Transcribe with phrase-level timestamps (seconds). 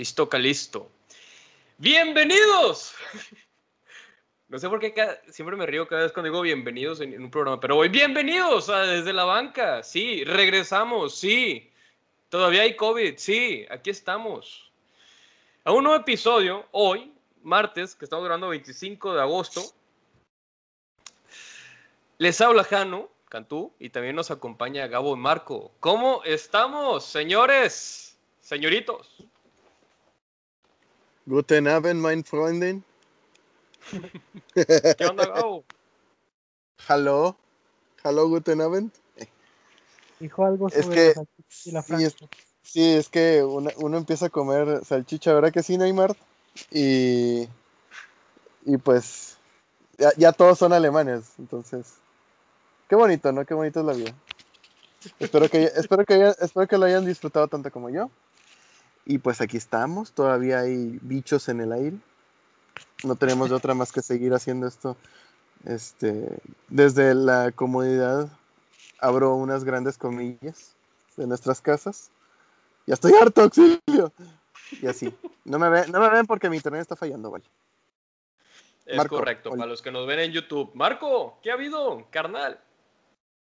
[0.00, 0.90] Listo, calisto.
[1.76, 2.94] ¡Bienvenidos!
[4.48, 4.94] No sé por qué
[5.28, 8.78] siempre me río cada vez cuando digo bienvenidos en, un programa, pero hoy bienvenidos a
[8.78, 9.82] Desde la Banca.
[9.82, 11.70] Sí, regresamos, sí.
[12.30, 14.72] Todavía hay COVID, sí, aquí estamos.
[15.64, 17.12] A un nuevo episodio, hoy,
[17.42, 19.60] martes, que estamos grabando 25 de agosto.
[22.16, 25.72] Les habla Jano, Cantú, y también nos acompaña Gabo y Marco.
[25.78, 28.18] ¿Cómo estamos, señores?
[28.40, 29.26] Señoritos.
[31.26, 32.84] Guten Abend, mein Freundin.
[34.54, 35.64] ¿Qué onda, Gabo?
[36.88, 37.36] Hallo.
[38.02, 38.92] Hallo, guten Abend.
[40.18, 42.16] Dijo algo sobre es que, la sí, es,
[42.62, 46.16] sí, es que uno, empieza a comer salchicha, ¿verdad que sí, Neymar?
[46.70, 47.48] Y,
[48.66, 49.38] y pues
[49.98, 52.00] ya, ya todos son alemanes, entonces
[52.90, 53.44] Qué bonito, ¿no?
[53.44, 54.12] Qué bonito es la vida.
[55.20, 58.10] espero, que, espero, que espero que lo hayan disfrutado tanto como yo.
[59.10, 61.96] Y pues aquí estamos, todavía hay bichos en el aire.
[63.02, 64.96] No tenemos de otra más que seguir haciendo esto.
[65.64, 68.28] Este, desde la comodidad
[69.00, 70.76] abro unas grandes comillas
[71.16, 72.12] de nuestras casas.
[72.86, 74.12] Ya estoy harto, auxilio.
[74.80, 75.12] Y así.
[75.44, 77.44] No me, ven, no me ven porque mi internet está fallando, vale.
[78.86, 80.70] Es correcto, para los que nos ven en YouTube.
[80.74, 82.60] Marco, ¿qué ha habido, carnal?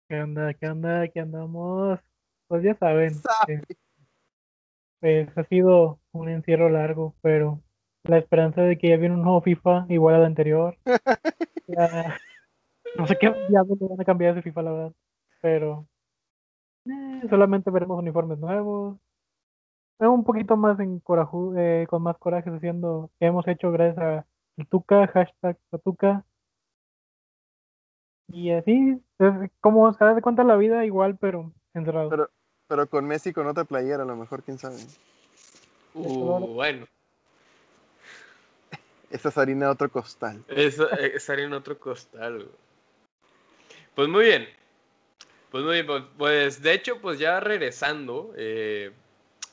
[0.08, 0.55] ¿Qué onda?
[0.55, 1.06] ¿Qué onda?
[1.06, 2.00] ¿Qué andamos?
[2.48, 3.14] Pues ya saben.
[3.46, 3.62] Eh,
[5.03, 7.61] pues ha sido un encierro largo, pero
[8.05, 10.78] la esperanza de que ya viene un nuevo FIFA igual al anterior.
[12.97, 14.92] no sé qué diablos van a cambiar ese FIFA, la verdad.
[15.41, 15.89] Pero
[16.86, 18.97] eh, solamente veremos uniformes nuevos.
[19.98, 24.25] Un poquito más en coraje, eh, con más coraje haciendo que hemos hecho gracias a
[24.70, 26.25] Tuca, hashtag Tuca,
[28.28, 32.08] y así, es como se da de cuenta la vida igual, pero encerrado.
[32.08, 32.30] Pero,
[32.72, 34.78] pero con Messi con otra playera, a lo mejor, quién sabe.
[35.92, 36.86] Uh, bueno.
[39.10, 40.42] Esa es harina de otro costal.
[40.48, 42.48] Esa es harina de otro costal.
[43.94, 44.48] Pues muy bien.
[45.50, 48.90] Pues muy bien, pues, pues de hecho, pues ya regresando eh,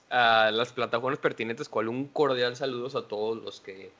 [0.09, 3.91] a las plataformas pertinentes, cual un cordial saludos a todos los que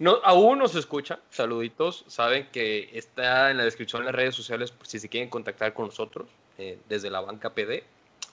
[0.00, 2.04] no, aún nos escucha, saluditos.
[2.08, 5.74] Saben que está en la descripción en las redes sociales por si se quieren contactar
[5.74, 6.26] con nosotros
[6.58, 7.84] eh, desde la banca PD,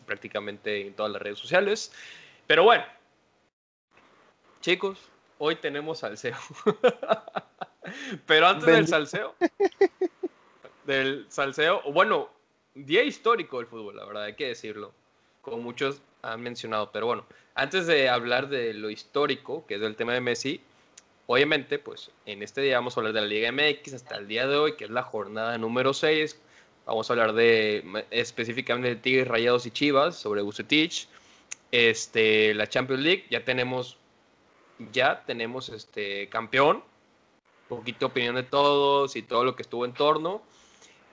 [0.06, 1.92] prácticamente en todas las redes sociales.
[2.48, 2.84] Pero bueno,
[4.62, 5.00] chicos,
[5.38, 6.38] hoy tenemos salseo.
[8.26, 9.36] Pero antes del salseo,
[10.86, 12.30] del salseo, bueno,
[12.76, 14.94] día histórico del fútbol, la verdad, hay que decirlo,
[15.42, 16.92] como muchos han mencionado.
[16.92, 17.26] Pero bueno,
[17.56, 20.62] antes de hablar de lo histórico, que es el tema de Messi,
[21.34, 24.48] Obviamente, pues en este día vamos a hablar de la Liga MX hasta el día
[24.48, 26.38] de hoy, que es la jornada número 6.
[26.92, 31.08] Vamos a hablar de específicamente de Tigres, Rayados y Chivas, sobre Bucetich.
[31.72, 33.98] Este, la Champions League, ya tenemos,
[34.92, 36.84] ya tenemos este campeón.
[37.70, 40.42] Un poquito opinión de todos y todo lo que estuvo en torno.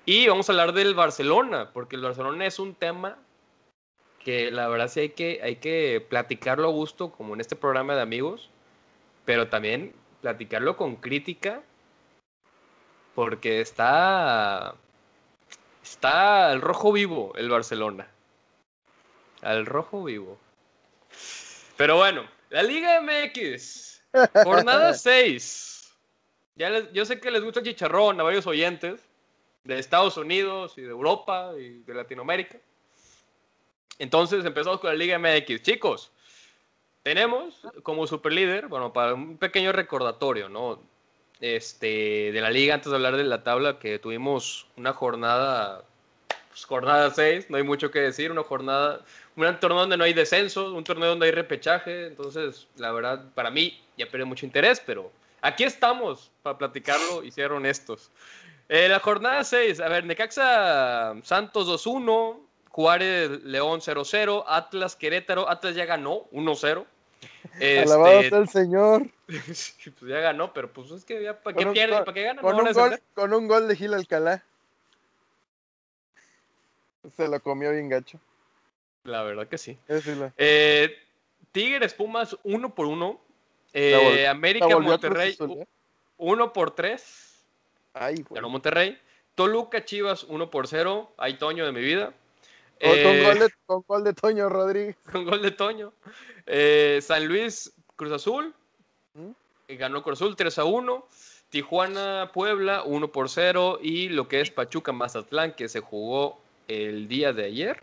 [0.04, 3.16] Y vamos a hablar del Barcelona, porque el Barcelona es un tema
[4.24, 7.94] que la verdad sí hay que, hay que platicarlo a gusto, como en este programa
[7.94, 8.50] de amigos,
[9.24, 11.62] pero también platicarlo con crítica,
[13.14, 14.74] porque está,
[15.90, 18.08] está al rojo vivo el Barcelona.
[19.42, 20.38] Al rojo vivo.
[21.76, 24.02] Pero bueno, la Liga MX,
[24.44, 25.94] jornada 6.
[26.56, 29.00] Ya yo sé que les gusta el chicharrón a varios oyentes
[29.64, 32.58] de Estados Unidos y de Europa y de Latinoamérica.
[33.98, 35.62] Entonces empezamos con la Liga MX.
[35.62, 36.12] Chicos,
[37.02, 40.82] tenemos como superlíder, bueno, para un pequeño recordatorio, ¿no?
[41.40, 45.84] Este, de la liga, antes de hablar de la tabla, que tuvimos una jornada,
[46.48, 49.04] pues, jornada 6, no hay mucho que decir, una jornada,
[49.36, 53.50] un torneo donde no hay descenso, un torneo donde hay repechaje, entonces, la verdad, para
[53.50, 58.10] mí ya pierde mucho interés, pero aquí estamos para platicarlo y ser honestos.
[58.68, 65.74] Eh, la jornada 6, a ver, Necaxa Santos 2-1, Juárez León 0-0, Atlas Querétaro, Atlas
[65.74, 66.84] ya ganó 1-0.
[67.54, 69.06] Este, Alabado sea el Señor.
[69.26, 71.98] pues ya ganó, pero pues es que ya, ¿para qué pierde?
[71.98, 72.42] ¿Para qué gana?
[72.42, 74.44] Con, un gol, con un gol de Gil Alcalá.
[77.16, 78.20] Se lo comió bien gacho.
[79.04, 79.78] La verdad que sí.
[80.36, 80.96] Eh,
[81.52, 83.20] Tigres Pumas 1 por 1.
[83.72, 85.36] Eh, América Monterrey
[86.18, 86.50] 1 ¿eh?
[86.52, 87.44] por 3.
[87.94, 88.98] Ay, Ganó Monterrey.
[89.34, 91.12] Toluca Chivas 1 por 0.
[91.16, 92.12] Hay Toño de mi vida.
[92.80, 94.96] Con, gol de, con, gol de, Toño Rodríguez.
[95.12, 95.92] Con gol de Toño.
[96.46, 98.54] Eh, San Luis, Cruz Azul.
[99.14, 99.30] ¿Mm?
[99.76, 101.06] Ganó Cruz Azul 3 a 1.
[101.50, 103.80] Tijuana, Puebla 1 por 0.
[103.82, 107.80] Y lo que es Pachuca, Mazatlán, que se jugó el día de ayer,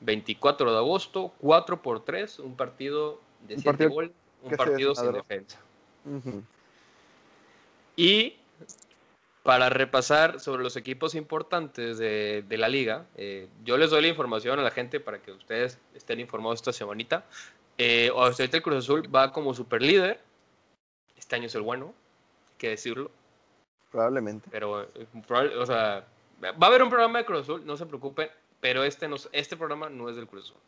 [0.00, 2.40] 24 de agosto, 4 por 3.
[2.40, 4.10] Un partido de 7 goles.
[4.42, 5.60] un partido sin defensa.
[7.96, 8.36] Y
[9.42, 14.58] para repasar sobre los equipos importantes de, la liga, eh, yo les doy la información
[14.58, 17.24] a la gente para que ustedes estén informados esta semanita.
[17.78, 20.20] Eh, ahorita el Cruz Azul va como super líder.
[21.16, 21.94] Este año es el bueno,
[22.50, 23.10] hay que decirlo.
[23.90, 24.48] Probablemente.
[24.50, 25.06] Pero, eh,
[25.58, 26.04] o sea,
[26.42, 28.28] va a haber un programa de Cruz Azul, no se preocupen,
[28.60, 30.60] pero este, no, este programa no es del Cruz Azul.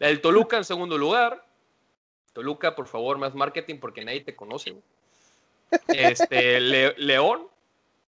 [0.00, 1.44] El Toluca en segundo lugar.
[2.32, 4.74] Toluca, por favor, más marketing porque nadie te conoce.
[5.86, 7.49] Este, León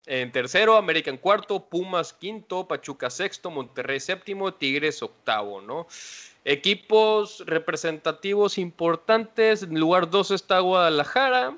[0.06, 5.86] en tercero, América en cuarto, Pumas quinto, Pachuca sexto, Monterrey séptimo, Tigres octavo, ¿no?
[6.44, 11.56] Equipos representativos importantes, en lugar 2 está Guadalajara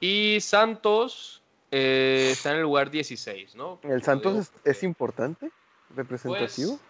[0.00, 3.78] y Santos eh, está en el lugar 16, ¿no?
[3.82, 5.50] ¿El Santos es, importante?
[5.94, 6.78] ¿Representativo?
[6.78, 6.80] Pues,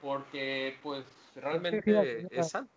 [0.00, 1.04] porque pues
[1.34, 2.74] realmente es Santos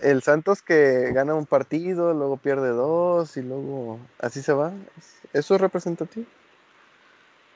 [0.00, 4.72] el Santos que gana un partido, luego pierde dos y luego así se va.
[5.32, 6.26] ¿Eso es representativo?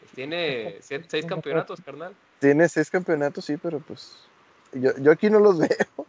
[0.01, 2.15] Pues tiene seis campeonatos, carnal.
[2.39, 4.27] Tiene seis campeonatos, sí, pero pues
[4.73, 6.07] yo, yo aquí no los veo.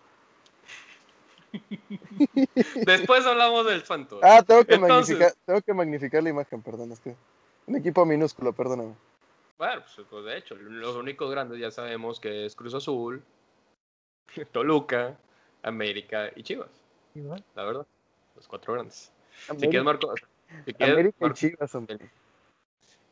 [2.85, 4.19] Después hablamos del Santos.
[4.23, 7.15] Ah, tengo que, magnificar, tengo que magnificar la imagen, perdón, es que
[7.67, 8.95] un equipo minúsculo, perdóname.
[9.57, 13.23] Bueno, pues, pues de hecho, los únicos grandes ya sabemos que es Cruz Azul,
[14.51, 15.17] Toluca,
[15.63, 16.69] América y Chivas.
[17.55, 17.87] La verdad,
[18.35, 19.11] los cuatro grandes.
[19.47, 20.13] Si quieres, Marco.
[20.79, 21.77] América y Chivas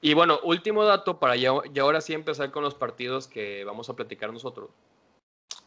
[0.01, 3.95] Y bueno, último dato para ya, ahora sí empezar con los partidos que vamos a
[3.95, 4.69] platicar nosotros.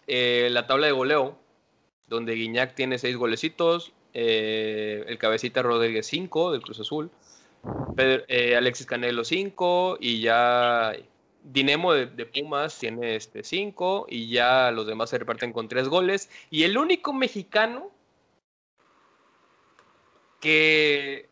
[0.06, 1.36] Eh, la tabla de goleo,
[2.08, 7.10] donde Guiñac tiene seis golecitos, eh, el cabecita Rodríguez cinco del Cruz Azul,
[7.96, 10.94] eh, Alexis Canelo cinco y ya
[11.44, 16.30] Dinemo de, Pumas tiene este 5 y ya los demás se reparten con 3 goles.
[16.50, 17.90] Y el único mexicano
[20.40, 21.28] que,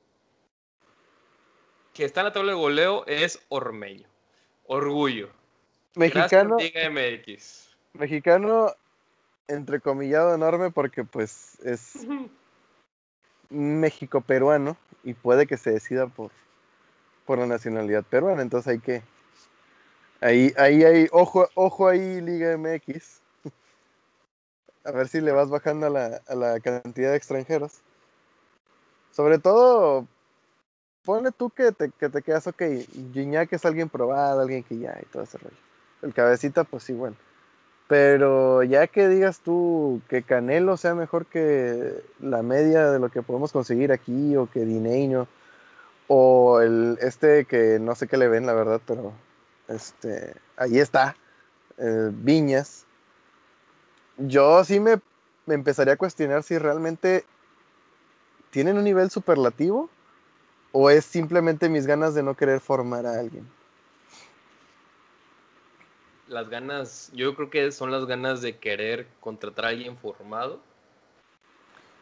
[1.94, 4.06] que está en la tabla de goleo es Ormeño.
[4.66, 5.30] Orgullo.
[5.94, 6.56] Mexicano.
[6.56, 7.70] MX.
[7.94, 8.74] Mexicano
[9.48, 12.06] entrecomillado enorme porque pues es
[13.48, 16.30] México peruano y puede que se decida por,
[17.24, 18.42] por la nacionalidad peruana.
[18.42, 19.02] Entonces hay que
[20.22, 23.20] Ahí, ahí, ahí, ojo, ojo ahí, Liga MX.
[24.84, 27.80] A ver si le vas bajando a la, la cantidad de extranjeros.
[29.10, 30.06] Sobre todo,
[31.04, 32.62] pone tú que te, que te quedas, ok,
[33.12, 35.56] Gignac es alguien probado, alguien que ya, y todo ese rollo.
[36.02, 37.16] El cabecita, pues sí, bueno.
[37.88, 43.22] Pero ya que digas tú que Canelo sea mejor que la media de lo que
[43.22, 45.26] podemos conseguir aquí, o que Dineño,
[46.06, 49.12] o el este que no sé qué le ven, la verdad, pero
[49.68, 51.16] este, ahí está,
[51.78, 52.86] eh, Viñas.
[54.18, 55.00] Yo sí me,
[55.46, 57.24] empezaría a cuestionar si realmente
[58.50, 59.88] tienen un nivel superlativo
[60.72, 63.48] o es simplemente mis ganas de no querer formar a alguien.
[66.28, 70.60] Las ganas, yo creo que son las ganas de querer contratar a alguien formado.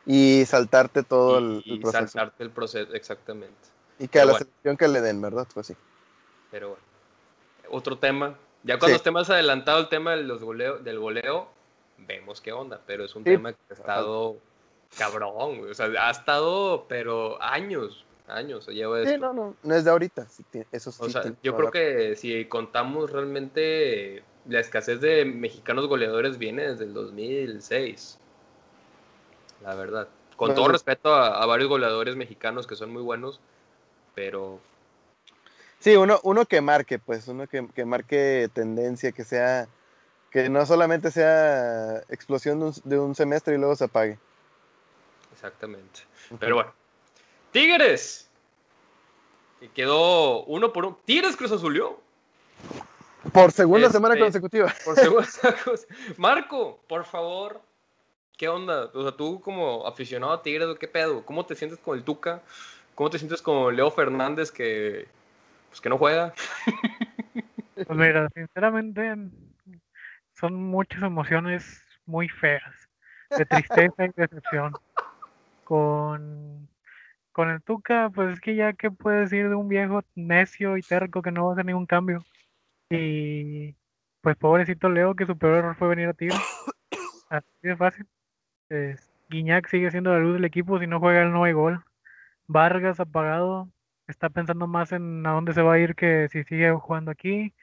[0.07, 1.93] Y saltarte todo el, proceso.
[1.93, 3.55] saltarte el proceso, exactamente.
[3.99, 5.47] Y que a la selección que le den, ¿verdad?
[5.53, 5.77] Pues sí.
[6.51, 6.90] Pero bueno
[7.71, 8.37] otro tema.
[8.63, 10.41] Ya cuando esté más adelantado el tema de los
[10.85, 11.49] del goleo,
[11.99, 14.37] vemos qué onda, pero es un tema que ha estado
[14.99, 19.13] cabrón, o sea, ha estado, pero años, años se lleva esto.
[19.13, 20.27] Sí, no, no, no es de ahorita,
[20.73, 26.69] eso O sea, yo creo que si contamos realmente, la escasez de mexicanos goleadores viene
[26.69, 28.19] desde el 2006,
[29.63, 30.09] la verdad.
[30.37, 33.41] Con todo respeto a varios goleadores mexicanos que son muy buenos,
[34.15, 34.59] pero
[35.81, 39.67] Sí, uno, uno que marque, pues, uno que, marque tendencia, que sea,
[40.31, 44.19] que no solamente sea explosión de un, semestre y luego se apague.
[45.33, 46.01] Exactamente.
[46.39, 46.73] Pero bueno.
[47.51, 48.29] Tigres.
[49.59, 50.99] Que quedó uno por uno.
[51.07, 51.99] Tigres Cruz Azulió.
[53.33, 54.75] Por segunda semana este, consecutiva.
[54.85, 55.29] Por segunda
[56.19, 57.61] Marco, por favor.
[58.37, 58.91] ¿Qué onda?
[58.93, 61.25] O sea, tú como aficionado a Tigres, ¿qué pedo?
[61.25, 62.43] ¿Cómo te sientes con el Tuca?
[62.95, 65.09] ¿Cómo te sientes con Leo Fernández que
[65.71, 66.35] pues que no juega.
[67.87, 69.15] Pues mira, sinceramente
[70.35, 72.91] son muchas emociones muy feas,
[73.31, 74.75] de tristeza y decepción.
[75.65, 76.69] Con,
[77.33, 80.83] con el Tuca, pues es que ya que puedes decir de un viejo necio y
[80.83, 82.23] terco que no va a hacer ningún cambio.
[82.91, 83.75] Y
[84.21, 86.37] pues pobrecito Leo, que su peor error fue venir a tiro.
[87.31, 88.07] Así de fácil.
[89.31, 91.83] Guiñac sigue siendo la luz del equipo, si no juega él no hay gol.
[92.47, 93.69] Vargas apagado,
[94.11, 97.55] está pensando más en a dónde se va a ir que si sigue jugando aquí.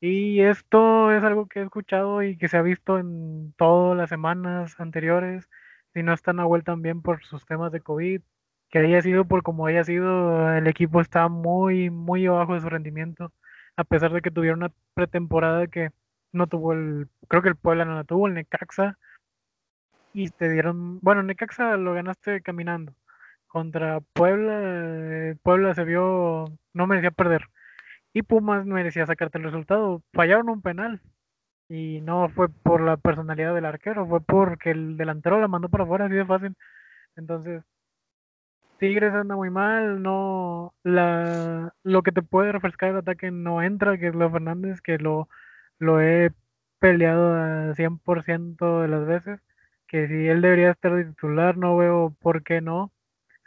[0.00, 4.10] Y esto es algo que he escuchado y que se ha visto en todas las
[4.10, 5.48] semanas anteriores.
[5.94, 8.22] si no está Nahuel también por sus temas de COVID,
[8.70, 12.70] que haya sido por como haya sido, el equipo está muy, muy abajo de su
[12.70, 13.32] rendimiento,
[13.76, 15.90] a pesar de que tuvieron una pretemporada que
[16.32, 18.98] no tuvo el, creo que el Puebla no la tuvo, el Necaxa,
[20.12, 22.94] y te dieron, bueno, Necaxa lo ganaste caminando.
[23.52, 24.60] Contra Puebla,
[25.30, 27.48] eh, Puebla se vio, no merecía perder.
[28.14, 30.02] Y Pumas merecía sacarte el resultado.
[30.12, 31.00] Fallaron un penal.
[31.68, 35.84] Y no fue por la personalidad del arquero, fue porque el delantero la mandó para
[35.84, 36.54] afuera, así de fácil.
[37.16, 37.62] Entonces,
[38.78, 43.96] Tigres anda muy mal, no la lo que te puede refrescar el ataque no entra,
[43.98, 45.28] que es Leo Fernández, que lo,
[45.78, 46.32] lo he
[46.80, 49.40] peleado al 100% de las veces
[49.92, 52.90] que si él debería estar de titular, no veo por qué no.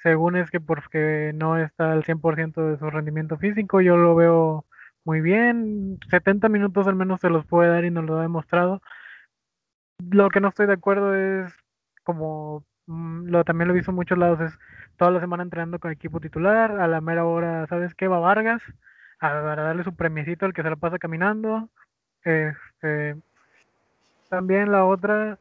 [0.05, 4.63] Según es que porque no está al 100% de su rendimiento físico, yo lo veo
[5.03, 5.97] muy bien.
[6.11, 8.83] 70 minutos al menos se los puede dar y nos lo ha demostrado.
[10.11, 11.51] Lo que no estoy de acuerdo es,
[12.03, 14.59] como mm, lo, también lo he visto en muchos lados, es
[14.95, 16.79] toda la semana entrenando con equipo titular.
[16.79, 18.07] A la mera hora, ¿sabes qué?
[18.07, 18.61] Va Vargas
[19.19, 21.67] a, darle su premiecito al que se la pasa caminando.
[22.23, 23.15] Este,
[24.29, 25.39] también la otra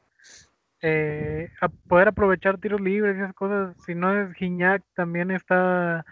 [0.86, 3.74] eh, a poder aprovechar tiros libres y esas cosas.
[3.86, 6.04] Si no es Gignac, también está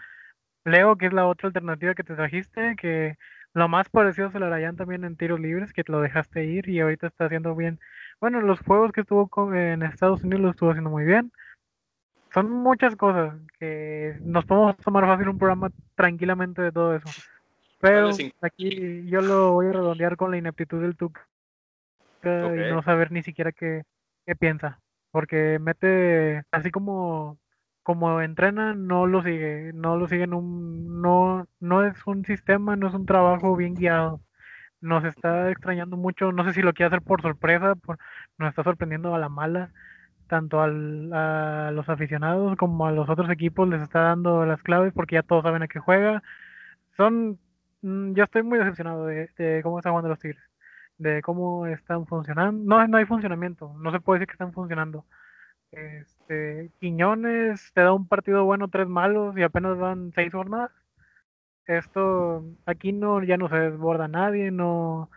[0.65, 3.15] Leo, que es la otra alternativa que te trajiste, que
[3.53, 6.67] lo más parecido es el Arayán también en tiros libres, que te lo dejaste ir
[6.69, 7.79] y ahorita está haciendo bien.
[8.19, 11.31] Bueno, los juegos que estuvo en Estados Unidos lo estuvo haciendo muy bien.
[12.33, 17.09] Son muchas cosas que nos podemos tomar fácil un programa tranquilamente de todo eso.
[17.79, 18.09] Pero
[18.41, 21.27] aquí yo lo voy a redondear con la ineptitud del Tuca
[22.23, 23.83] y no saber ni siquiera qué,
[24.25, 24.79] qué piensa,
[25.11, 27.39] porque mete, así como,
[27.83, 32.75] como entrena, no lo sigue, no lo sigue en un, no, no es un sistema,
[32.75, 34.21] no es un trabajo bien guiado.
[34.81, 37.97] Nos está extrañando mucho, no sé si lo quiere hacer por sorpresa, por,
[38.37, 39.71] nos está sorprendiendo a la mala,
[40.27, 44.93] tanto al, a los aficionados como a los otros equipos les está dando las claves
[44.93, 46.23] porque ya todos saben a qué juega.
[46.97, 47.39] Son,
[47.81, 50.52] mm, yo estoy muy decepcionado de, de cómo están jugando los Tigres
[51.03, 52.63] de cómo están funcionando.
[52.65, 55.05] No, no hay funcionamiento, no se puede decir que están funcionando.
[55.71, 60.71] Este, Quiñones te da un partido bueno, tres malos y apenas van seis jornadas.
[61.65, 65.09] Esto aquí no ya no se desborda nadie, no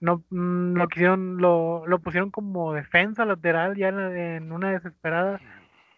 [0.00, 5.40] no mm, lo quisieron lo, lo pusieron como defensa lateral ya en, una desesperada.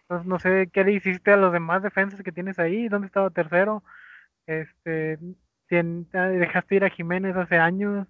[0.03, 3.31] Entonces no sé qué le hiciste a los demás defensas que tienes ahí, dónde estaba
[3.31, 3.83] tercero.
[4.47, 5.19] Este,
[5.71, 8.07] dejaste ir a Jiménez hace años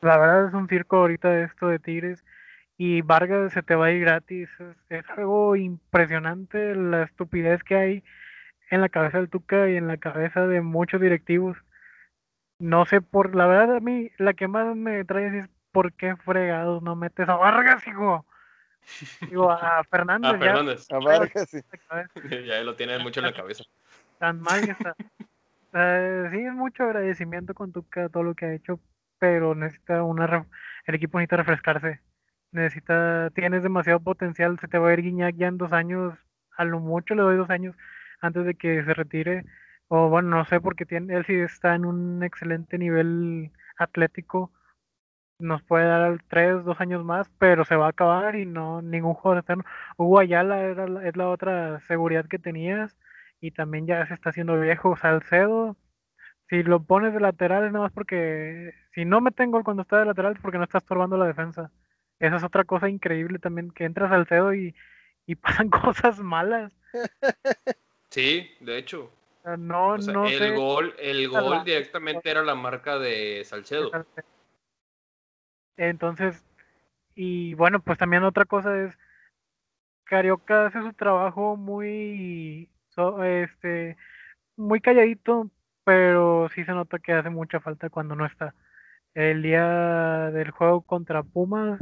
[0.00, 2.24] la verdad es un circo ahorita esto de Tigres
[2.76, 4.48] y Vargas se te va a ir gratis.
[4.88, 8.04] Es, algo impresionante la estupidez que hay
[8.70, 11.56] en la cabeza del Tuca y en la cabeza de muchos directivos.
[12.60, 16.16] No sé por, la verdad a mí la que más me trae es por qué
[16.16, 18.24] fregados no metes a Vargas, hijo.
[19.28, 20.32] Digo, a Fernández.
[20.32, 20.86] A Fernández.
[20.90, 21.60] A Vargas, sí.
[22.46, 23.64] ya lo tiene mucho en la cabeza.
[24.18, 24.94] Tan mal que está.
[25.74, 28.80] Eh, sí, es mucho agradecimiento con Tuca, todo lo que ha hecho,
[29.18, 30.46] pero necesita una
[30.86, 32.00] el equipo necesita refrescarse.
[32.52, 36.14] Necesita, tienes demasiado potencial, se te va a ir Guiñac ya en dos años,
[36.56, 37.76] a lo mucho le doy dos años
[38.20, 39.44] antes de que se retire.
[39.88, 44.52] O bueno, no sé, porque tiene, él sí está en un excelente nivel atlético.
[45.40, 49.14] Nos puede dar tres, dos años más, pero se va a acabar y no, ningún
[49.14, 49.64] jugador eterno.
[49.96, 52.96] Hugo Ayala era, es la otra seguridad que tenías
[53.40, 54.96] y también ya se está haciendo viejo.
[54.96, 55.76] Salcedo,
[56.48, 59.98] si lo pones de lateral es nada más porque si no meten gol cuando está
[59.98, 61.70] de lateral es porque no está estorbando la defensa.
[62.18, 64.74] Esa es otra cosa increíble también, que entras al cedo y,
[65.26, 66.72] y pasan cosas malas.
[68.10, 69.12] Sí, de hecho.
[69.58, 73.90] No, no el gol, el gol directamente era la marca de Salcedo.
[75.76, 76.42] Entonces,
[77.14, 78.98] y bueno, pues también otra cosa es
[80.04, 82.70] Carioca hace su trabajo muy
[83.22, 83.96] este
[84.56, 85.50] muy calladito,
[85.88, 88.54] pero sí se nota que hace mucha falta cuando no está.
[89.14, 91.80] El día del juego contra Pumas,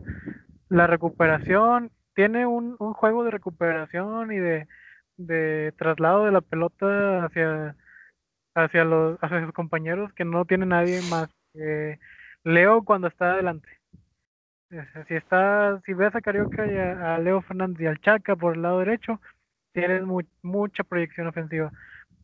[0.68, 7.74] la recuperación, tiene un, juego de recuperación y de, traslado de la pelota hacia,
[8.54, 11.98] hacia, los, hacia sus compañeros que no tiene nadie más que
[12.44, 13.68] Leo cuando está adelante.
[15.08, 18.62] Si está, si ves a Carioca y a, Leo Fernández y al Chaca por el
[18.62, 19.20] lado derecho,
[19.72, 20.04] tienes
[20.42, 21.72] mucha proyección ofensiva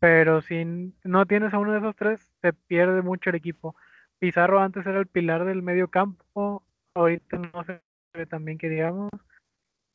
[0.03, 0.65] pero si
[1.05, 3.73] no tienes a uno de esos tres, se pierde mucho el equipo.
[4.19, 6.61] Pizarro antes era el pilar del medio campo,
[6.93, 7.81] ahorita no se
[8.13, 9.09] ve también que digamos,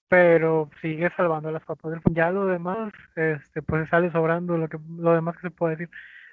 [0.08, 4.78] pero sigue salvando las papas del Ya lo demás, este, pues sale sobrando lo que
[4.96, 5.90] lo demás que se puede decir.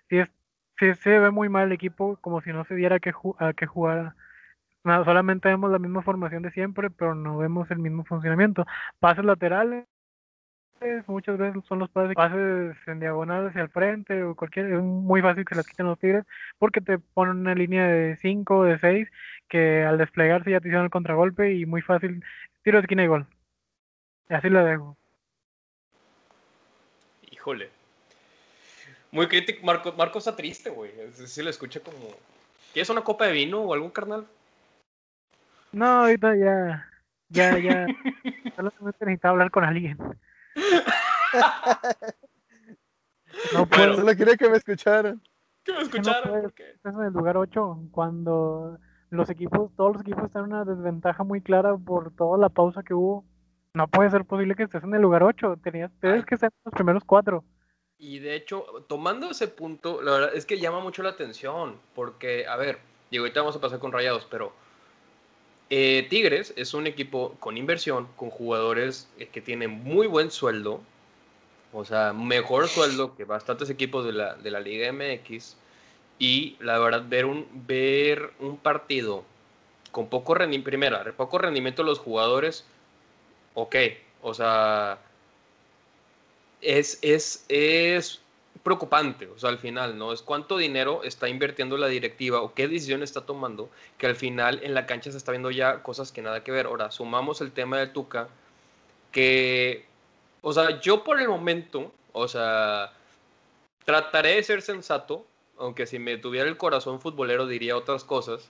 [0.09, 0.29] Si es,
[0.79, 3.65] si se ve muy mal el equipo, como si no se diera que a que
[3.65, 4.15] jugara.
[4.85, 8.65] No, solamente vemos la misma formación de siempre, pero no vemos el mismo funcionamiento.
[8.99, 9.85] Pases laterales,
[11.07, 15.45] muchas veces son los pases, en diagonal hacia el frente o cualquier, es muy fácil
[15.45, 16.25] que las quiten los tigres
[16.57, 19.07] porque te ponen una línea de 5 o de 6
[19.47, 22.23] que al desplegarse ya te hicieron el contragolpe y muy fácil,
[22.63, 23.27] tiro de esquina y gol.
[24.29, 24.97] Y así lo dejo.
[27.31, 27.69] Híjole.
[29.11, 30.91] Muy crítico, Marco, Marco está triste, güey.
[31.13, 31.97] Si le escucha como...
[32.73, 34.27] ¿Quieres una copa de vino o algún carnal?
[35.71, 36.89] No, ahorita ya,
[37.29, 37.85] ya, ya.
[38.55, 39.97] Solamente necesitaba hablar con alguien.
[43.53, 43.95] No puedo.
[43.95, 45.21] Solo quería que me escucharan.
[45.63, 46.45] Que me escucharan.
[46.45, 51.23] Estás en el lugar 8 cuando los equipos, todos los equipos están en una desventaja
[51.23, 53.25] muy clara por toda la pausa que hubo.
[53.73, 55.59] No puede ser posible que estés en el lugar 8.
[55.63, 57.43] Tenías, tienes que ser los primeros cuatro.
[57.97, 61.77] Y de hecho, tomando ese punto, la verdad es que llama mucho la atención.
[61.93, 62.79] Porque, a ver,
[63.11, 64.53] digo, ahorita vamos a pasar con Rayados, pero
[65.69, 70.81] eh, Tigres es un equipo con inversión, con jugadores eh, que tienen muy buen sueldo,
[71.73, 75.57] o sea, mejor sueldo que bastantes equipos de la, de la Liga MX.
[76.19, 79.25] Y la verdad, ver un, ver un partido
[79.91, 82.65] con poco rendimiento, primera, poco rendimiento de los jugadores,
[83.53, 83.75] ok,
[84.21, 84.99] o sea,
[86.61, 88.21] es, es, es
[88.65, 90.11] preocupante, o sea, al final, ¿no?
[90.11, 93.69] Es cuánto dinero está invirtiendo la directiva o qué decisión está tomando,
[93.99, 96.65] que al final en la cancha se está viendo ya cosas que nada que ver.
[96.65, 98.27] Ahora, sumamos el tema del Tuca,
[99.11, 99.85] que,
[100.41, 102.91] o sea, yo por el momento, o sea,
[103.85, 105.27] trataré de ser sensato,
[105.59, 108.49] aunque si me tuviera el corazón futbolero diría otras cosas,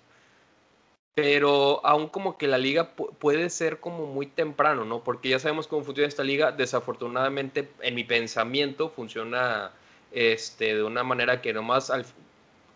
[1.13, 5.03] pero aún como que la liga puede ser como muy temprano, ¿no?
[5.03, 9.73] Porque ya sabemos cómo funciona esta liga, desafortunadamente en mi pensamiento funciona
[10.15, 12.05] este, de una manera que nomás al,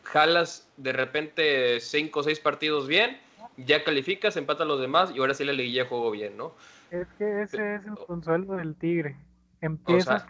[0.04, 3.18] jalas de repente cinco o seis partidos bien,
[3.58, 6.54] ya calificas, empatas los demás y ahora sí la liguilla juego bien, ¿no?
[6.92, 9.16] Es que ese es el consuelo del Tigre.
[9.62, 10.26] Empiezas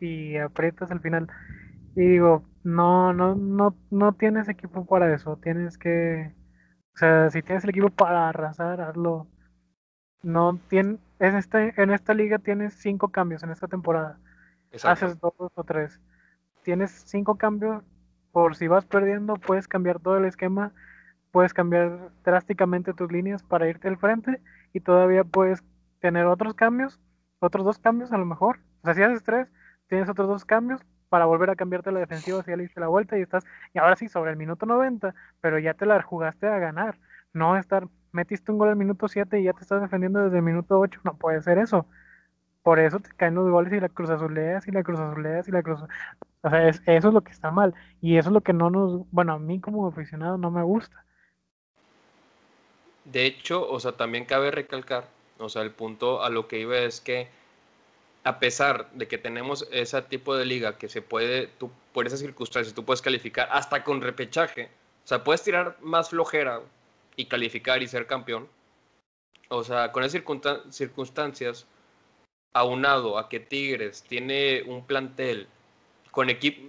[0.00, 1.28] y aprietas al final.
[1.94, 5.38] Y digo, no, no, no, no tienes equipo para eso.
[5.42, 6.32] Tienes que,
[6.94, 9.28] o sea, si tienes el equipo para arrasar, hazlo.
[10.22, 14.18] No tiene, en esta, en esta liga tienes cinco cambios en esta temporada.
[14.82, 16.00] Haces dos o tres
[16.68, 17.82] tienes cinco cambios,
[18.30, 20.74] por si vas perdiendo, puedes cambiar todo el esquema,
[21.30, 24.42] puedes cambiar drásticamente tus líneas para irte al frente
[24.74, 25.64] y todavía puedes
[26.00, 27.00] tener otros cambios,
[27.38, 28.60] otros dos cambios a lo mejor.
[28.82, 29.48] O sea, si haces tres,
[29.86, 32.88] tienes otros dos cambios para volver a cambiarte la defensiva si ya le diste la
[32.88, 36.48] vuelta y estás, y ahora sí, sobre el minuto 90, pero ya te la jugaste
[36.48, 36.98] a ganar,
[37.32, 40.42] no estar, metiste un gol al minuto 7 y ya te estás defendiendo desde el
[40.44, 41.86] minuto 8, no puede ser eso.
[42.62, 45.52] Por eso te caen los goles y la cruz azuleas y la cruz azuleas y
[45.52, 45.80] la cruz.
[46.42, 47.74] O sea, eso es lo que está mal.
[48.00, 51.04] Y eso es lo que no nos, bueno, a mí como aficionado no me gusta.
[53.04, 56.76] De hecho, o sea, también cabe recalcar, o sea, el punto a lo que iba
[56.76, 57.28] es que
[58.24, 62.20] a pesar de que tenemos ese tipo de liga que se puede, tú, por esas
[62.20, 64.68] circunstancias, tú puedes calificar hasta con repechaje,
[65.04, 66.60] o sea, puedes tirar más flojera
[67.16, 68.46] y calificar y ser campeón.
[69.48, 70.22] O sea, con esas
[70.70, 71.66] circunstancias,
[72.52, 75.48] aunado a que Tigres tiene un plantel
[76.10, 76.68] con equipo.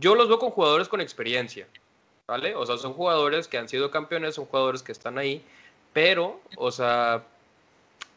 [0.00, 1.66] Yo los veo con jugadores con experiencia,
[2.26, 2.54] ¿vale?
[2.54, 5.42] O sea, son jugadores que han sido campeones, son jugadores que están ahí,
[5.92, 7.24] pero, o sea,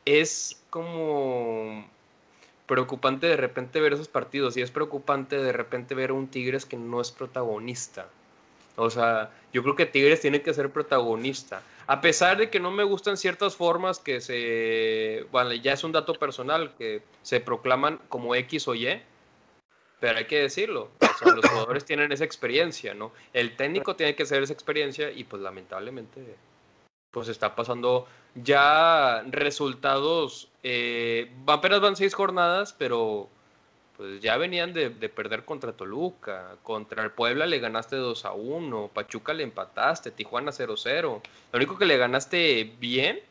[0.06, 1.86] es como
[2.66, 6.66] preocupante de repente ver esos partidos y es preocupante de repente ver a un Tigres
[6.66, 8.08] que no es protagonista.
[8.76, 11.62] O sea, yo creo que Tigres tiene que ser protagonista.
[11.88, 15.92] A pesar de que no me gustan ciertas formas que se, bueno, ya es un
[15.92, 19.02] dato personal, que se proclaman como X o Y,
[20.00, 23.12] pero hay que decirlo, los jugadores tienen esa experiencia, ¿no?
[23.34, 26.36] El técnico tiene que hacer esa experiencia y pues lamentablemente
[27.12, 33.30] pues está pasando ya resultados, eh, apenas van seis jornadas, pero
[33.96, 38.92] pues ya venían de, perder contra Toluca, contra el Puebla le ganaste 2 a 1,
[38.94, 41.02] Pachuca le empataste, Tijuana 0-0.
[41.02, 41.22] Lo
[41.54, 43.22] único que le ganaste bien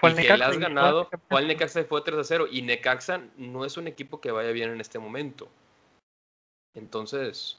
[0.00, 2.46] fue el que le has ganado fue el Necaxa fue 3 a 0.
[2.50, 5.48] Y Necaxa no es un equipo que vaya bien en este momento.
[6.74, 7.58] Entonces,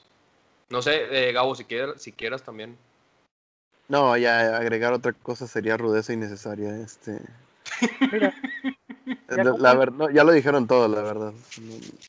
[0.70, 2.76] no sé, eh, Gabo, si quieras, si quieras también.
[3.88, 6.76] No, ya agregar otra cosa sería rudeza innecesaria.
[6.76, 7.20] Este.
[8.10, 8.34] Mira,
[9.58, 11.32] la, verdad, ya lo dijeron todo, la verdad.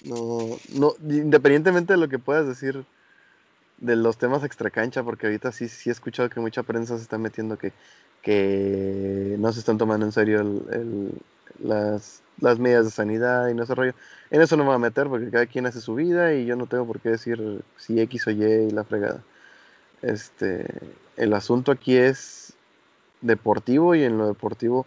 [0.05, 2.85] No, no, independientemente de lo que puedas decir
[3.83, 7.17] de los temas extracancha, porque ahorita sí, sí he escuchado que mucha prensa se está
[7.17, 7.73] metiendo que,
[8.21, 11.11] que no se están tomando en serio el,
[11.59, 13.93] las, las medidas de sanidad y no ese rollo.
[14.31, 16.55] En eso no me voy a meter porque cada quien hace su vida y yo
[16.55, 19.21] no tengo por qué decir si X o Y y la fregada.
[20.01, 20.65] Este,
[21.17, 22.53] el asunto aquí es
[23.19, 24.85] deportivo y en lo deportivo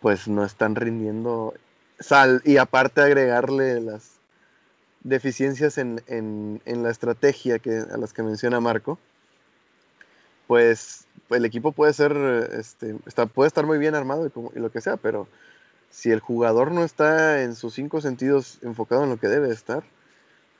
[0.00, 1.54] pues no están rindiendo
[1.98, 4.18] sal y aparte agregarle las
[5.04, 8.98] deficiencias en, la estrategia que, a las que menciona Marco,
[10.46, 12.12] pues el equipo puede ser,
[12.58, 12.94] este,
[13.32, 15.28] puede estar muy bien armado y, lo que sea, pero
[15.90, 19.84] si el jugador no está en sus cinco sentidos enfocado en lo que debe estar,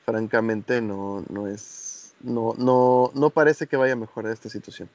[0.05, 4.89] francamente no, no es, no, no, no parece que vaya a mejorar esta situación.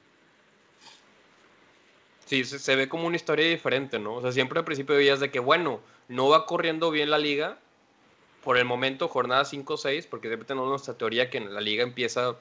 [2.25, 4.15] Sí, se, ve como una historia diferente, ¿no?
[4.15, 7.59] O sea, siempre al principio veías de que, bueno, no va corriendo bien la liga,
[8.43, 11.61] por el momento, jornada 5 o 6, porque siempre tenemos nuestra teoría que en la
[11.61, 12.35] liga empieza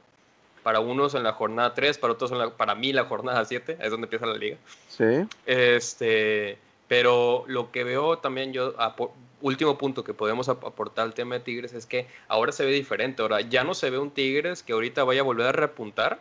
[0.62, 3.78] para unos en la jornada 3, para otros en la, para mí la jornada 7,
[3.80, 4.56] es donde empieza la liga.
[4.88, 5.26] Sí.
[5.46, 6.58] Este,
[6.88, 8.74] pero lo que veo también yo,
[9.40, 13.22] último punto que podemos aportar al tema de Tigres es que ahora se ve diferente,
[13.22, 16.20] ahora ya no se ve un Tigres que ahorita vaya a volver a repuntar,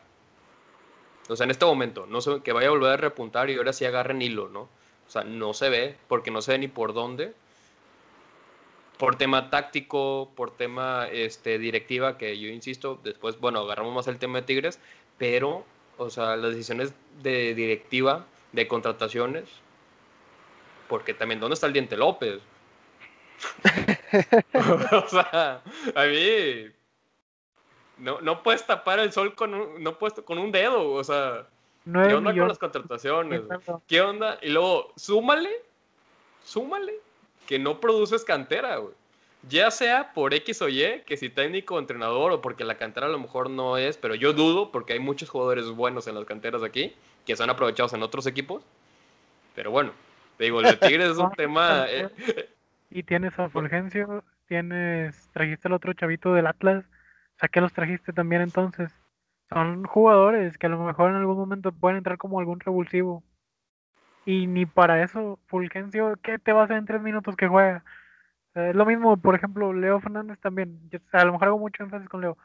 [1.28, 3.74] o sea, en este momento, no sé, que vaya a volver a repuntar y ahora
[3.74, 4.62] sí agarren hilo, ¿no?
[4.62, 7.34] O sea, no se ve, porque no sé ni por dónde.
[9.00, 14.20] Por tema táctico, por tema este, directiva, que yo insisto, después, bueno, agarramos más el
[14.20, 14.80] tema de Tigres,
[15.18, 15.64] pero,
[15.98, 19.46] o sea, las decisiones de directiva, de contrataciones,
[20.88, 22.42] porque también, ¿dónde está el Diente López?
[24.92, 25.64] o sea,
[25.96, 26.70] a mí
[28.00, 31.48] no, no puedes tapar el sol con un, no puedes, con un dedo, o sea.
[31.86, 33.42] ¿Qué onda con las contrataciones?
[33.88, 34.38] ¿Qué onda?
[34.42, 35.50] Y luego, súmale,
[36.44, 36.94] súmale,
[37.50, 38.94] que no produces cantera, güey.
[39.50, 43.08] Ya sea por X o Y, que si técnico o entrenador, o porque la cantera
[43.08, 46.26] a lo mejor no es, pero yo dudo, porque hay muchos jugadores buenos en las
[46.26, 46.94] canteras aquí,
[47.26, 48.64] que son aprovechados en otros equipos.
[49.56, 49.94] Pero bueno,
[50.38, 51.86] te digo, el de Tigres es un tema.
[51.90, 52.10] Eh,
[52.92, 56.86] y tienes a Fulgencio, tienes, trajiste al otro chavito del Atlas,
[57.40, 58.92] sea, ¿qué los trajiste también entonces?
[59.50, 63.24] Son jugadores que a lo mejor en algún momento pueden entrar como algún revulsivo.
[64.30, 67.84] Y ni para eso, Fulgencio, ¿qué te va a hacer en tres minutos que juega?
[68.54, 70.80] es lo mismo, por ejemplo, Leo Fernández también.
[71.14, 72.38] a lo mejor hago mucho énfasis con Leo,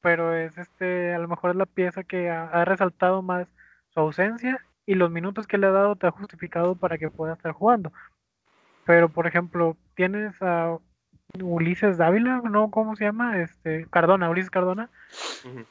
[0.00, 3.48] pero es este, a lo mejor es la pieza que ha, resaltado más
[3.88, 7.32] su ausencia y los minutos que le ha dado te ha justificado para que pueda
[7.32, 7.92] estar jugando.
[8.86, 10.78] Pero, por ejemplo, tienes a
[11.40, 12.70] Ulises Dávila, ¿no?
[12.70, 13.38] ¿Cómo se llama?
[13.38, 14.90] Este, Cardona, Ulises Cardona.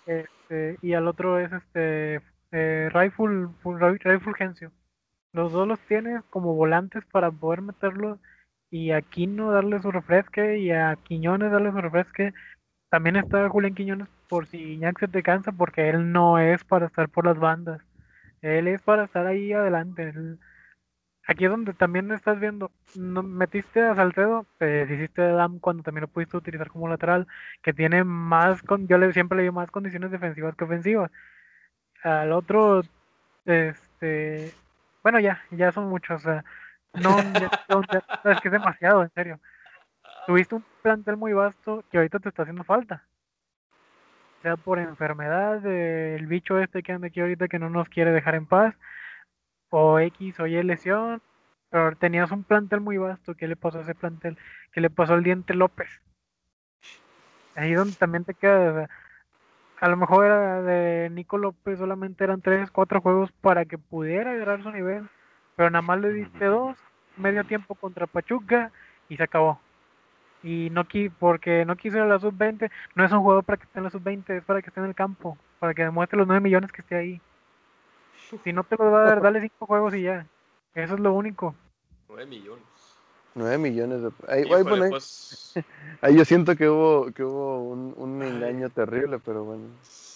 [0.06, 4.74] este, y al otro es este eh, Rifle, Fulgencio.
[5.34, 8.20] Los dos los tienes como volantes para poder meterlos
[8.70, 12.34] y a Quino darle su refresque y a Quiñones darle su refresque.
[12.90, 16.88] También está Julián Quiñones por si Iñak se te cansa porque él no es para
[16.88, 17.82] estar por las bandas.
[18.42, 20.14] Él es para estar ahí adelante
[21.28, 25.84] aquí es donde también estás viendo, no, metiste a Salcedo, te hiciste de Dam cuando
[25.84, 27.28] también lo pudiste utilizar como lateral,
[27.64, 31.12] que tiene más, con, yo le, siempre le digo más condiciones defensivas que ofensivas.
[32.04, 32.82] Al otro,
[33.46, 34.52] este,
[35.04, 36.46] bueno, ya, ya son muchos, o sea,
[36.94, 39.40] no, es que es demasiado, en serio.
[40.28, 43.06] Tuviste un plantel muy vasto que ahorita te está haciendo falta.
[44.42, 48.36] Sea por enfermedad, el bicho este que anda aquí ahorita que no nos quiere dejar
[48.36, 48.76] en paz,
[49.70, 51.22] o X o Y lesión,
[51.70, 53.36] pero tenías un plantel muy vasto.
[53.36, 54.38] ¿Qué le pasó a ese plantel?
[54.72, 55.90] ¿Qué le pasó al Diente López?
[57.56, 58.90] Ahí donde también te queda.
[59.82, 64.32] A lo mejor era de Nico López solamente eran 3, 4 juegos para que pudiera
[64.32, 65.10] agarrar su nivel,
[65.56, 66.78] pero nada más le diste dos,
[67.18, 68.72] medio tiempo contra Pachuca
[69.10, 69.60] y se acabó.
[70.44, 70.86] Y no
[71.18, 73.84] porque no quiso ir a la sub-20, no es un jugador para que esté en
[73.86, 76.72] la sub-20, es para que esté en el campo, para que demuestre los 9 millones
[76.72, 77.22] que esté ahí.
[78.44, 80.28] Si no te lo va a dar, dale cinco juegos y ya.
[80.76, 81.56] Eso es lo único.
[82.08, 82.71] 9 millones.
[83.36, 84.10] 9 millones de...
[84.28, 85.54] Ahí, pues.
[86.02, 89.66] ahí, yo siento que hubo, que hubo un, un engaño terrible, pero bueno.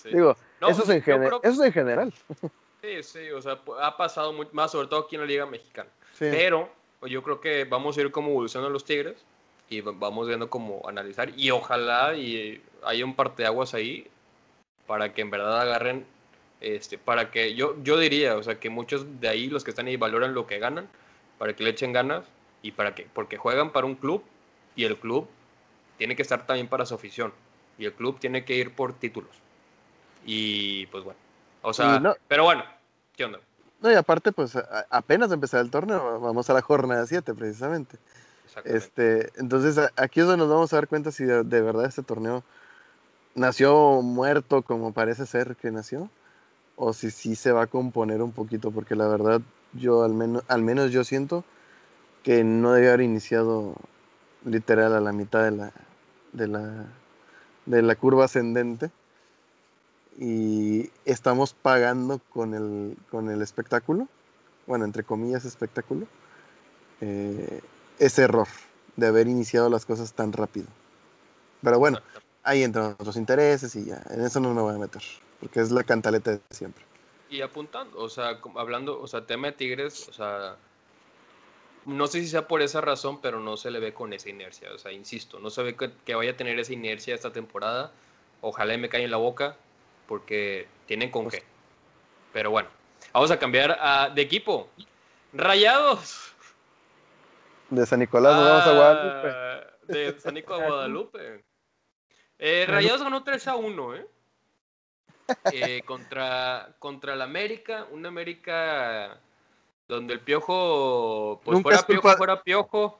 [0.03, 0.35] Digo,
[0.67, 2.13] eso, es en eso es en general.
[2.81, 5.89] Sí, sí, o sea, ha pasado más, sobre todo aquí en la Liga Mexicana.
[6.19, 6.69] Pero
[7.01, 9.25] yo creo que vamos a ir como evolucionando los Tigres
[9.69, 11.31] y vamos viendo cómo analizar.
[11.35, 14.07] Y ojalá y haya un parteaguas ahí
[14.85, 16.05] para que en verdad agarren
[16.61, 19.87] este, para que yo, yo diría, o sea, que muchos de ahí, los que están
[19.87, 20.87] ahí, valoran lo que ganan,
[21.37, 22.25] para que le echen ganas
[22.65, 24.23] y para que, porque juegan para un club
[24.75, 25.27] y el club
[25.99, 27.31] tiene que estar también para su afición
[27.77, 29.29] y el club tiene que ir por títulos.
[30.25, 31.19] Y pues bueno,
[31.61, 32.63] o sea, pero bueno,
[33.15, 33.39] ¿qué onda?
[33.81, 34.57] No, y aparte, pues
[34.89, 37.99] apenas empezar el torneo, vamos a la jornada 7 precisamente.
[38.63, 42.43] Este, entonces aquí es donde nos vamos a dar cuenta si de verdad este torneo
[43.35, 46.09] nació muerto como parece ser que nació
[46.77, 49.41] o si sí se va a componer un poquito, porque la verdad
[49.73, 51.43] yo al menos, al menos yo siento
[52.25, 53.75] que no debe haber iniciado
[54.43, 55.71] literal a la mitad de la,
[56.33, 56.87] de la,
[57.65, 58.91] de la curva ascendente
[60.19, 64.09] y estamos pagando con el, con el espectáculo
[64.67, 66.07] bueno, entre comillas, espectáculo,
[67.01, 67.61] eh,
[67.99, 68.47] ese error
[68.95, 70.67] de haber iniciado las cosas tan rápido.
[71.61, 71.99] Pero bueno,
[72.43, 75.01] ahí entran otros intereses y ya, en eso no me voy a meter,
[75.39, 76.83] porque es la cantaleta de siempre.
[77.29, 80.57] Y apuntando, o sea, hablando, o sea, tema de Tigres, o sea,
[81.85, 84.71] no sé si sea por esa razón, pero no se le ve con esa inercia,
[84.73, 87.91] o sea, insisto, no se ve que, vaya a tener esa inercia esta temporada,
[88.41, 89.55] ojalá me caiga en la boca,
[90.07, 91.43] porque tienen con pues qué.
[92.33, 92.69] Pero bueno,
[93.13, 94.69] vamos a cambiar de equipo.
[95.33, 96.33] Rayados.
[97.69, 99.29] De San Nicolás nos vamos a Guadalupe.
[99.31, 101.45] Ah, de San Nicolás a Guadalupe.
[102.37, 104.07] Eh, Rayados ganó 3 a 1, ¿eh?
[105.53, 105.81] ¿eh?
[105.85, 109.19] contra, contra el América, un América
[109.87, 112.99] donde el piojo, pues fuera piojo, fuera piojo.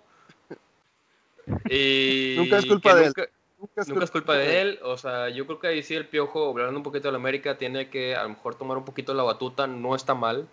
[1.69, 3.13] Y nunca es culpa de él.
[3.58, 4.80] Nunca es, culpa, de él.
[4.84, 7.58] O sea, yo creo que ahí sí el piojo, hablando un poquito de la América,
[7.58, 9.65] tiene que a lo mejor tomar un poquito la batuta.
[9.65, 10.48] No está mal.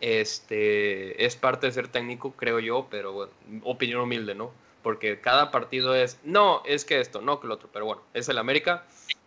[0.00, 3.32] Este es parte de ser técnico, creo yo, pero bueno,
[3.64, 4.52] opinión humilde, ¿no?
[4.82, 8.28] Porque cada partido es, no, es que esto, no que lo otro, pero bueno, es
[8.28, 8.84] el América.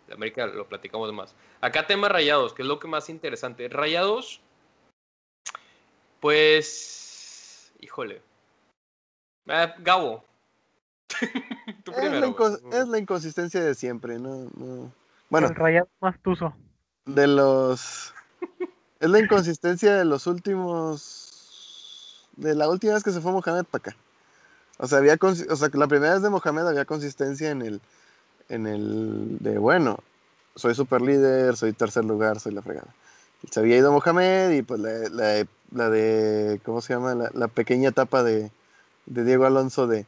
[0.08, 1.36] El América lo platicamos más.
[1.60, 3.68] Acá tema rayados, que es lo que más interesante.
[3.68, 4.40] Rayados,
[6.22, 8.22] pues, híjole.
[9.48, 10.24] Ah, Gabo,
[12.72, 14.48] es, la inconsistencia de siempre, ¿no?
[15.30, 15.48] Bueno.
[15.48, 16.54] El rayado más tuso.
[17.06, 18.14] De los.
[19.00, 22.28] es la inconsistencia de los últimos.
[22.38, 23.96] De la última vez que se fue Mohamed para acá.
[24.78, 27.82] O sea, había o sea, la primera vez de Mohamed había consistencia en el.
[28.50, 29.38] En el.
[29.40, 30.00] De bueno,
[30.56, 32.94] soy super líder, soy tercer lugar, soy la fregada.
[33.50, 36.62] Se había ido Mohamed y pues la, la, de.
[36.64, 37.16] ¿Cómo se llama?
[37.34, 38.52] La, pequeña etapa de,
[39.06, 40.06] de Diego Alonso de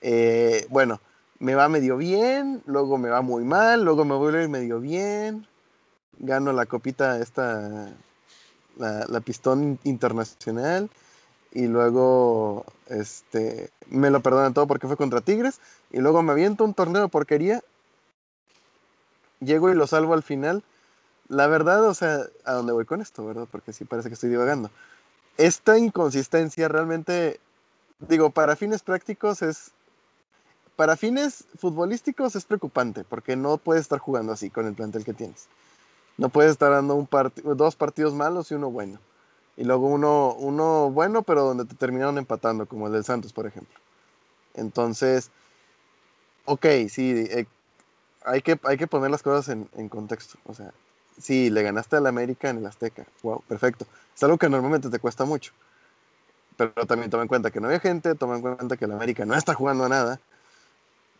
[0.00, 1.00] eh, bueno,
[1.38, 5.46] me va medio bien, luego me va muy mal, luego me vuelve medio bien,
[6.18, 7.92] gano la copita esta,
[8.76, 10.90] la, pistón internacional,
[11.52, 16.64] y luego este, me lo perdonan todo porque fue contra Tigres, y luego me aviento
[16.64, 17.62] un torneo de porquería,
[19.40, 20.62] llego y lo salvo al final.
[21.28, 23.48] La verdad, o sea, ¿a dónde voy con esto, verdad?
[23.50, 24.70] Porque sí parece que estoy divagando.
[25.36, 27.40] Esta inconsistencia realmente,
[27.98, 29.72] digo, para fines prácticos es
[30.76, 35.14] para fines futbolísticos es preocupante porque no puedes estar jugando así con el plantel que
[35.14, 35.48] tienes.
[36.18, 37.08] No puedes estar dando un
[37.56, 39.00] dos partidos malos y uno bueno.
[39.56, 43.46] Y luego uno, uno bueno, pero donde te terminaron empatando, como el del Santos, por
[43.46, 43.74] ejemplo.
[44.54, 45.30] Entonces,
[46.44, 47.46] ok, sí, eh,
[48.24, 50.38] hay, que, hay que poner las cosas en, en, contexto.
[50.44, 50.72] O sea,
[51.18, 53.06] sí, le ganaste al América en el Azteca.
[53.22, 53.86] Wow, perfecto.
[54.14, 55.52] Es algo que normalmente te cuesta mucho.
[56.56, 59.26] Pero también toma en cuenta que no hay gente, toma en cuenta que el América
[59.26, 60.20] no está jugando a nada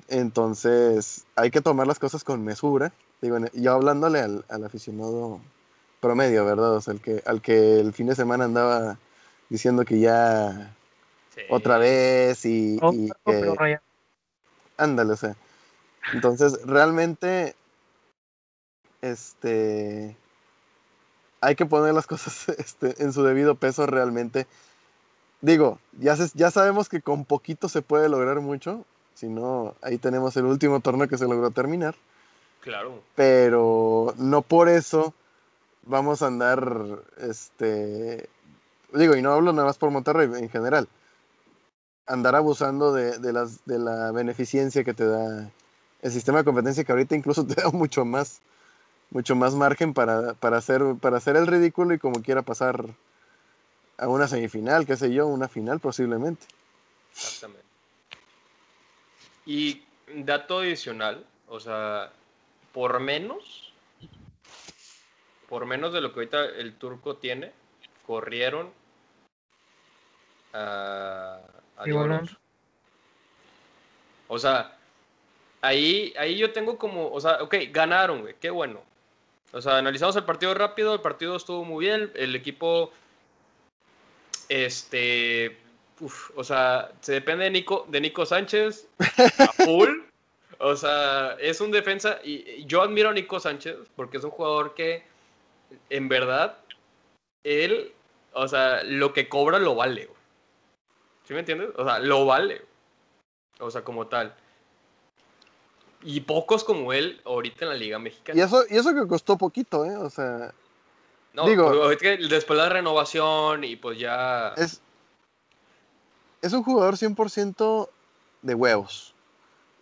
[0.08, 2.92] entonces, hay que tomar las cosas con mesura.
[3.20, 5.40] Digo, yo hablándole al, aficionado
[6.00, 6.74] promedio, ¿verdad?
[6.74, 8.98] O sea, el que, al que el fin de semana andaba
[9.48, 10.74] diciendo que ya
[11.50, 12.78] otra vez y,
[13.24, 13.78] que...
[14.76, 15.34] Ándale, o sea.
[16.12, 17.56] Entonces, realmente,
[19.10, 20.16] este,
[21.40, 24.46] hay que poner las cosas este, en su debido peso realmente.
[25.40, 30.36] Digo, ya, ya sabemos que con poquito se puede lograr mucho, si no, ahí tenemos
[30.36, 31.94] el último torneo que se logró terminar.
[32.60, 33.00] Claro.
[33.14, 35.14] Pero no por eso
[35.84, 38.28] vamos a andar, este,
[38.92, 40.88] digo, y no hablo nada más por Monterrey, en general,
[42.06, 45.50] andar abusando de, las, de la beneficencia que te da
[46.02, 48.40] el sistema de competencia que ahorita incluso te da mucho más,
[49.10, 52.84] mucho más margen para, para, hacer, para hacer el ridículo y como quiera pasar
[53.98, 56.46] a una semifinal, qué sé yo, una final posiblemente.
[57.12, 57.66] Exactamente.
[59.46, 62.12] Y dato adicional, o sea,
[62.72, 63.72] por menos,
[65.48, 67.52] por menos de lo que ahorita el turco tiene,
[68.06, 68.70] corrieron
[70.52, 71.38] a,
[71.76, 72.22] a
[74.28, 74.76] O sea,
[75.60, 78.80] ahí, ahí yo tengo como, o sea, ok, ganaron, güey, qué bueno.
[79.52, 82.92] O sea, analizamos el partido rápido, el partido estuvo muy bien, el equipo,
[84.48, 85.56] este,
[86.34, 90.00] o sea, se depende de Nico, de Nico Sánchez a full.
[90.58, 94.74] o sea, es un defensa y yo admiro a Nico Sánchez porque es un jugador
[94.74, 95.04] que
[95.90, 96.58] en verdad
[97.44, 97.92] él,
[98.32, 100.10] o sea, lo que cobra lo vale.
[101.24, 101.70] ¿Sí me entiendes?
[101.76, 102.62] O sea, lo vale.
[103.58, 104.34] O sea, como tal.
[106.08, 108.38] Y pocos como él ahorita en la Liga Mexicana.
[108.38, 109.96] Y eso, y eso que costó poquito, ¿eh?
[109.96, 110.54] O sea.
[111.34, 114.54] No, digo, después de la renovación y pues ya.
[114.56, 114.80] Es,
[116.42, 117.88] es un jugador 100%
[118.42, 119.14] de huevos.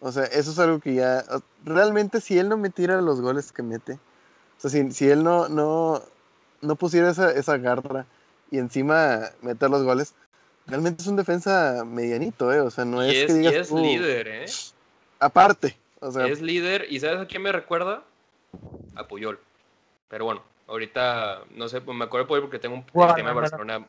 [0.01, 1.23] O sea, eso es algo que ya.
[1.63, 6.03] Realmente, si él no metiera los goles que mete, o sea, si, él no, no,
[6.63, 8.07] no pusiera esa, esa garra
[8.51, 10.15] y encima meter los goles,
[10.67, 12.61] realmente es un defensa medianito, ¿eh?
[12.61, 13.53] O sea, no es, que digas.
[13.53, 14.47] Y es líder, ¿eh?
[15.21, 16.27] Aparte, o sea.
[16.27, 18.05] Es líder, ¿y sabes a quién me recuerda?
[18.95, 19.39] A Puyol.
[20.09, 23.89] Pero bueno, ahorita, no sé, me acuerdo de Puyol porque tengo un tema de Barcelona.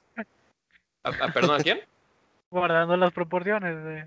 [1.33, 1.81] ¿Perdón, a quién?
[2.49, 4.01] Guardando las proporciones de.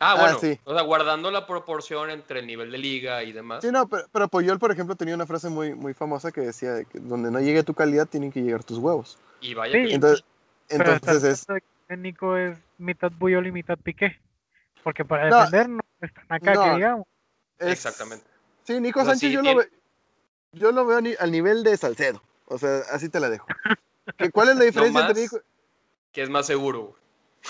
[0.00, 0.60] Ah, ah, bueno, sí.
[0.62, 3.64] o sea, guardando la proporción entre el nivel de liga y demás.
[3.64, 6.84] Sí, no, pero, pero Puyol, por ejemplo, tenía una frase muy, muy famosa que decía
[6.84, 9.18] que donde no llegue tu calidad, tienen que llegar tus huevos.
[9.40, 9.94] Y vaya que...
[9.94, 10.24] Entonces,
[10.68, 11.46] entonces es...
[11.96, 14.20] Nico es mitad Puyol y mitad Piqué.
[14.84, 17.06] Porque para defender no están acá, que digamos.
[17.58, 18.24] Exactamente.
[18.64, 19.66] Sí, Nico Sánchez yo, lo veo,
[20.52, 22.22] yo lo veo al nivel de Salcedo.
[22.46, 23.46] O sea, así te la dejo.
[24.32, 25.40] ¿Cuál es la diferencia entre Nico?
[26.12, 26.96] Que es más seguro.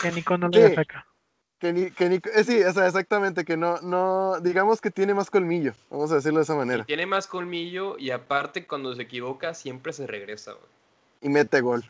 [0.00, 1.06] Que Nico no le saca.
[1.58, 5.12] Que, ni, que ni, eh, sí, o sea, exactamente, que no, no, digamos que tiene
[5.12, 6.84] más colmillo, vamos a decirlo de esa manera.
[6.84, 10.54] tiene más colmillo y aparte cuando se equivoca siempre se regresa,
[11.20, 11.84] Y mete gol.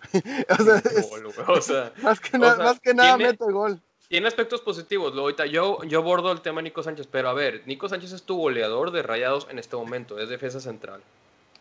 [1.49, 3.79] o, sea, más que, más que nada mete gol.
[4.09, 5.16] Tiene aspectos positivos.
[5.16, 8.23] Ahorita yo, yo bordo el tema de Nico Sánchez, pero a ver, Nico Sánchez es
[8.23, 11.03] tu goleador de rayados en este momento, es defensa central.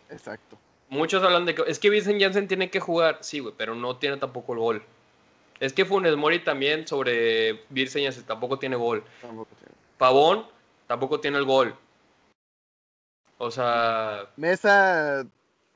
[0.10, 0.58] Exacto.
[0.90, 3.98] Muchos hablan de que es que Vincent Janssen tiene que jugar, sí, güey, pero no
[3.98, 4.84] tiene tampoco el gol.
[5.60, 9.04] Es que Funes Mori también sobre Virseñas tampoco tiene gol.
[9.98, 10.46] Pavón
[10.88, 11.76] tampoco tiene el gol.
[13.38, 14.30] O sea.
[14.38, 15.26] Mesa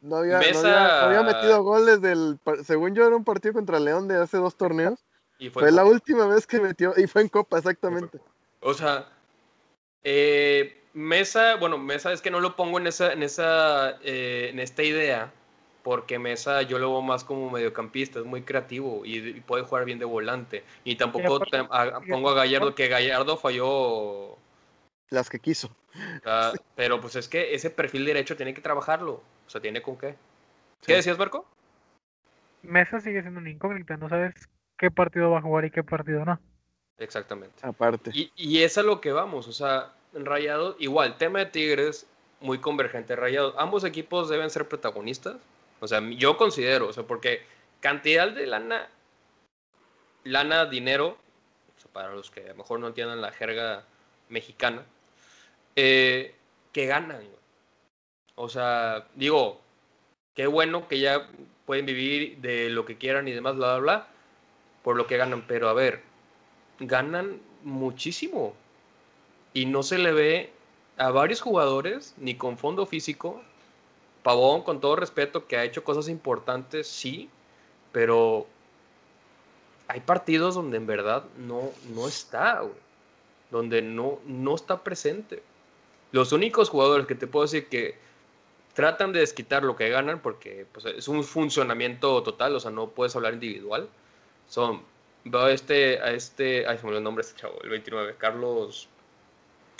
[0.01, 2.39] no había, había, metido gol desde el.
[2.63, 4.99] Según yo, era un partido contra León de hace dos torneos.
[5.41, 6.93] Y fue, la última vez que metió.
[6.95, 8.19] Y fue en Copa, exactamente.
[8.59, 9.09] O sea.
[10.03, 14.59] Eh, Mesa, bueno, Mesa es que no lo pongo en esa, en esa, eh, en
[14.59, 15.31] esta idea
[15.83, 19.97] porque Mesa yo lo veo más como mediocampista, es muy creativo y, puede jugar bien
[19.97, 20.63] de volante.
[20.83, 21.39] Y tampoco
[22.07, 24.37] pongo a Gallardo, que Gallardo falló.
[25.09, 25.75] Las que quiso.
[26.23, 29.23] Ah, pero pues es que ese perfil derecho tiene que trabajarlo.
[29.47, 30.15] O sea, tiene con qué.
[30.85, 31.47] ¿Qué decías, Marco?
[32.61, 34.35] Mesa sigue siendo un incógnita, no sabes
[34.81, 36.39] qué partido va a jugar y qué partido no.
[36.97, 37.55] Exactamente.
[37.61, 38.09] Aparte.
[38.15, 42.07] Y, y es a lo que vamos, o sea, en Rayados, igual, tema de Tigres,
[42.39, 43.15] muy convergente.
[43.15, 45.37] Rayados, ambos equipos deben ser protagonistas,
[45.79, 47.43] o sea, yo considero, o sea, porque
[47.79, 48.89] cantidad de lana,
[50.23, 51.15] lana, dinero,
[51.93, 53.83] para los que a lo mejor no entiendan la jerga
[54.29, 54.83] mexicana,
[55.75, 56.33] eh,
[56.73, 57.21] que ganan.
[58.33, 59.61] O sea, digo,
[60.33, 61.27] qué bueno que ya
[61.67, 64.07] pueden vivir de lo que quieran y demás, bla, bla, bla,
[64.83, 65.43] por lo que ganan.
[65.47, 66.01] Pero a ver,
[66.79, 68.53] ganan muchísimo.
[69.53, 70.51] Y no se le ve
[70.97, 73.41] a varios jugadores, ni con fondo físico,
[74.23, 77.29] Pavón, con todo respeto, que ha hecho cosas importantes, sí,
[77.91, 78.45] pero
[79.87, 82.61] hay partidos donde en verdad no, no está,
[83.49, 85.43] donde no, no está presente.
[86.11, 87.97] Los únicos jugadores que te puedo decir que
[88.73, 92.89] tratan de desquitar lo que ganan, porque pues, es un funcionamiento total, o sea, no
[92.89, 93.89] puedes hablar individual,
[94.51, 94.83] son,
[95.23, 97.69] veo a este, a este, ay, se me olvidó el nombre de este chavo, el
[97.69, 98.89] 29, Carlos,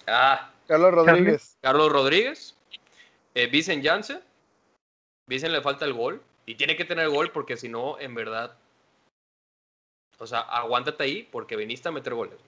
[0.08, 1.58] ah, Carlos Rodríguez.
[1.60, 2.56] Carlos Rodríguez,
[3.36, 4.22] eh, Vicen Janssen,
[5.28, 8.16] Vicen le falta el gol y tiene que tener el gol porque si no, en
[8.16, 8.56] verdad,
[10.20, 12.40] o sea, aguántate ahí porque viniste a meter goles.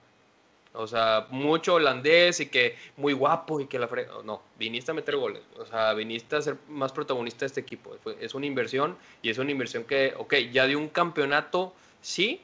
[0.72, 4.14] O sea, mucho holandés y que muy guapo y que la frega.
[4.24, 5.42] No, viniste a meter goles.
[5.58, 7.94] O sea, viniste a ser más protagonista de este equipo.
[8.18, 12.42] Es una inversión y es una inversión que, ok, ya de un campeonato, sí,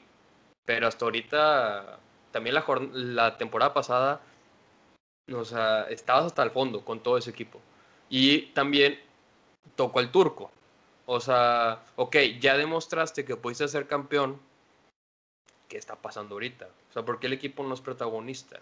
[0.64, 1.98] pero hasta ahorita,
[2.32, 4.20] también la, la temporada pasada,
[5.32, 7.60] o sea, estabas hasta el fondo con todo ese equipo.
[8.08, 8.98] Y también
[9.76, 10.50] tocó el turco.
[11.06, 14.40] O sea, ok, ya demostraste que pudiste ser campeón.
[15.68, 16.66] ¿Qué está pasando ahorita?
[16.88, 18.58] O sea, ¿por qué el equipo no es protagonista?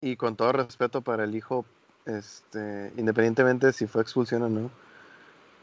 [0.00, 1.66] Y con todo respeto para el hijo,
[2.06, 4.70] este, independientemente si fue expulsión o no,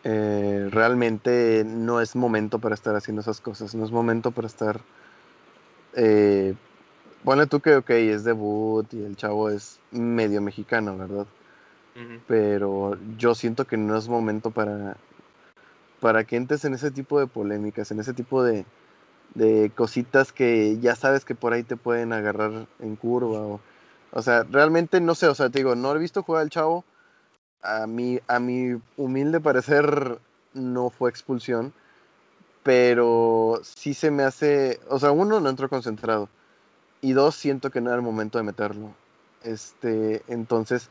[0.06, 3.76] eh, realmente no es momento para estar haciendo esas cosas.
[3.76, 4.80] No es momento para estar.
[5.96, 6.54] Eh,
[7.24, 11.26] ponle tú que, ok, es debut y el chavo es medio mexicano, ¿verdad?
[12.27, 14.98] pero yo siento que no es momento para,
[16.02, 18.65] para que entres en ese tipo de polémicas, en ese tipo de,
[19.34, 23.40] de cositas que ya sabes que por ahí te pueden agarrar en curva.
[23.40, 23.60] O,
[24.12, 26.84] o sea, realmente no sé, o sea, te digo, no he visto jugar al chavo.
[27.66, 30.20] A mi, a mi humilde parecer
[30.54, 31.74] no fue expulsión,
[32.63, 36.30] pero sí se me hace, o sea, uno, no entró concentrado.
[37.02, 38.94] Y dos, siento que no era el momento de meterlo.
[39.44, 40.90] Este, entonces,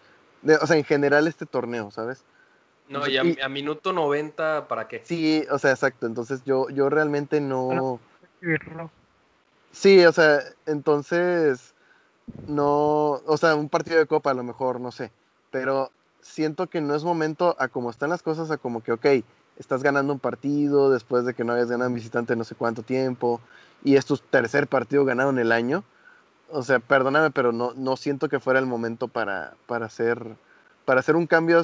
[0.60, 2.24] o sea, en general este torneo, ¿sabes?
[2.88, 5.00] No, y a, minuto 90, ¿para qué?
[5.04, 6.06] Sí, o sea, exacto.
[6.06, 7.98] Entonces yo, yo realmente no...
[9.72, 11.74] Sí, o sea, entonces
[12.46, 15.10] no, o sea, un partido de copa a lo mejor, no sé,
[15.50, 15.90] pero
[16.24, 19.06] siento que no es momento a como están las cosas, a como que, ok,
[19.58, 22.82] estás ganando un partido después de que no habías ganado un visitante no sé cuánto
[22.82, 23.40] tiempo
[23.84, 25.84] y es tu tercer partido ganado en el año.
[26.50, 30.36] O sea, perdóname, pero no, no siento que fuera el momento para, para, hacer,
[30.84, 31.62] para hacer un cambio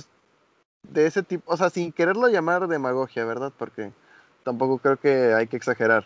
[0.83, 1.53] de ese tipo.
[1.53, 3.53] O sea, sin quererlo llamar demagogia, ¿verdad?
[3.57, 3.93] Porque
[4.45, 6.05] tampoco creo que hay que exagerar.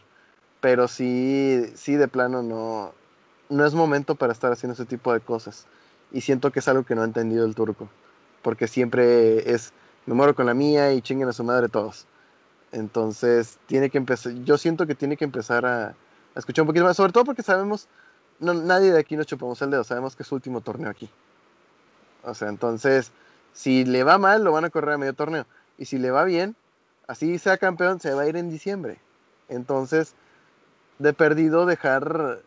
[0.61, 2.93] Pero sí, sí de plano no,
[3.49, 5.67] no es momento para estar haciendo ese tipo de cosas.
[6.13, 7.89] Y siento que es algo que no ha entendido el turco.
[8.45, 9.73] Porque siempre es,
[10.07, 12.07] me muero con la mía y chinguen a su madre todos.
[12.71, 15.95] Entonces, tiene que empezar, yo siento que tiene que empezar a,
[16.37, 17.89] escuchar un poquito más, sobre todo porque sabemos,
[18.41, 21.09] no, nadie de aquí nos chupamos el dedo, sabemos que es su último torneo aquí.
[22.23, 23.13] O sea, entonces,
[23.55, 25.47] si le va mal, lo van a correr a medio torneo.
[25.79, 26.55] Y si le va bien,
[27.07, 28.99] así sea campeón, se va a ir en diciembre.
[29.49, 30.15] Entonces,
[30.99, 32.41] de perdido dejar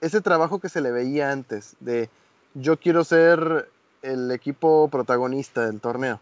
[0.00, 2.08] ese trabajo que se le veía antes, de
[2.54, 3.68] yo quiero ser
[4.02, 6.20] el equipo protagonista del torneo.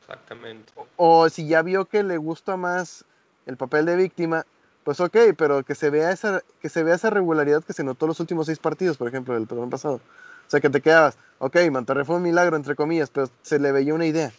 [0.00, 0.72] Exactamente.
[0.96, 3.04] O, si ya vio que le gusta más
[3.46, 4.44] el papel de víctima,
[4.84, 8.06] pues ok, pero que se vea esa, que se vea esa regularidad que se notó
[8.06, 9.96] los últimos seis partidos, por ejemplo, del torneo pasado.
[9.96, 13.70] O sea, que te quedabas, ok, Monterrey fue un milagro, entre comillas, pero se le
[13.70, 14.32] veía una idea.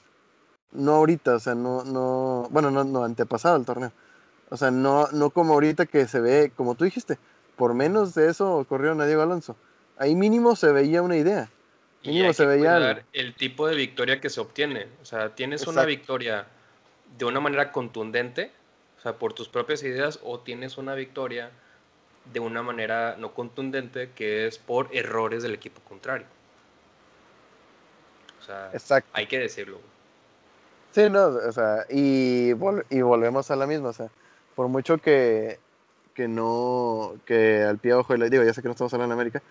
[0.74, 3.92] No ahorita, o sea, no, no, bueno, no, no antepasado el torneo.
[4.50, 7.18] O sea, no, no como ahorita que se ve, como tú dijiste,
[7.56, 9.56] por menos de eso corrió a Diego Alonso.
[9.98, 11.50] Ahí mínimo se veía una idea.
[12.04, 14.88] Mínimo se veía el tipo de victoria que se obtiene.
[15.02, 16.48] O sea, tienes una victoria
[17.18, 18.52] de una manera contundente,
[18.98, 21.52] o sea, por tus propias ideas, o tienes una victoria
[22.34, 26.26] de una manera no contundente, que es por errores del equipo contrario.
[28.40, 28.44] O
[28.80, 29.80] sea, hay que decirlo.
[30.92, 32.52] Sí, no, o sea, y,
[32.90, 34.10] y volvemos a la misma, o sea,
[34.56, 35.60] por mucho que,
[36.14, 39.14] que no, que al pie ojo, y le digo, ya sé que no estamos hablando
[39.14, 39.42] en América,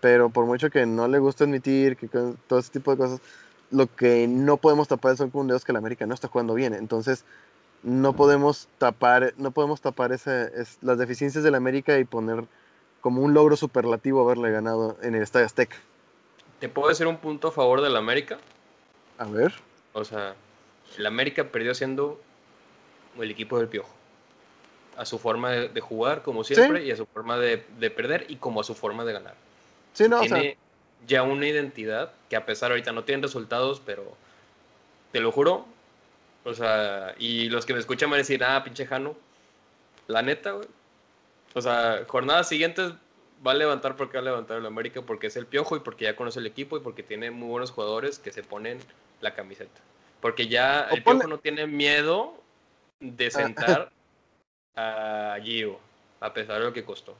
[0.00, 3.20] pero por mucho que no le guste admitir que todo ese tipo de cosas,
[3.70, 6.74] lo que no podemos tapar son con dedos que la América no está jugando bien.
[6.74, 7.24] Entonces,
[7.82, 12.44] no podemos tapar, no podemos tapar ese, las deficiencias de la América y poner
[13.00, 15.76] como un logro superlativo haberle ganado en el Estadio Azteca.
[16.58, 18.38] ¿Te puedo decir un punto a favor de la América?
[19.18, 19.54] A ver.
[19.92, 20.34] O sea,
[20.98, 22.20] la América perdió siendo
[23.18, 23.94] el equipo del Piojo.
[24.96, 28.36] A su forma de, jugar, como siempre, y a su forma de, de perder y
[28.36, 29.34] como a su forma de ganar
[29.92, 30.56] tiene
[31.06, 34.16] ya una identidad que a pesar ahorita no tienen resultados, pero
[35.12, 35.66] te lo juro,
[36.44, 39.16] o sea, y los que me escuchan van a decir, ah, pinche Jano,
[40.06, 40.68] la neta, güey.
[41.54, 42.92] O sea, jornadas siguientes
[43.46, 46.04] va a levantar porque va a levantar el América, porque es el piojo y porque
[46.04, 48.78] ya conoce el equipo y porque tiene muy buenos jugadores que se ponen
[49.20, 49.80] la camiseta.
[50.20, 52.34] Porque ya el piojo no tiene miedo
[53.00, 53.30] de ah.
[53.30, 53.92] sentar
[54.76, 55.78] a Gio,
[56.20, 57.16] a pesar de lo que costó.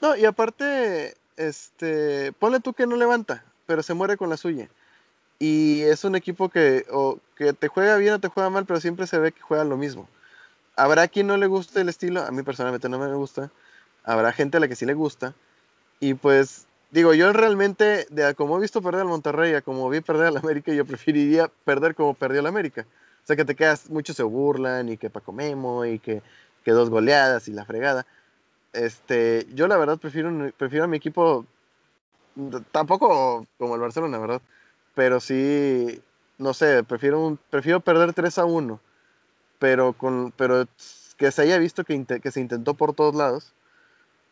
[0.00, 4.68] No, y aparte, este, ponle tú que no levanta, pero se muere con la suya.
[5.38, 8.80] Y es un equipo que, o, que te juega bien o te juega mal, pero
[8.80, 10.08] siempre se ve que juega lo mismo.
[10.76, 13.50] Habrá quien no le guste el estilo, a mí personalmente no me gusta.
[14.04, 15.34] Habrá gente a la que sí le gusta.
[16.00, 20.00] Y pues, digo, yo realmente, de como he visto perder al Monterrey a como vi
[20.00, 22.86] perder al América, yo preferiría perder como perdió el América.
[23.22, 26.22] O sea, que te quedas, muchos se burlan y que Paco Memo y que,
[26.64, 28.06] que dos goleadas y la fregada.
[28.74, 31.46] Este, yo la verdad prefiero, prefiero a mi equipo,
[32.72, 34.42] tampoco como el Barcelona, ¿verdad?
[34.96, 36.02] Pero sí,
[36.38, 38.80] no sé, prefiero, un, prefiero perder 3 a 1,
[39.60, 40.66] pero, con, pero
[41.16, 43.52] que se haya visto que, que se intentó por todos lados,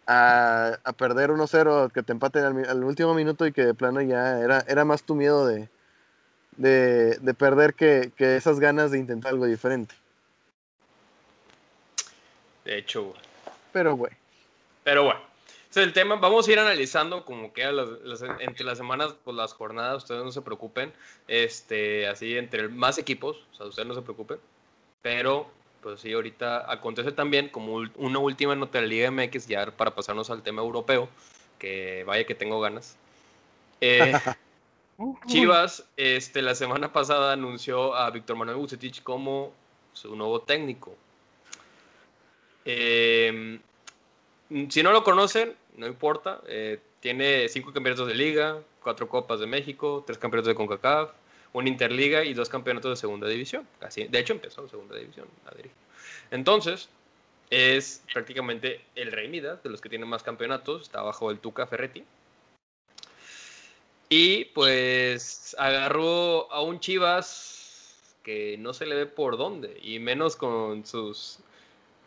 [0.09, 4.41] a, a perder 1-0, que te empaten al, último minuto y que de plano ya
[4.41, 5.69] era, era más tu miedo de,
[6.57, 9.95] de, de perder que, que esas ganas de intentar algo diferente.
[12.65, 13.15] De hecho,
[13.73, 14.13] Pero, güey.
[14.85, 15.21] Pero bueno,
[15.71, 16.17] ese es el tema.
[16.17, 17.63] Vamos a ir analizando como que
[18.41, 20.93] entre las semanas, pues las jornadas, ustedes no se preocupen.
[21.29, 24.39] Este, así entre más equipos, o sea, ustedes no se preocupen.
[25.01, 25.51] Pero,
[25.83, 29.95] pues sí, ahorita acontece también como una última nota de la Liga MX, ya para
[29.95, 31.09] pasarnos al tema europeo,
[31.59, 32.97] que vaya que tengo ganas.
[33.81, 34.13] Eh,
[35.27, 39.53] Chivas, este, la semana pasada anunció a Víctor Manuel Bucetich como
[39.95, 40.95] su nuevo técnico.
[42.67, 43.59] Eh,
[44.69, 46.41] si no lo conocen, no importa.
[46.47, 51.11] Eh, tiene cinco campeonatos de liga, cuatro copas de México, tres campeonatos de CONCACAF,
[51.53, 53.67] una interliga y dos campeonatos de segunda división.
[53.81, 55.27] Así, de hecho, empezó en segunda división.
[56.31, 56.89] Entonces,
[57.51, 60.83] es prácticamente el rey Midas de los que tienen más campeonatos.
[60.83, 62.05] Está bajo el Tuca Ferretti.
[64.09, 67.63] Y pues agarró a un Chivas
[68.23, 71.39] que no se le ve por dónde, y menos con sus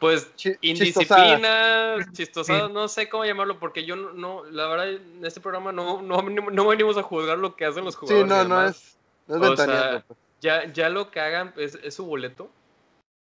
[0.06, 0.32] pues
[0.62, 6.03] indisciplina, chistosada, no sé cómo llamarlo, porque yo no, la verdad, en este programa no,
[6.03, 8.24] no, no, venimos a juzgar lo que hacen los jugadores.
[8.24, 10.20] Sí, no, no es, no es o sea, pues.
[10.41, 12.51] ya, ya lo que hagan es, es, su boleto.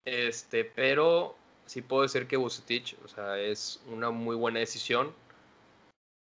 [0.04, 5.10] Este, pero sí puedo decir que Bucetich, o sea, es una muy buena decisión,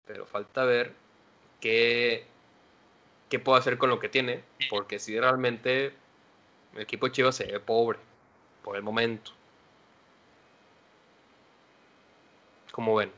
[0.08, 0.92] pero falta ver
[1.62, 2.26] qué,
[3.30, 5.94] qué puede hacer con lo que tiene, porque si realmente
[6.74, 8.00] el equipo de Chivas se ve pobre
[8.64, 9.34] por el momento.
[12.78, 13.10] Como ven?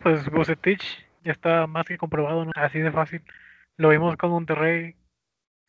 [0.00, 0.82] Pues Bucetich
[1.22, 2.50] ya está más que comprobado, ¿no?
[2.56, 3.22] así de fácil.
[3.76, 4.96] Lo vimos con Monterrey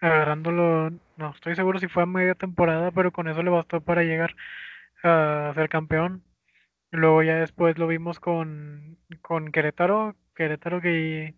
[0.02, 4.02] agarrándolo, no estoy seguro si fue a media temporada, pero con eso le bastó para
[4.02, 4.36] llegar
[5.04, 6.24] a ser campeón.
[6.90, 11.36] Luego ya después lo vimos con, con Querétaro, Querétaro que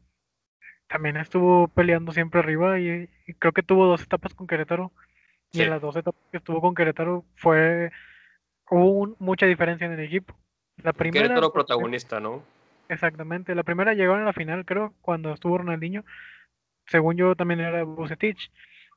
[0.88, 4.94] también estuvo peleando siempre arriba y, creo que tuvo dos etapas con Querétaro.
[5.52, 7.92] Y en las dos etapas que estuvo con Querétaro fue
[8.70, 10.36] hubo mucha diferencia en el equipo.
[10.84, 12.44] La primera Querétaro protagonista, ¿no?
[12.90, 16.06] Exactamente, la primera llegó en la final, creo, cuando estuvo Ronaldinho.
[16.86, 18.52] Según yo también era Bucetich.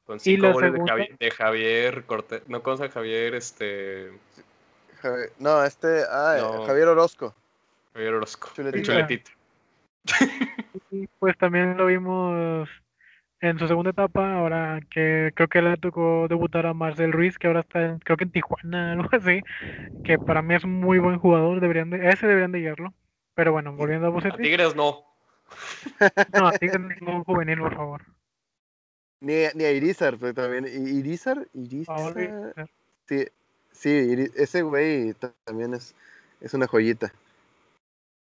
[0.04, 0.72] Con cinco y goles
[1.18, 4.12] de, Javier, Cortés, no con Javier, este...
[5.38, 7.34] no, este, ah, Javier Orozco.
[7.92, 9.30] Javier Orozco, Chuletito.
[10.90, 12.68] Y pues también lo vimos
[13.40, 17.46] en su segunda etapa, ahora que creo que le tocó debutar a Marcel Ruiz, que
[17.46, 19.40] ahora está, creo que en Tijuana, algo así,
[20.04, 22.94] que para mí es un muy buen jugador, deberían de, ese deberían de guiarlo.
[23.34, 24.40] Pero bueno, volviendo a Bucetich.
[24.40, 25.04] Tigres no.
[26.34, 28.02] No, a Tigres ningún juvenil, por favor.
[29.20, 30.66] Ni, ni a Irizar, pero también.
[30.66, 31.46] ¿Irizar?
[31.54, 32.68] Irizar.
[33.06, 33.26] Sí,
[33.72, 35.14] sí, ese güey
[35.44, 35.94] también es,
[36.40, 37.12] es una joyita.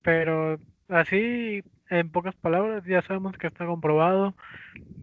[0.01, 0.57] Pero
[0.89, 4.35] así, en pocas palabras, ya sabemos que está comprobado.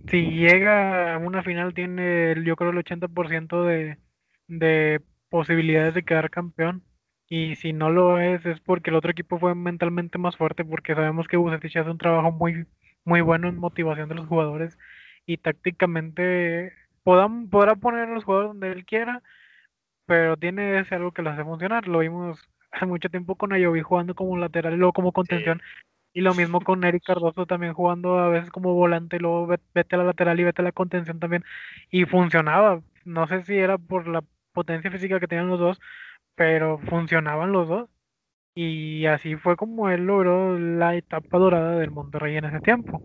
[0.08, 3.98] Si llega a una final, tiene yo creo el 80% de,
[4.48, 6.82] de posibilidades de quedar campeón.
[7.28, 10.94] Y si no lo es, es porque el otro equipo fue mentalmente más fuerte, porque
[10.94, 12.66] sabemos que Bucetich hace un trabajo muy,
[13.04, 14.78] muy bueno en motivación de los jugadores
[15.26, 16.72] y tácticamente
[17.02, 19.22] podrá, podrá poner a los jugadores donde él quiera,
[20.06, 21.86] pero tiene ese algo que lo hace funcionar.
[21.88, 22.40] Lo vimos
[22.72, 25.60] hace mucho tiempo con Ayoví jugando como lateral y luego como contención.
[26.12, 29.94] Y lo mismo con Eric Cardoso también jugando a veces como volante y luego vete
[29.94, 31.44] a la lateral y vete a la contención también.
[31.90, 32.82] Y funcionaba.
[33.04, 35.80] No sé si era por la potencia física que tenían los dos,
[36.34, 37.90] pero funcionaban los dos.
[38.54, 43.02] Y así fue como él logró la etapa dorada del Monterrey en ese tiempo.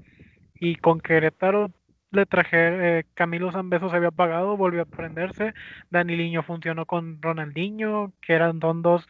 [0.56, 1.72] Y con Querétaro
[2.12, 5.54] le traje, eh, Camilo Zambeso se había apagado, volvió a prenderse.
[5.92, 9.08] Daniliño funcionó con Ronaldinho, que eran dos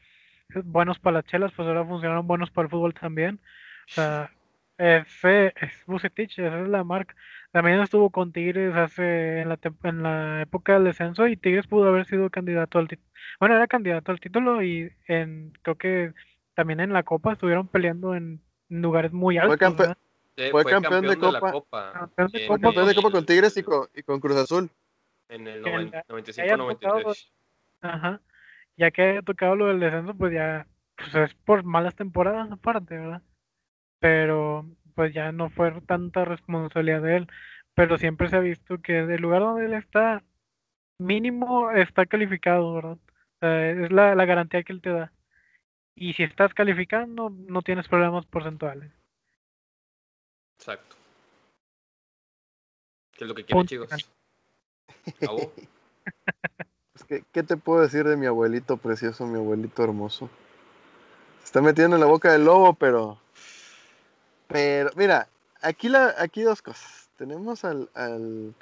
[0.66, 3.40] buenos para las chelas, pues ahora funcionaron buenos para el fútbol también.
[3.88, 4.32] O sea,
[4.78, 7.16] ese es Bucetich, esa es la marca.
[7.52, 11.88] También estuvo con Tigres hace en la, en la época del descenso y Tigres pudo
[11.88, 13.10] haber sido candidato al título.
[13.40, 16.14] Bueno, era candidato al título y en creo que
[16.56, 19.50] también en la Copa estuvieron peleando en lugares muy altos.
[19.50, 19.96] Fue, campeón,
[20.36, 20.64] de, Copa.
[20.66, 21.18] Campeón de
[22.48, 22.60] Copa.
[22.60, 24.72] campeón de Copa con Tigres y con, y con Cruz Azul.
[25.30, 27.30] En el 95-93.
[27.82, 28.22] Ajá.
[28.78, 30.66] Ya que haya tocado lo del descenso, pues ya
[30.96, 33.22] pues es por malas temporadas aparte, ¿verdad?
[34.04, 37.28] Pero pues ya no fue tanta responsabilidad de él,
[37.74, 40.22] pero siempre se ha visto que del lugar donde él está,
[41.00, 42.98] mínimo está calificado, ¿verdad?
[43.40, 45.14] es la, la, garantía que él te da.
[45.96, 48.92] Y si estás calificando, no tienes problemas porcentuales.
[50.58, 50.98] Exacto.
[53.14, 54.12] ¿Qué es lo que quiere, chicos?
[57.32, 60.30] ¿qué, te puedo decir de mi abuelito precioso, mi abuelito hermoso?
[61.40, 63.23] Se está metiendo en la boca del lobo, pero
[64.48, 65.28] pero, mira,
[65.62, 67.10] aquí, la, aquí dos cosas.
[67.18, 68.54] Tenemos al, al,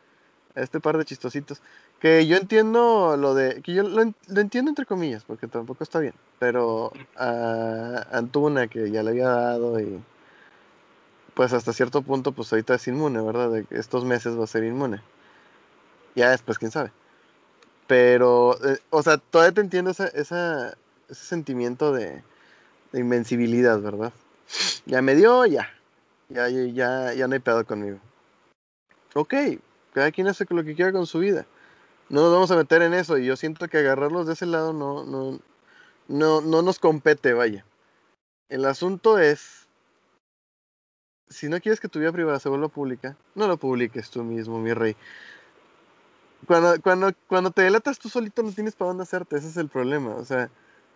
[0.56, 1.62] a este par de chistositos.
[2.00, 3.62] Que yo entiendo lo de.
[3.62, 6.14] Que yo lo, entiendo entre comillas, porque tampoco está bien.
[6.40, 10.02] Pero a Antuna, que ya le había dado y.
[11.36, 13.52] Pues hasta cierto punto, pues ahorita es inmune, ¿verdad?
[13.52, 15.02] De estos meses va a ser inmune.
[16.16, 16.92] Ya después, quién sabe.
[17.88, 20.70] Pero, eh, o sea, todavía te entiendo esa, esa,
[21.10, 22.24] ese sentimiento de,
[22.92, 24.14] de invencibilidad, ¿verdad?
[24.86, 25.70] Ya me dio, ya.
[26.30, 28.00] Ya, ya, ya no hay pedo conmigo.
[29.14, 29.34] Ok,
[29.94, 31.46] cada quien hace lo que quiera con su vida.
[32.10, 34.74] No nos vamos a meter en eso y yo siento que agarrarlos de ese lado
[34.74, 35.40] no, no,
[36.08, 37.66] no, no nos compete, vaya.
[38.50, 39.68] El asunto es,
[41.30, 44.60] si no quieres que tu vida privada se vuelva pública, no lo publiques tú mismo,
[44.60, 44.96] mi rey.
[46.48, 49.70] Cuando, cuando, cuando te delatas tú solito no tienes para dónde hacerte, ese es el
[49.70, 50.16] problema.
[50.16, 50.50] O sea,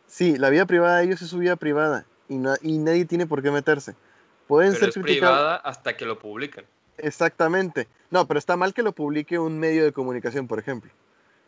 [0.08, 3.28] sí, la vida privada de ellos es su vida privada y, no, y nadie tiene
[3.28, 3.95] por qué meterse.
[4.47, 6.65] Pueden ser es privada hasta que lo publican.
[6.97, 7.88] Exactamente.
[8.11, 10.91] No, pero está mal que lo publique un medio de comunicación, por ejemplo.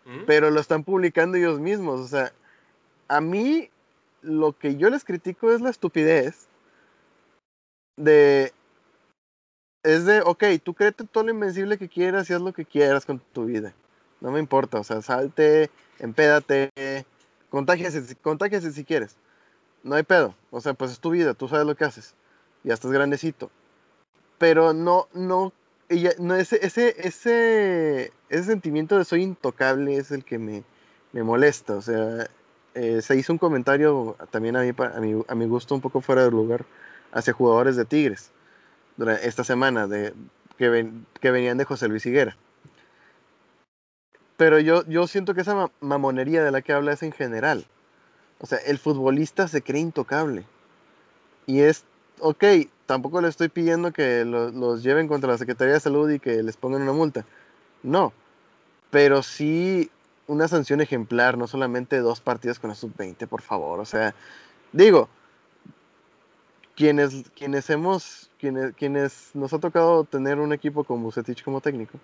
[0.06, 0.26] ¿Mm?
[0.26, 2.00] Pero lo están publicando ellos mismos.
[2.00, 2.32] O sea,
[3.08, 3.70] a mí
[4.22, 6.48] lo que yo les critico es la estupidez
[7.96, 8.52] de...
[9.84, 13.06] Es de, ok, tú créete todo lo invencible que quieras y haz lo que quieras
[13.06, 13.74] con tu vida.
[14.20, 15.70] No me importa, o sea, salte,
[16.00, 16.72] empédate,
[17.50, 19.16] contágiase, contágiase si quieres.
[19.84, 20.36] No hay pedo.
[20.52, 22.14] O sea, pues es tu vida, tú sabes lo que haces.
[22.64, 23.50] Ya estás grandecito.
[24.38, 25.54] Pero no, no,
[25.90, 30.64] ella, no ese, ese, ese, ese sentimiento de soy intocable es el que me,
[31.14, 31.76] me molesta.
[31.76, 32.28] O sea,
[32.76, 36.02] eh, se hizo un comentario también a mí, a, mi, a mi gusto un poco
[36.02, 36.66] fuera de lugar
[37.12, 38.32] hacia jugadores de Tigres
[39.22, 40.14] esta semana de,
[40.58, 42.36] que, que venían de José Luis Higuera.
[44.38, 47.66] Pero yo, yo siento que esa mamonería de la que habla es en general.
[48.40, 50.46] O sea, el futbolista se cree intocable.
[51.46, 51.86] Y es,
[52.20, 52.44] ok,
[52.86, 56.58] tampoco le estoy pidiendo que los lleven contra la Secretaría de Salud y que les
[56.58, 57.26] pongan una multa.
[57.84, 58.14] No.
[58.92, 59.90] Pero sí
[60.28, 63.80] una sanción ejemplar, no solamente dos partidos con la sub-20, por favor.
[63.80, 64.14] O sea,
[64.74, 65.10] digo,
[66.76, 71.98] quienes, quienes hemos, quienes, quienes nos ha tocado tener un equipo con Bucetich como técnico,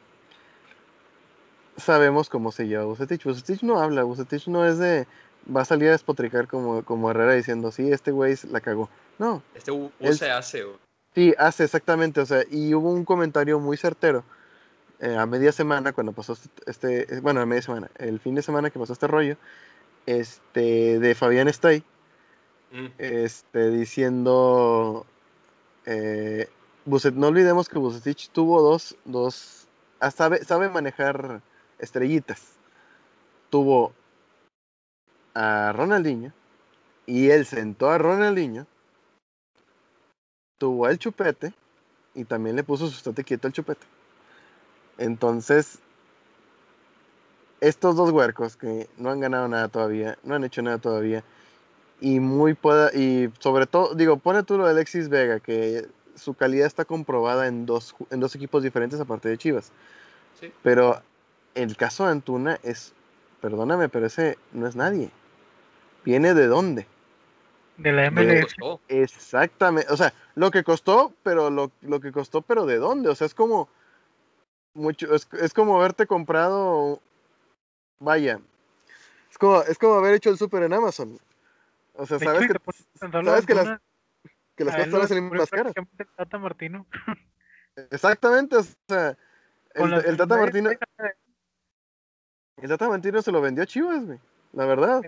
[1.78, 3.24] sabemos cómo se lleva Bucetich.
[3.24, 5.06] Bucetich no habla, Bucetich no es de,
[5.54, 8.90] va a salir a despotricar como, como Herrera diciendo, sí, este güey la cagó.
[9.20, 9.42] No.
[9.56, 10.66] Este U, se hace.
[11.14, 14.24] Sí, hace exactamente, o sea, y hubo un comentario muy certero
[15.00, 18.42] eh, a media semana cuando pasó este, este, bueno, a media semana, el fin de
[18.42, 19.38] semana que pasó este rollo,
[20.06, 21.84] este, de Fabián Stay,
[22.72, 22.88] mm.
[22.98, 25.06] este, diciendo,
[25.86, 26.50] eh,
[26.86, 29.68] no olvidemos que Bucetich tuvo dos, dos,
[30.00, 31.42] ah, sabe, sabe manejar
[31.80, 32.54] estrellitas.
[33.50, 33.94] Tuvo
[35.34, 36.32] a Ronaldinho
[37.06, 38.66] y él sentó a Ronaldinho,
[40.58, 41.54] tuvo el chupete
[42.16, 43.86] y también le puso su estate quieto al chupete.
[44.98, 45.80] Entonces,
[47.60, 51.24] estos dos huercos que no han ganado nada todavía, no han hecho nada todavía,
[52.00, 56.34] y muy pueda, y sobre todo, digo, pone tú lo de Alexis Vega, que su
[56.34, 59.72] calidad está comprobada en dos, en dos equipos diferentes aparte de Chivas.
[60.62, 61.02] Pero
[61.56, 62.94] el caso de Antuna es,
[63.42, 65.10] perdóname, pero ese no es nadie.
[66.04, 66.88] ¿Viene de dónde?
[67.78, 68.56] De la MLS.
[68.88, 69.92] Exactamente.
[69.92, 73.10] O sea, lo que costó, pero lo, lo, que costó, pero ¿de dónde?
[73.10, 73.70] O sea, es como
[74.74, 77.02] mucho, es, es como haberte comprado.
[78.00, 78.40] Vaya.
[79.32, 81.20] Es como, es como haber hecho el super en Amazon.
[81.96, 82.60] O sea, sabes que,
[83.00, 83.80] sabes que las,
[84.56, 85.74] que las cosas salir más caras.
[86.16, 86.86] Tata Martino.
[87.92, 89.18] Exactamente, o sea,
[89.74, 90.72] el, el Tata Martino.
[92.58, 94.20] El Tata Martino se lo vendió a Chivas, güey.
[94.54, 95.02] La verdad.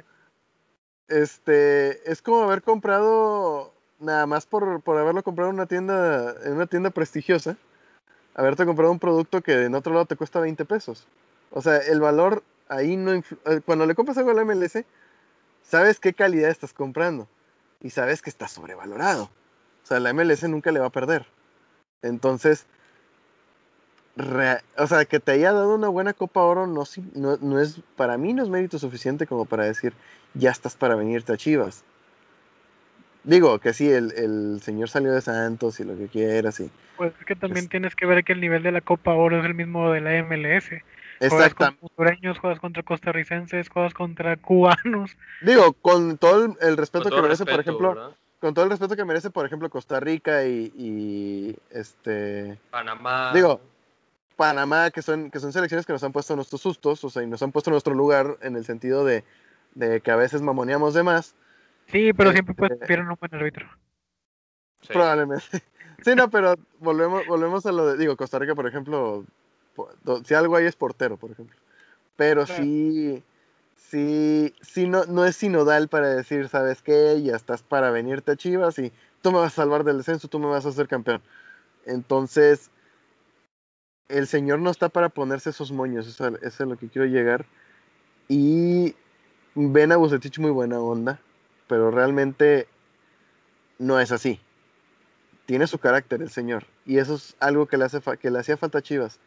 [1.08, 6.54] Este, es como haber comprado, nada más por, por haberlo comprado en una tienda, en
[6.54, 7.58] una tienda prestigiosa,
[8.34, 11.08] haberte comprado un producto que en otro lado te cuesta 20 pesos.
[11.52, 13.24] O sea, el valor ahí no eh,
[13.66, 14.84] cuando le compras algo a la MLS,
[15.64, 17.28] sabes qué calidad estás comprando
[17.82, 19.26] y sabes que está sobrevalorado.
[19.84, 21.28] O sea, la MLS nunca le va a perder.
[22.02, 22.66] Entonces,
[24.78, 28.18] o sea, que te haya dado una buena Copa Oro no, no, no, es, para
[28.18, 29.94] mí no es mérito suficiente como para decir,
[30.34, 31.84] ya estás para venirte a Chivas.
[33.24, 36.60] Digo que sí, el, el señor salió de Santos y lo que quieras.
[36.60, 39.40] Y, pues es que también tienes que ver que el nivel de la Copa Oro
[39.40, 40.70] es el mismo de la MLS.
[41.20, 45.18] Juegas contra hondureños, juegas contra costarricenses, juegas contra cubanos.
[45.42, 49.30] Digo, con todo el, respeto que merece, por ejemplo, con todo el respeto que merece,
[49.32, 53.32] por ejemplo, Costa Rica y, y este Panamá.
[53.34, 53.62] Digo,
[54.36, 57.28] Panamá, que son, que son selecciones que nos han puesto nuestros sustos, o sea, y
[57.28, 59.24] nos han puesto nuestro lugar en el sentido de,
[60.02, 61.36] que a veces mamoneamos de más.
[61.88, 63.68] Sí, pero siempre puedes este un buen árbitro.
[64.88, 65.46] Probablemente.
[66.04, 69.24] Sí, no, pero volvemos, volvemos a lo de, digo, Costa Rica, por ejemplo,
[70.26, 71.58] si algo hay es portero, por ejemplo.
[72.18, 73.24] Pero sí,
[73.76, 77.22] sí, sí no, no es sinodal para decir, ¿sabes qué?
[77.24, 80.38] Ya estás para venirte a Chivas y tú me vas a salvar del descenso, tú
[80.38, 81.22] me vas a hacer campeón.
[81.86, 82.70] Entonces,
[84.10, 87.46] el señor no está para ponerse esos moños, eso, es a lo que quiero llegar.
[88.28, 88.96] Y
[89.56, 91.20] ven a Bucetich muy buena onda,
[91.68, 92.68] pero realmente
[93.80, 94.40] no es así.
[95.46, 98.58] Tiene su carácter el señor, y eso es algo que le, hace que le hacía
[98.58, 99.20] falta a Chivas.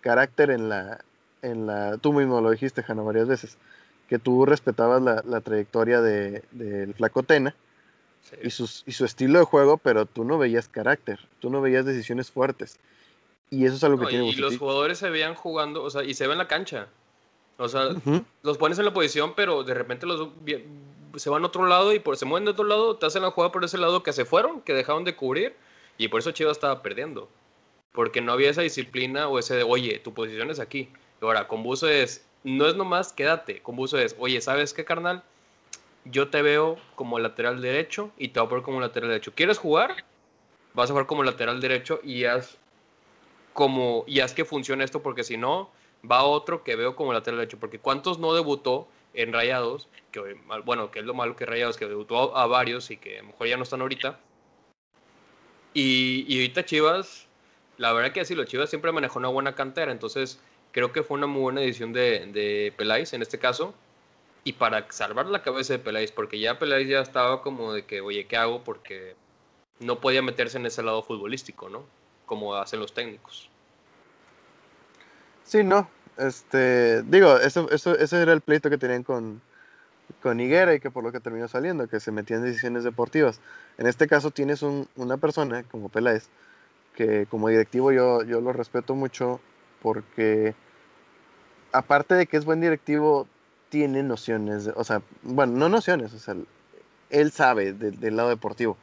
[0.00, 1.04] Carácter en la,
[1.42, 1.98] en la...
[1.98, 3.56] Tú mismo lo dijiste, Jana, varias veces,
[4.08, 7.54] que tú respetabas la, trayectoria del de, Flacotena
[8.42, 11.86] y, sus, y su estilo de juego, pero tú no veías carácter, tú no veías
[11.86, 12.78] decisiones fuertes.
[13.54, 16.14] Y eso es algo que tiene Y los jugadores se veían jugando, o sea, y
[16.14, 16.88] se ve en la cancha.
[17.56, 17.90] O sea,
[18.42, 20.28] los pones en la posición, pero de repente los
[21.16, 23.30] se van a otro lado y por, se mueven de otro lado, te hacen la
[23.30, 25.54] jugada por ese lado que se fueron, que dejaron de cubrir,
[25.96, 27.28] y por eso Chivas estaba perdiendo.
[27.92, 30.88] Porque no había esa disciplina o ese de, oye, tu posición es aquí.
[31.22, 34.84] Y ahora, con Buzo es, no es nomás quédate, con Buzo es, oye, ¿sabes qué,
[34.84, 35.22] carnal?
[36.04, 39.32] Yo te veo como lateral derecho y te voy a poner como lateral derecho.
[39.34, 40.04] ¿Quieres jugar?
[40.74, 42.58] Vas a jugar como lateral derecho y haz
[43.54, 45.70] como, y haz que funcione esto porque si no,
[46.10, 49.88] va otro que veo como lateral derecho, porque ¿cuántos no debutó en Rayados?
[50.12, 53.22] Que, bueno, que es lo malo que Rayados, que debutó a, varios y que a
[53.22, 54.20] lo mejor ya no están ahorita.
[55.72, 57.26] Y, y ahorita Chivas,
[57.78, 60.40] la verdad que así, los Chivas siempre manejó una buena cantera, entonces
[60.72, 63.74] creo que fue una muy buena edición de, de Peláez en este caso.
[64.46, 68.02] Y para salvar la cabeza de Peláez, porque ya Peláez ya estaba como de que,
[68.02, 68.62] oye, ¿qué hago?
[68.62, 69.16] Porque
[69.80, 71.86] no podía meterse en ese lado futbolístico, ¿no?
[72.26, 73.50] Como hacen los técnicos.
[75.44, 75.88] Sí, no.
[76.16, 79.42] Este, digo, eso, eso, ese era el pleito que tenían con,
[80.22, 83.40] con Higuera y que por lo que terminó saliendo, que se metían decisiones deportivas.
[83.78, 86.28] En este caso tienes una persona como Peláez,
[86.94, 89.40] que como directivo yo, yo lo respeto mucho
[89.82, 90.54] porque
[91.72, 93.26] aparte de que es buen directivo,
[93.68, 96.36] tiene nociones, o sea, bueno, no nociones, o sea,
[97.10, 98.76] él sabe del lado deportivo.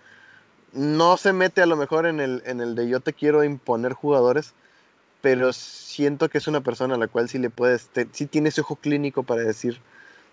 [0.74, 3.94] No se mete a lo mejor en el, en el de yo te quiero imponer
[3.94, 4.54] jugadores,
[5.22, 8.62] pero siento que es una persona a la cual sí le puedes, sí tiene ese
[8.62, 9.80] ojo clínico para decir,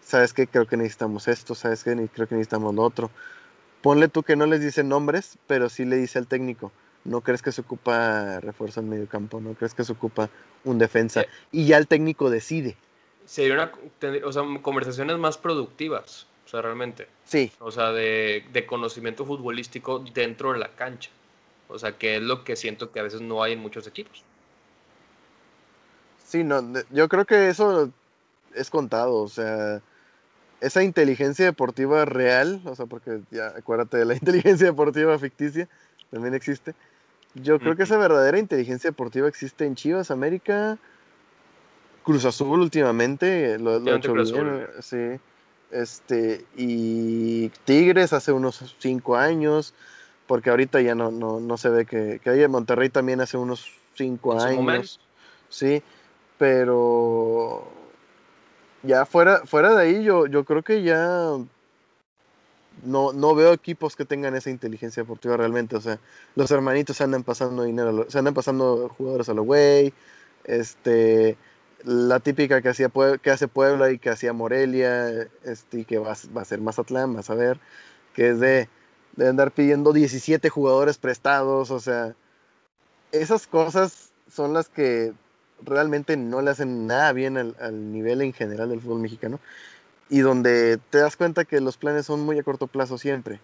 [0.03, 3.11] sabes que creo que necesitamos esto, sabes que creo que necesitamos lo otro.
[3.83, 6.73] Ponle tú que no les dice nombres, pero sí le dice al técnico,
[7.05, 10.31] no crees que se ocupa refuerzo en medio campo, no crees que se ocupa
[10.65, 12.77] un defensa, y ya el técnico decide.
[13.25, 13.73] Sería una,
[14.25, 17.07] o sea, conversaciones más productivas, o sea, realmente.
[17.27, 17.53] Sí.
[17.61, 21.11] O sea, de, de conocimiento futbolístico dentro de la cancha.
[21.69, 24.25] O sea, que es lo que siento que a veces no hay en muchos equipos.
[26.25, 27.91] Sí, no, yo creo que eso
[28.55, 29.83] es contado, o sea,
[30.63, 35.69] esa inteligencia deportiva real, o sea, porque ya acuérdate de la inteligencia deportiva ficticia,
[36.11, 36.75] también existe.
[37.35, 40.79] Yo creo que esa verdadera inteligencia deportiva existe en Chivas, América,
[42.05, 45.21] Cruz Azul últimamente, lo, lo hecho bien, sí.
[45.71, 49.75] Este, y Tigres hace unos cinco años,
[50.27, 53.73] porque ahorita ya no, no, no se ve que, que hay Monterrey también hace unos
[53.95, 55.01] cinco años.
[55.49, 55.83] Sí,
[56.39, 57.69] pero
[58.83, 61.37] ya fuera, fuera de ahí, yo, yo creo que ya
[62.85, 65.77] no, no veo equipos que tengan esa inteligencia deportiva realmente.
[65.77, 65.99] O sea,
[66.35, 69.93] los hermanitos se andan pasando dinero, se andan pasando jugadores a lo güey.
[70.45, 71.37] Este,
[71.85, 72.91] la típica que, hacía,
[73.23, 77.15] que hace Puebla y que hacía Morelia, este, y que va, va a ser Mazatlán,
[77.15, 77.61] vas a ver,
[78.15, 78.69] que es de,
[79.17, 81.71] de andar pidiendo 17 jugadores prestados.
[81.71, 82.15] O sea,
[83.13, 85.13] esas cosas son las que
[85.63, 89.41] realmente no le hacen nada bien al, nivel en general del fútbol mexicano
[90.09, 93.41] y donde te das cuenta que los planes son muy a corto plazo siempre.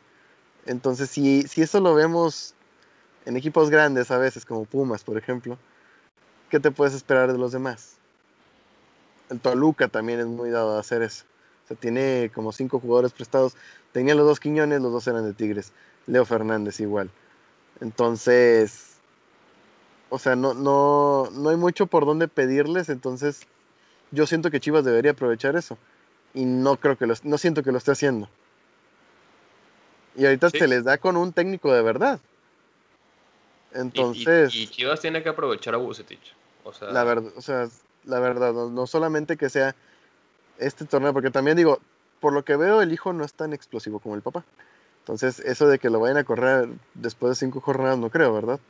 [0.67, 2.55] Entonces, si, si eso lo vemos
[3.27, 5.59] en equipos grandes a veces, como Pumas, por ejemplo,
[6.51, 7.99] ¿qué te puedes esperar de los demás?
[9.35, 11.25] El Toluca también es muy dado a hacer eso.
[11.65, 13.57] O sea, tiene como cinco jugadores prestados.
[13.93, 15.73] Tenía los dos Quiñones, los dos eran de Tigres.
[16.07, 17.11] Leo Fernández igual.
[17.81, 18.97] Entonces,
[20.09, 23.47] o sea, no, no, no hay mucho por dónde pedirles, entonces
[24.13, 25.77] yo siento que Chivas debería aprovechar eso.
[26.35, 28.29] Y no creo que lo, no siento que lo esté haciendo.
[30.17, 32.21] Y ahorita se les da con un técnico de verdad.
[33.73, 34.55] Entonces.
[34.55, 36.35] Y, Chivas tiene que aprovechar a Bucetich.
[36.63, 37.69] O sea, la verdad, o sea,
[38.07, 39.75] la verdad, no, solamente que sea
[40.59, 41.81] este torneo, porque también digo,
[42.21, 44.45] por lo que veo, el hijo no es tan explosivo como el papá.
[45.01, 48.61] Entonces, eso de que lo vayan a correr después de cinco jornadas, no creo, ¿verdad?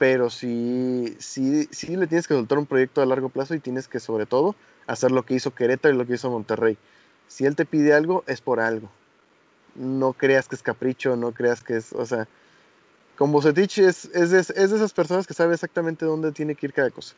[0.00, 3.86] pero sí, sí, sí le tienes que soltar un proyecto a largo plazo y tienes
[3.86, 4.56] que sobre todo
[4.86, 6.78] hacer lo que hizo Querétaro y lo que hizo Monterrey.
[7.28, 8.88] Si él te pide algo, es por algo.
[9.74, 12.26] No creas que es capricho, no creas que es, o sea,
[13.18, 16.72] con Bucetich es, es, es de esas personas que sabe exactamente dónde tiene que ir
[16.72, 17.14] cada cosa.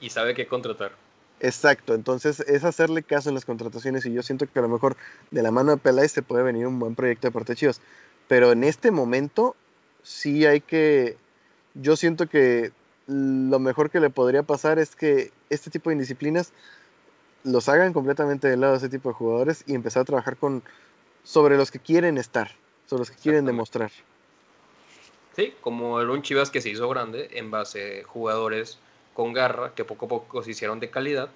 [0.00, 0.92] Y sabe qué contratar.
[1.40, 4.96] Exacto, entonces es hacerle caso en las contrataciones y yo siento que a lo mejor
[5.30, 7.80] de la mano de Peláez se puede venir un buen proyecto de parte de Chivas.
[8.28, 9.56] Pero en este momento
[10.02, 11.16] sí hay que
[11.74, 12.72] yo siento que
[13.06, 16.52] lo mejor que le podría pasar es que este tipo de indisciplinas
[17.42, 20.62] los hagan completamente de lado a ese tipo de jugadores y empezar a trabajar con
[21.24, 22.50] sobre los que quieren estar,
[22.86, 23.90] sobre los que quieren demostrar.
[25.36, 28.78] Sí, como el un Chivas que se hizo grande en base a jugadores
[29.20, 31.28] con garra que poco a poco se hicieron de calidad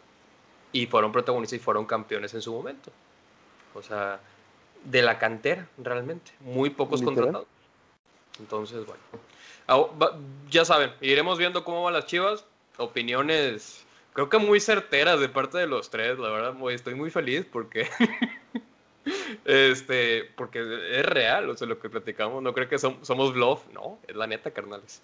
[0.73, 2.91] y fueron protagonistas y fueron campeones en su momento.
[3.75, 4.21] O sea,
[4.85, 7.47] de la cantera realmente, muy pocos contratados.
[8.41, 9.03] Entonces, bueno.
[9.69, 10.17] Ah,
[10.49, 12.47] ya saben, iremos viendo cómo van las chivas.
[12.79, 17.45] Opiniones, creo que muy certeras de parte de los tres, la verdad, estoy muy feliz
[17.45, 17.87] porque.
[19.45, 20.61] este, porque
[20.93, 24.27] es real, o sea, lo que platicamos, no creo que somos bluff, no, es la
[24.27, 25.03] neta, carnales.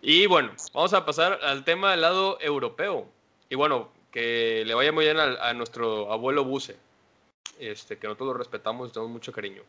[0.00, 3.06] Y bueno, vamos a pasar al tema del lado europeo.
[3.48, 6.76] Y bueno, que le vaya muy bien a, nuestro abuelo Buse,
[7.58, 9.62] este, que nosotros lo respetamos y tenemos mucho cariño.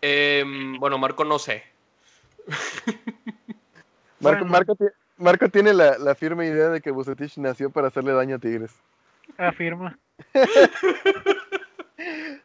[0.00, 1.62] Em, bueno, Marco, no sé,
[4.20, 4.76] Marco,
[5.16, 8.72] Marco tiene la, la, firme idea de que Bucetich nació para hacerle daño a Tigres.
[9.36, 9.98] Afirma.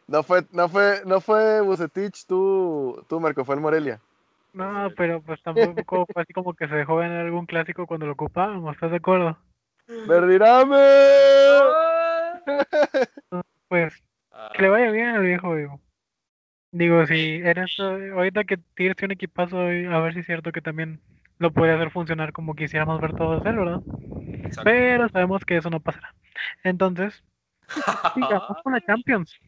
[0.08, 4.00] no fue, no fue, no fue Bucetich, tú, tú Marco, fue el Morelia.
[4.54, 8.12] No, pero pues tampoco fue así como que se dejó en algún clásico cuando lo
[8.12, 9.36] ocupábamos, ¿estás de acuerdo?
[10.06, 10.76] ¡Verdirame!
[13.68, 13.94] pues,
[14.54, 15.80] que le vaya bien al viejo, digo.
[16.72, 20.60] Digo, si eres, ahorita que Tigres tiene un equipazo, a ver si es cierto que
[20.60, 21.00] también
[21.38, 23.80] lo puede hacer funcionar como quisiéramos ver todos él, ¿verdad?
[24.64, 26.14] Pero sabemos que eso no pasará.
[26.64, 27.22] Entonces,
[28.14, 29.38] sigamos con la Champions.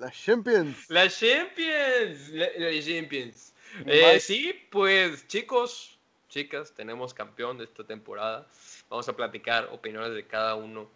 [0.00, 0.88] La Champions.
[0.88, 2.30] La Champions.
[2.30, 2.48] La,
[2.80, 3.52] Champions.
[3.84, 5.98] Eh, sí, pues chicos,
[6.30, 8.46] chicas, tenemos campeón de esta temporada.
[8.88, 10.88] Vamos a platicar opiniones de cada uno,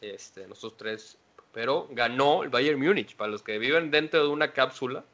[0.00, 1.18] este, nosotros tres
[1.54, 3.16] pero ganó el Bayern Múnich.
[3.16, 5.04] Para los que viven dentro de una cápsula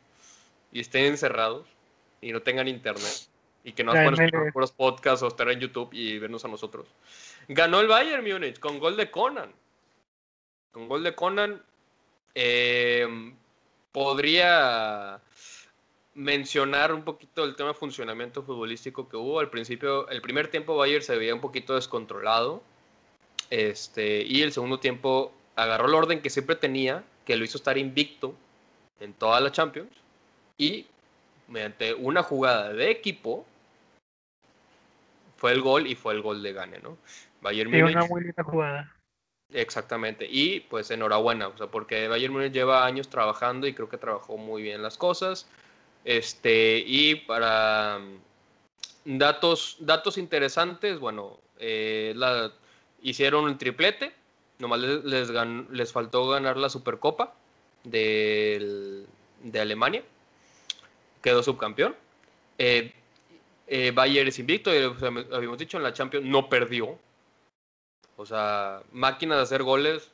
[0.73, 1.67] y estén encerrados
[2.21, 3.29] y no tengan internet
[3.63, 6.89] y que no puedan escuchar los podcasts o estar en YouTube y vernos a nosotros.
[7.49, 9.53] Ganó el Bayern Múnich con gol de Conan.
[10.73, 11.63] Con gol de Conan
[12.35, 13.35] em,
[13.93, 15.21] podría
[16.15, 19.41] mencionar un poquito el tema de funcionamiento futbolístico que hubo.
[19.41, 22.63] Al principio, el primer tiempo Bayern se veía un poquito descontrolado.
[23.49, 27.79] Este, y el segundo tiempo agarró el orden que siempre tenía, que lo hizo estar
[27.79, 28.35] invicto
[29.01, 29.91] en toda la Champions,
[30.59, 30.87] y
[31.49, 33.47] mediante una jugada de equipo,
[35.37, 36.99] fue el gol y fue el gol de Gane, ¿no?
[37.41, 37.97] Bayern Múnich.
[37.97, 38.95] una muy linda jugada.
[39.53, 40.27] Exactamente.
[40.31, 44.83] Y pues enhorabuena, porque Bayern Múnich lleva años trabajando y creo que trabajó muy bien
[44.83, 45.47] las cosas.
[46.05, 47.99] Este, y para
[49.05, 52.15] mm, datos, datos interesantes, bueno, eh,
[53.03, 54.15] hicieron un triplete,
[54.61, 55.31] Nomás les,
[55.71, 57.35] les, faltó ganar la Supercopa
[57.83, 59.05] de,
[59.43, 60.03] de Alemania.
[61.23, 61.97] Quedó subcampeón.
[62.59, 62.93] Eh,
[63.67, 66.99] eh, Bayern es invicto, habíamos dicho en la Champions, no perdió.
[68.21, 70.11] O sea, máquina de hacer goles,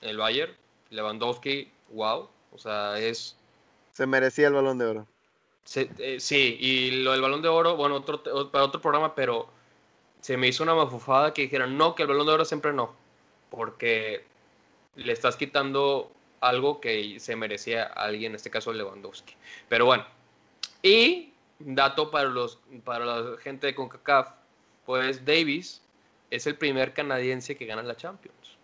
[0.00, 0.52] el Bayern,
[0.90, 2.28] Lewandowski, wow.
[2.52, 3.36] O sea, es...
[3.92, 5.06] Se merecía el balón de oro.
[5.74, 9.48] Eh, sí, y lo del balón de oro, bueno, otro, para otro programa, pero
[10.20, 13.02] se me hizo una mafufada que dijeran, no, que el balón de oro siempre no
[13.52, 14.24] porque
[14.96, 19.34] le estás quitando algo que se merecía a alguien, en este caso Lewandowski.
[19.68, 20.06] Pero bueno,
[20.82, 24.30] y dato para, los, para la gente de CONCACAF,
[24.86, 25.81] pues Davis
[26.32, 28.56] es el primer canadiense que gana la Champions.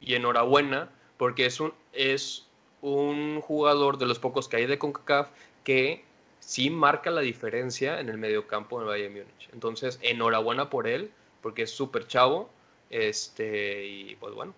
[0.00, 2.48] Y enhorabuena, porque es un, es
[2.80, 5.30] un jugador de los pocos que hay de CONCACAF
[5.62, 6.04] que
[6.40, 9.48] sí marca la diferencia en el mediocampo del Bayern Múnich.
[9.52, 12.50] Entonces, enhorabuena por él, porque es súper chavo
[12.90, 14.52] este, y pues bueno.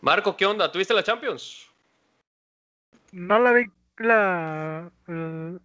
[0.00, 0.70] Marco, ¿qué onda?
[0.70, 1.68] ¿Tuviste la Champions?
[3.10, 3.64] No la vi
[3.96, 4.90] la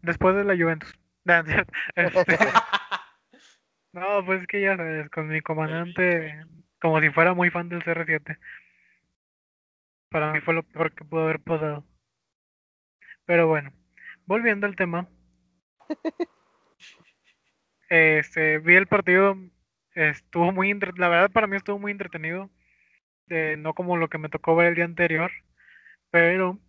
[0.01, 0.91] después de la Juventus.
[1.95, 2.37] Este,
[3.95, 6.45] no, pues es que ya sabes, con mi comandante,
[6.81, 8.37] como si fuera muy fan del CR7.
[10.09, 11.85] Para mí fue lo peor que pudo haber pasado.
[13.25, 13.71] Pero bueno,
[14.25, 15.07] volviendo al tema.
[17.87, 19.37] Este, vi el partido
[19.95, 22.49] Estuvo muy, la verdad para mí estuvo muy entretenido,
[23.29, 25.31] eh, no como lo que me tocó ver el día anterior,
[26.11, 26.59] pero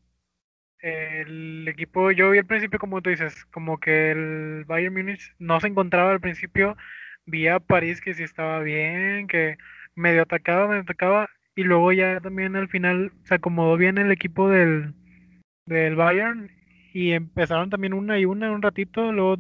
[0.81, 5.61] el equipo, yo vi al principio como tú dices, como que el Bayern Munich no
[5.61, 6.77] se encontraba al principio,
[7.27, 9.57] vi a París que sí estaba bien, que
[9.95, 14.49] medio atacaba, medio atacaba, y luego ya también al final se acomodó bien el equipo
[14.49, 14.95] del,
[15.67, 16.51] del Bayern
[16.93, 19.39] y empezaron también una y una un ratito, luego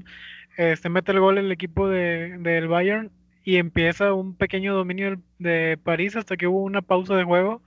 [0.56, 3.10] este, mete el gol el equipo de, del Bayern
[3.44, 7.62] y empieza un pequeño dominio de París hasta que hubo una pausa de juego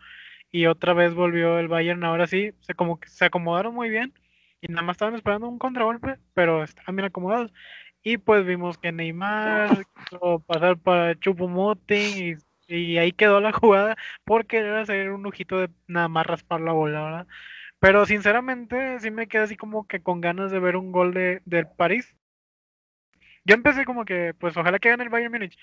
[0.52, 2.04] y otra vez volvió el Bayern.
[2.04, 4.14] Ahora sí, se como se acomodaron muy bien
[4.62, 7.54] y nada más estaban esperando un contragolpe, pero estaban bien acomodados.
[8.04, 14.58] Y pues vimos que Neymar quiso pasar para Chupomoting y, ahí quedó la jugada porque
[14.58, 17.28] era hacer un ojito de nada más raspar la bola, ¿verdad?
[17.80, 21.42] Pero sinceramente sí me quedé así como que con ganas de ver un gol de,
[21.46, 22.16] del París.
[23.46, 25.58] Yo empecé como que, pues ojalá que gane el Bayern Múnich.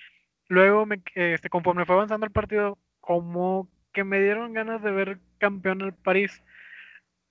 [0.49, 5.21] Luego, me, este, conforme fue avanzando el partido, como que me dieron ganas de ver
[5.39, 6.43] campeón el París.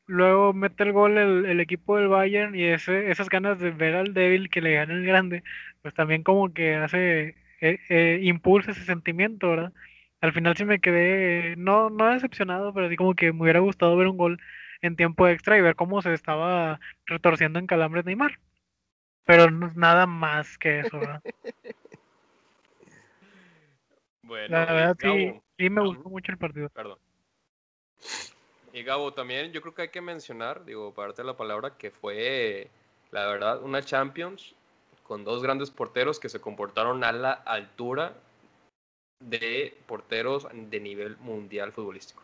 [0.08, 4.14] Luego mete el gol el, equipo del Bayern y ese, esas ganas de ver al
[4.14, 5.44] débil que le gane el grande,
[5.82, 9.74] pues también como que hace, eh, eh, impulsa ese sentimiento, ¿verdad?
[10.22, 13.98] Al final sí me quedé, no, no decepcionado, pero así como que me hubiera gustado
[13.98, 14.40] ver un gol
[14.82, 18.40] en tiempo extra y ver cómo se estaba retorciendo en calambres Neymar.
[19.26, 21.22] Pero no es nada más que eso, ¿verdad?
[24.22, 26.70] bueno, la verdad sí, sí me gustó mucho el partido.
[26.70, 27.00] Perdón.
[28.76, 31.92] Y Gabo, también yo creo que hay que mencionar, digo, para darte la palabra, que
[31.92, 32.70] fue,
[33.10, 34.54] la verdad, una Champions
[35.04, 38.18] con dos grandes porteros que se comportaron a la altura
[39.24, 42.22] de porteros de nivel mundial futbolístico.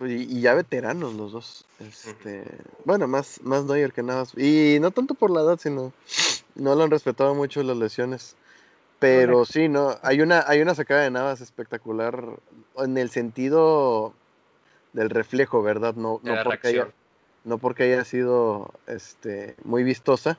[0.00, 1.66] Y, ya veteranos los dos.
[1.80, 2.44] Este,
[2.86, 4.24] Bueno, más, más Neuer que nada.
[4.38, 5.92] Y no tanto por la edad, sino
[6.54, 8.36] no lo han respetado mucho las lesiones.
[9.00, 12.24] Pero sí, no, hay una, hay una sacada de Navas espectacular
[12.78, 14.14] en el sentido
[14.92, 15.94] del reflejo, ¿verdad?
[15.94, 16.88] No, no, porque, haya,
[17.44, 20.38] no porque haya sido este, muy vistosa,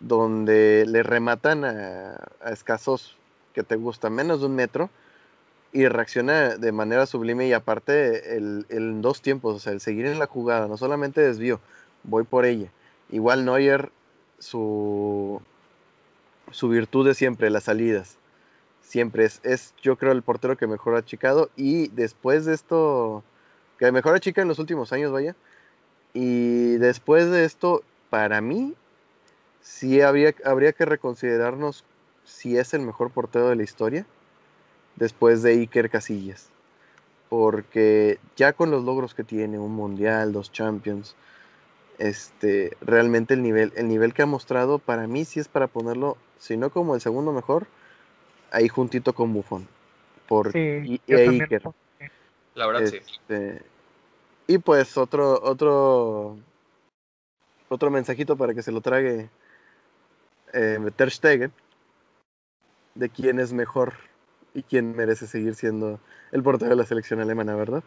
[0.00, 2.16] donde le rematan a,
[2.50, 3.16] escasos
[3.54, 4.90] que te gusta menos de un metro
[5.72, 10.06] y reacciona de manera sublime y aparte el, en dos tiempos, o sea, el seguir
[10.06, 11.60] en la jugada, no solamente desvío,
[12.02, 12.70] voy por ella.
[13.10, 13.90] Igual Neuer,
[14.38, 15.40] su,
[16.50, 18.16] su virtud de siempre, las salidas.
[18.82, 23.22] Siempre es, es, yo creo, el portero que mejor ha achicado y después de esto,
[23.82, 25.34] que mejor chica en los últimos años, vaya.
[26.14, 28.74] Y después de esto, para mí,
[29.60, 31.84] sí habría, habría que reconsiderarnos
[32.24, 34.06] si es el mejor portero de la historia
[34.94, 36.50] después de Iker Casillas.
[37.28, 41.16] Porque ya con los logros que tiene, un mundial, dos champions,
[41.98, 46.16] este, realmente el nivel, el nivel que ha mostrado, para mí sí es para ponerlo,
[46.38, 47.66] si no como el segundo mejor,
[48.52, 49.66] ahí juntito con Buffon.
[50.28, 51.62] Por sí, Iker.
[52.54, 52.96] La verdad sí.
[52.98, 53.62] Este,
[54.46, 56.38] y pues otro, otro,
[57.68, 59.30] otro mensajito para que se lo trague
[60.52, 61.52] eh, Ter Stegen,
[62.94, 63.94] de quién es mejor
[64.54, 65.98] y quién merece seguir siendo
[66.30, 67.82] el portero de la selección alemana, ¿verdad?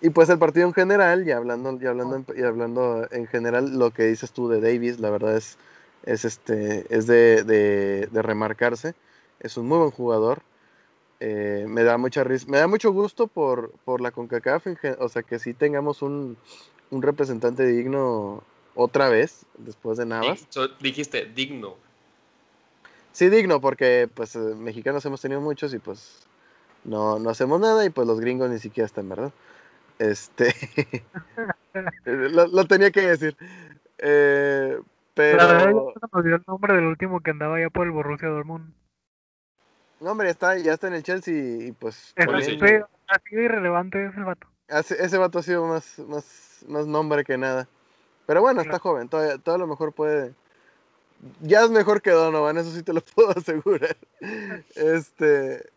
[0.00, 3.90] Y pues el partido en general, y hablando, y hablando, en, hablando en general, lo
[3.90, 5.58] que dices tú de Davis, la verdad es,
[6.04, 8.94] es, este, es de, de, remarcarse.
[9.40, 10.40] Es un muy buen jugador.
[11.22, 14.66] Eh, me da mucha me da mucho gusto por, por la CONCACAF,
[14.98, 16.38] o sea que sí tengamos un,
[16.90, 18.42] un representante digno
[18.74, 20.48] otra vez, después de Navas.
[20.80, 21.76] dijiste digno.
[23.12, 26.26] Sí, digno, porque pues eh, mexicanos hemos tenido muchos y pues
[26.84, 29.32] no, no hacemos nada y pues los gringos ni siquiera están, ¿verdad?
[29.98, 30.54] Este,
[32.04, 33.36] lo, tenía que decir.
[33.98, 34.80] Eh,
[35.12, 35.36] pero...
[35.36, 35.72] La verdad,
[36.12, 38.72] nos dio el nombre del último que andaba ya por el Borussia Dortmund.
[40.00, 42.14] No, hombre, está, ya está en el Chelsea y pues...
[42.16, 44.46] ha sido irrelevante ese vato.
[44.68, 47.68] Ese, vato ha sido más, más, más nombre que nada.
[48.26, 50.34] Pero bueno, está joven, todavía, todo lo mejor puede
[51.40, 53.96] ya es mejor que Donovan, eso sí te lo puedo asegurar.
[54.74, 55.70] Este,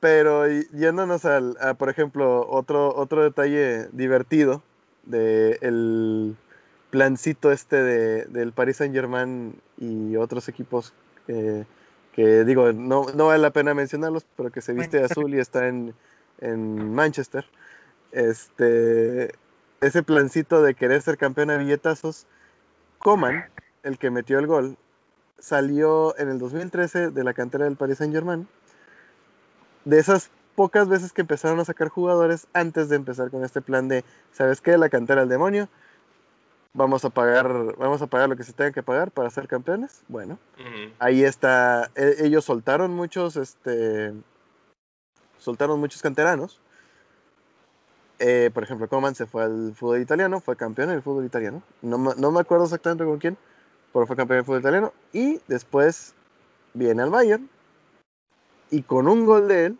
[0.00, 4.62] pero yéndonos al, a, por ejemplo, otro, otro detalle divertido
[5.04, 6.36] de el
[6.90, 10.92] plancito este de, del Paris Saint Germain y otros equipos
[12.12, 15.68] que, digo, no, no, vale la pena mencionarlos, pero que se viste azul y está
[15.68, 15.94] en,
[16.40, 17.46] en Manchester.
[18.12, 19.32] Este,
[19.80, 22.26] ese plancito de querer ser campeón a billetazos,
[22.98, 23.44] Coman
[23.82, 24.76] el que metió el gol,
[25.38, 28.46] salió en el 2013 de la cantera del Paris Saint Germain.
[29.84, 33.88] De esas pocas veces que empezaron a sacar jugadores antes de empezar con este plan
[33.88, 34.76] de, ¿sabes qué?
[34.76, 35.68] La cantera del demonio.
[36.72, 40.02] Vamos a pagar, vamos a pagar lo que se tenga que pagar para ser campeones.
[40.06, 40.38] Bueno,
[41.00, 41.90] ahí está.
[41.96, 44.12] E, ellos soltaron muchos, este,
[45.38, 46.60] soltaron muchos canteranos.
[48.20, 51.62] Eh, por ejemplo, Coman se fue al fútbol italiano, fue campeón en el fútbol italiano.
[51.82, 53.36] No, no me acuerdo exactamente con quién,
[53.92, 54.92] pero fue campeón del fútbol italiano.
[55.12, 56.14] Y después
[56.74, 57.48] viene al Bayern.
[58.70, 59.78] Y con un gol de él,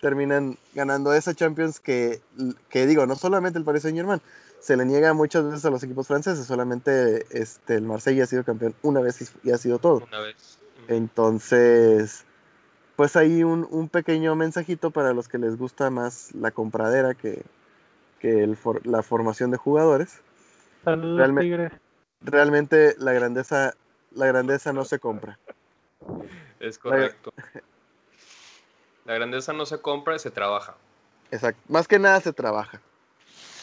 [0.00, 2.20] terminan ganando esa Champions que,
[2.68, 4.20] que digo, no solamente el Paris Saint Germain,
[4.60, 8.44] se le niega muchas veces a los equipos franceses, solamente este, el Marsella ha sido
[8.44, 10.04] campeón una vez y, ha sido todo.
[10.06, 10.58] Una vez.
[10.88, 12.24] Entonces,
[12.96, 17.44] pues hay un, un, pequeño mensajito para los que les gusta más la compradera que,
[18.18, 20.20] que el la formación de jugadores.
[20.84, 21.70] Saludos, Realmente,
[22.20, 23.74] realmente la grandeza,
[24.12, 25.38] la grandeza no se compra.
[26.60, 27.32] Es correcto.
[29.04, 30.76] La grandeza no se compra, se trabaja.
[31.30, 31.60] Exacto.
[31.68, 32.80] Más que nada se trabaja.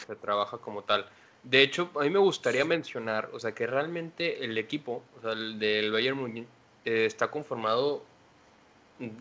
[0.06, 1.06] Se trabaja como tal.
[1.42, 5.32] De hecho, a mí me gustaría mencionar, o sea, que realmente el equipo, o sea,
[5.32, 6.46] el del Bayern Munich,
[6.84, 8.02] eh, está conformado.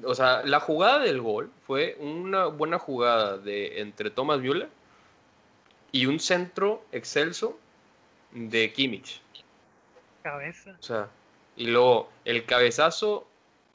[0.04, 4.70] O sea, la jugada del gol fue una buena jugada de entre Thomas Müller
[5.92, 7.60] y un centro excelso
[8.32, 9.22] de Kimmich.
[10.24, 10.76] Cabeza.
[10.80, 11.10] O sea,
[11.56, 13.28] y luego el cabezazo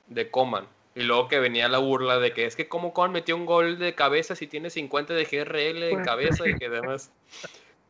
[0.09, 0.67] de Coman.
[1.01, 3.79] Y luego que venía la burla de que es que como Coman metió un gol
[3.79, 7.11] de cabeza si tiene 50 de GRL en pues, cabeza y que demás.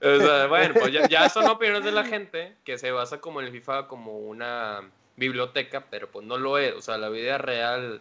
[0.01, 3.41] O sea, bueno, pues ya, ya, son opiniones de la gente que se basa como
[3.41, 6.73] en el FIFA como una biblioteca, pero pues no lo es.
[6.75, 8.01] O sea, la vida real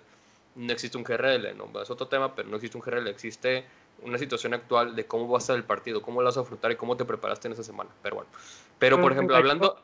[0.53, 1.81] no existe un GRL, ¿no?
[1.81, 3.07] Es otro tema, pero no existe un GRL.
[3.07, 3.65] Existe
[4.03, 6.71] una situación actual de cómo va a ser el partido, cómo lo vas a afrontar
[6.71, 7.89] y cómo te preparaste en esa semana.
[8.03, 8.29] Pero bueno.
[8.77, 9.81] Pero, por ejemplo, hablando...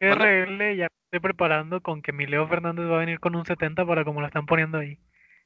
[0.00, 3.84] RL ya estoy preparando con que mi Leo Fernández va a venir con un 70
[3.86, 4.98] para como lo están poniendo ahí.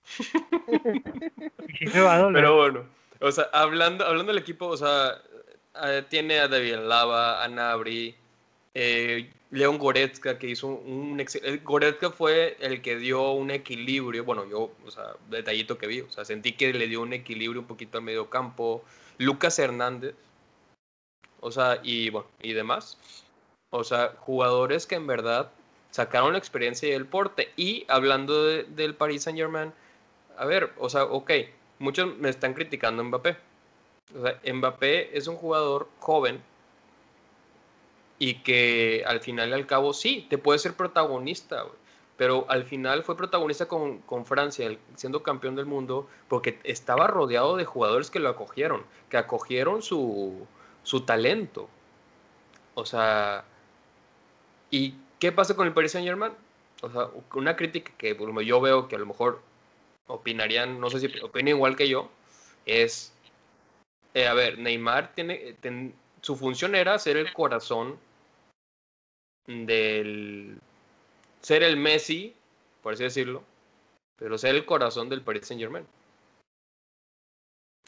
[1.92, 2.84] Pero bueno,
[3.20, 5.14] o sea, hablando, hablando del equipo, o sea,
[5.84, 8.14] eh, tiene a David Lava, a Nabri,
[8.74, 11.20] eh, León Goretzka, que hizo un...
[11.20, 16.00] Eh, Goretzka fue el que dio un equilibrio, bueno, yo, o sea, detallito que vi,
[16.00, 18.84] o sea, sentí que le dio un equilibrio un poquito al medio campo.
[19.18, 20.14] Lucas Hernández,
[21.40, 22.98] o sea, y bueno, y demás.
[23.72, 25.50] O sea, jugadores que en verdad
[25.90, 27.52] sacaron la experiencia y el porte.
[27.56, 29.72] Y hablando del Paris Saint Germain,
[30.36, 31.30] a ver, o sea, ok,
[31.78, 33.36] muchos me están criticando a Mbappé.
[34.18, 36.42] O sea, Mbappé es un jugador joven
[38.18, 41.64] y que al final y al cabo sí, te puede ser protagonista,
[42.18, 47.56] pero al final fue protagonista con, con, Francia, siendo campeón del mundo, porque estaba rodeado
[47.56, 50.46] de jugadores que lo acogieron, que acogieron su,
[50.82, 51.68] su talento.
[52.74, 53.44] O sea,
[54.72, 56.32] ¿y qué pasa con el Paris Saint Germain?
[56.80, 59.40] O sea, una crítica que yo veo que a lo mejor
[60.08, 62.10] opinarían, no sé si opinan igual que yo,
[62.66, 63.12] es,
[64.14, 65.54] eh, a ver, Neymar tiene,
[66.20, 67.98] su función era ser el corazón
[69.46, 70.58] del,
[71.40, 72.34] ser el Messi,
[72.82, 73.44] por así decirlo,
[74.16, 75.86] pero ser el corazón del Paris Saint Germain.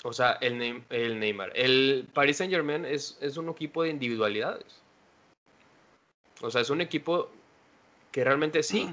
[0.05, 1.51] O sea, el, el Neymar.
[1.55, 4.84] El Paris Saint Germain es, es un equipo de individualidades.
[6.45, 7.31] O sea, es un equipo
[8.13, 8.89] que realmente sí,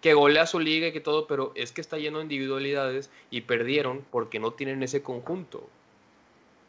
[0.00, 3.42] que golea su liga y que todo, pero es que está lleno de individualidades y
[3.42, 5.68] perdieron porque no tienen ese conjunto.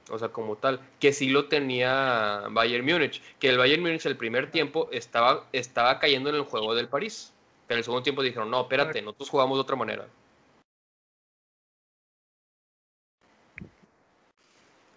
[0.09, 4.17] O sea, como tal, que sí lo tenía Bayern Múnich, que el Bayern Múnich el
[4.17, 7.31] primer tiempo estaba, estaba cayendo en el juego del París.
[7.67, 10.07] Pero el segundo tiempo dijeron, no, espérate, nosotros jugamos de otra manera.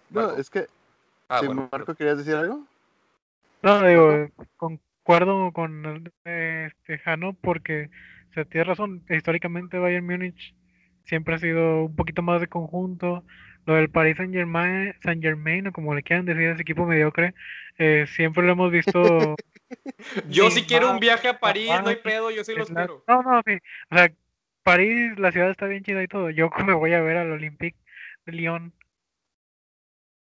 [0.09, 0.67] No, es que.
[1.29, 2.65] Ah, Marco, ¿querías decir algo?
[3.61, 4.29] No, digo,
[5.07, 7.89] concuerdo con este Jano porque
[8.35, 9.05] o tiene razón.
[9.09, 10.53] Históricamente, Bayern Múnich
[11.05, 13.23] siempre ha sido un poquito más de conjunto.
[13.65, 17.33] Lo del Paris Saint Germain, Saint Germain o como le quieran decir, ese equipo mediocre,
[17.77, 19.35] eh, siempre lo hemos visto.
[20.29, 23.05] yo si quiero un viaje a París, no hay pedo, yo sí lo espero.
[23.07, 23.57] No, no, sí.
[23.89, 24.11] O sea,
[24.63, 26.29] París, la ciudad está bien chida y todo.
[26.31, 27.77] Yo me voy a ver al Olympique
[28.25, 28.73] de Lyon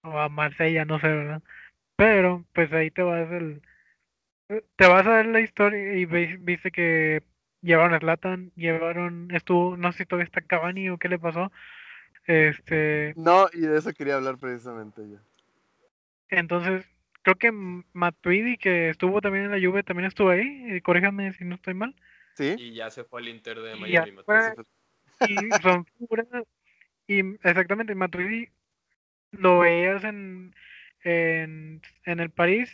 [0.02, 1.44] o a Marsella, no sé, ¿verdad?
[1.96, 3.62] Pero, pues ahí te vas el,
[4.76, 7.24] te vas a ver la historia y viste que
[7.62, 11.52] llevaron a Slatan, llevaron, estuvo, no sé si todavía está Cavani o qué le pasó.
[12.26, 13.14] Este.
[13.16, 15.18] No, y de eso quería hablar precisamente yo.
[16.30, 16.86] Entonces,
[17.24, 20.76] creo que Matuidi, que estuvo también en la Juve, también estuvo ahí.
[20.76, 21.96] Y corríjame si no estoy mal.
[22.36, 22.56] Sí.
[22.58, 24.14] Y ya se fue al Inter de Miami.
[25.28, 25.86] y son
[27.08, 28.50] Y exactamente, Matuidi
[29.32, 30.54] lo veías en,
[31.04, 32.70] en, en el París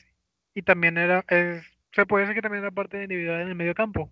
[0.58, 3.56] y también era, es, se puede decir que también era parte de individual en el
[3.56, 4.12] medio campo,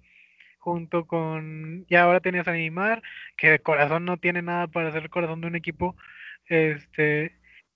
[0.60, 3.02] junto con, y ahora tenías a Neymar,
[3.38, 5.96] que de corazón no tiene nada para ser el corazón de un equipo,
[6.48, 7.36] este,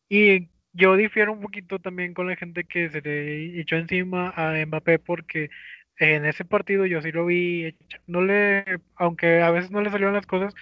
[0.09, 4.53] y yo difiero un poquito también con la gente que se le echó encima a
[4.65, 5.49] Mbappé porque
[5.97, 7.75] en ese partido yo sí lo vi
[8.07, 8.65] no le
[8.95, 10.53] aunque a veces no le salieron las cosas,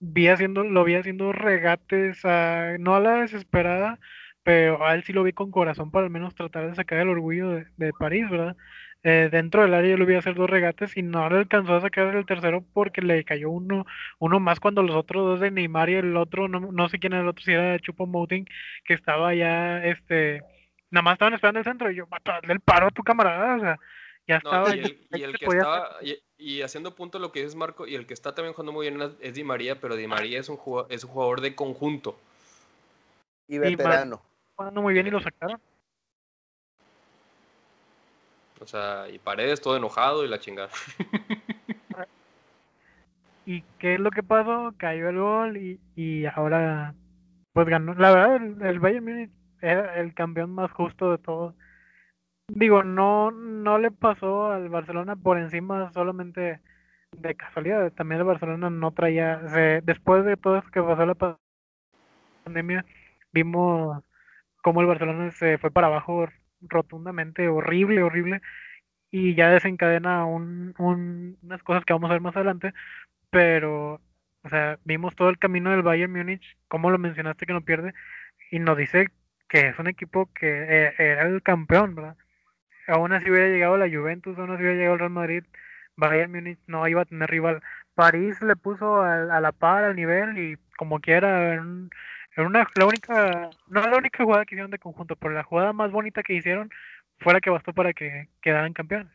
[0.00, 2.24] vi haciendo, lo vi haciendo regates,
[2.80, 4.00] no a la desesperada,
[4.42, 7.08] pero a él sí lo vi con corazón para al menos tratar de sacar el
[7.08, 8.56] orgullo de, París, ¿verdad?
[9.02, 11.80] Eh, dentro del área yo lo vi hacer dos regates y no le alcanzó a
[11.80, 13.86] sacar el tercero porque le cayó uno,
[14.18, 17.22] uno más cuando los otros dos de Neymar y el otro, no, sé quién era
[17.22, 18.46] el otro, si era Chupo Moting,
[18.84, 20.42] que estaba ya, este,
[20.90, 23.60] nada más estaban esperando el centro y yo, darle el paro a tu camarada, o
[23.60, 23.78] sea,
[24.26, 24.74] ya estaba.
[24.76, 25.96] y, el, que estaba,
[26.38, 29.16] y, haciendo punto lo que dices Marco, y el que está también jugando muy bien
[29.20, 32.18] es Di María, pero Di María es un jugador, es un jugador de conjunto.
[33.48, 34.22] Y veterano.
[34.60, 35.58] Jugando muy bien y lo sacaron.
[38.60, 40.68] O sea, y Paredes todo enojado y la chingada.
[43.46, 44.74] ¿Y qué es lo que pasó?
[44.76, 46.94] Cayó el gol y, y ahora
[47.54, 47.94] pues ganó.
[47.94, 49.30] La verdad, el, el Bayern Munich
[49.62, 51.54] era el campeón más justo de todos
[52.54, 56.60] digo, no, no le pasó al Barcelona por encima solamente
[57.16, 57.90] de casualidad.
[57.92, 59.38] También el Barcelona no traía,
[59.82, 61.38] después de todo esto que pasó la
[62.44, 62.84] pandemia,
[63.32, 64.02] vimos
[64.62, 66.28] cómo el Barcelona se fue para abajo
[66.62, 68.42] rotundamente, horrible, horrible,
[69.10, 72.74] y ya desencadena un, un, unas cosas que vamos a ver más adelante,
[73.30, 74.00] pero,
[74.44, 77.94] o sea, vimos todo el camino del Bayern Múnich, como lo mencionaste que no pierde,
[78.50, 79.08] y nos dice
[79.48, 82.16] que es un equipo que eh, era el campeón, ¿verdad?
[82.90, 85.44] aún así hubiera llegado la Juventus, aún así hubiera llegado el Real Madrid,
[85.96, 87.62] Bayern Munich no iba a tener rival.
[87.94, 91.90] París le puso a, la par, al nivel, y como quiera, en,
[92.36, 95.90] una, la única, no la única jugada que hicieron de conjunto, pero la jugada más
[95.90, 96.70] bonita que hicieron
[97.18, 99.12] fue la que bastó para que quedaran campeones.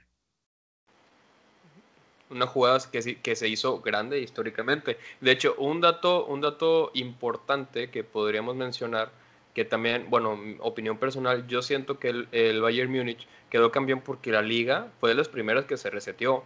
[2.30, 4.98] una jugada que, que se hizo grande históricamente.
[5.22, 9.12] De hecho, un dato, un dato importante que podríamos mencionar,
[9.54, 14.32] que también, bueno, opinión personal, yo siento que el, el Bayern Múnich quedó campeón porque
[14.32, 16.44] la liga fue de las primeras que se reseteó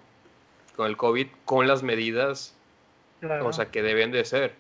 [0.76, 2.56] con el COVID, con las medidas,
[3.42, 4.54] o sea, que deben de ser.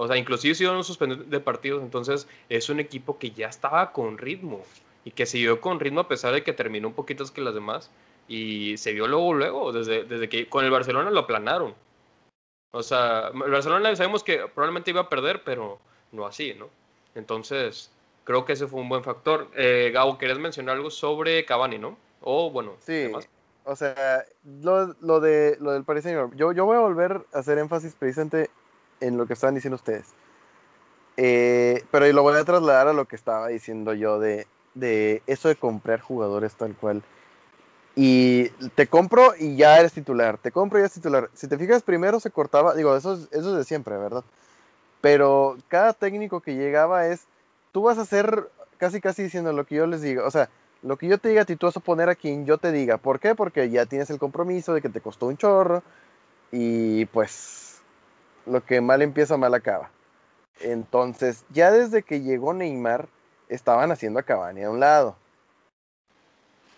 [0.00, 3.90] O sea, inclusive si un suspendido de partidos, entonces es un equipo que ya estaba
[3.90, 4.62] con ritmo
[5.04, 7.52] y que siguió con ritmo a pesar de que terminó un poquito más que las
[7.52, 7.90] demás
[8.28, 11.74] y se vio luego, luego, desde, desde que con el Barcelona lo aplanaron.
[12.70, 15.80] O sea, el Barcelona sabemos que probablemente iba a perder, pero
[16.12, 16.68] no así, ¿no?
[17.16, 17.90] Entonces,
[18.22, 19.48] creo que ese fue un buen factor.
[19.56, 21.98] Eh, Gabo, ¿querías mencionar algo sobre Cavani, no?
[22.20, 23.10] O bueno, sí.
[23.64, 24.24] O sea,
[24.62, 27.96] lo, lo, de, lo del Paris Saint Yo, yo voy a volver a hacer énfasis
[27.98, 28.48] precisamente
[29.00, 30.06] en lo que estaban diciendo ustedes.
[31.16, 35.48] Eh, pero lo voy a trasladar a lo que estaba diciendo yo de, de eso
[35.48, 37.02] de comprar jugadores tal cual.
[37.96, 40.38] Y te compro y ya eres titular.
[40.38, 41.28] Te compro y ya eres titular.
[41.34, 42.74] Si te fijas, primero se cortaba.
[42.76, 44.22] Digo, eso es, eso es de siempre, ¿verdad?
[45.00, 47.26] Pero cada técnico que llegaba es.
[47.72, 48.48] Tú vas a hacer
[48.78, 50.24] casi, casi diciendo lo que yo les diga.
[50.24, 50.48] O sea,
[50.82, 52.98] lo que yo te diga, ti tú vas a poner a quien yo te diga.
[52.98, 53.34] ¿Por qué?
[53.34, 55.82] Porque ya tienes el compromiso de que te costó un chorro.
[56.52, 57.67] Y pues
[58.48, 59.90] lo que mal empieza, mal acaba.
[60.60, 63.08] Entonces, ya desde que llegó Neymar,
[63.48, 65.16] estaban haciendo a Cavani a un lado.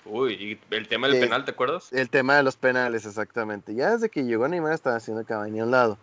[0.04, 1.92] Uy, ¿y el tema del penal, te acuerdas?
[1.92, 3.74] El tema de los penales, exactamente.
[3.74, 5.98] Ya desde que llegó Neymar, estaban haciendo a Cavani a un lado.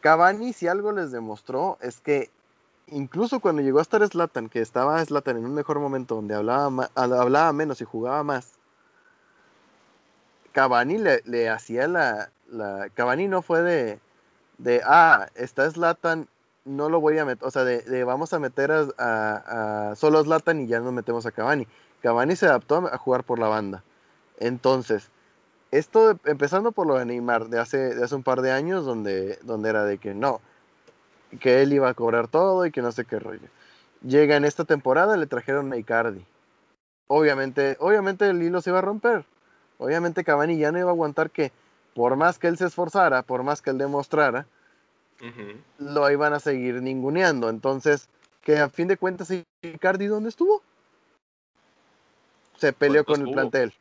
[0.00, 2.30] Cavani, si algo les demostró, es que
[2.88, 6.90] incluso cuando llegó a estar Slatan, que estaba Slatan en un mejor momento donde hablaba,
[6.94, 8.52] hablaba menos y jugaba más,
[10.52, 12.88] Cavani le, le hacía la, la.
[12.94, 14.00] Cavani no fue de
[14.58, 16.28] de, ah, está Slatan,
[16.64, 20.66] no lo voy a meter, o sea, de, vamos a meter a, solo Slatan y
[20.66, 21.66] ya nos metemos a Cavani.
[22.02, 23.82] Cavani se adaptó a jugar por la banda.
[24.38, 25.10] Entonces,
[25.70, 29.38] esto empezando por lo de Neymar de hace, de hace un par de años, donde,
[29.42, 30.40] donde era de que no,
[31.40, 33.48] que él iba a cobrar todo y que no sé qué rollo.
[34.02, 36.24] Llega en esta temporada, le trajeron a Icardi.
[37.08, 39.24] Obviamente, obviamente el hilo se iba a romper.
[39.78, 41.52] Obviamente Cavani ya no iba a aguantar que
[41.96, 44.46] por más que él se esforzara, por más que él demostrara,
[45.78, 47.48] lo iban a seguir ninguneando.
[47.48, 48.10] Entonces,
[48.42, 49.32] que a fin de cuentas,
[49.62, 50.60] Icardi, ¿dónde estuvo?
[52.58, 53.72] Se peleó con el plantel.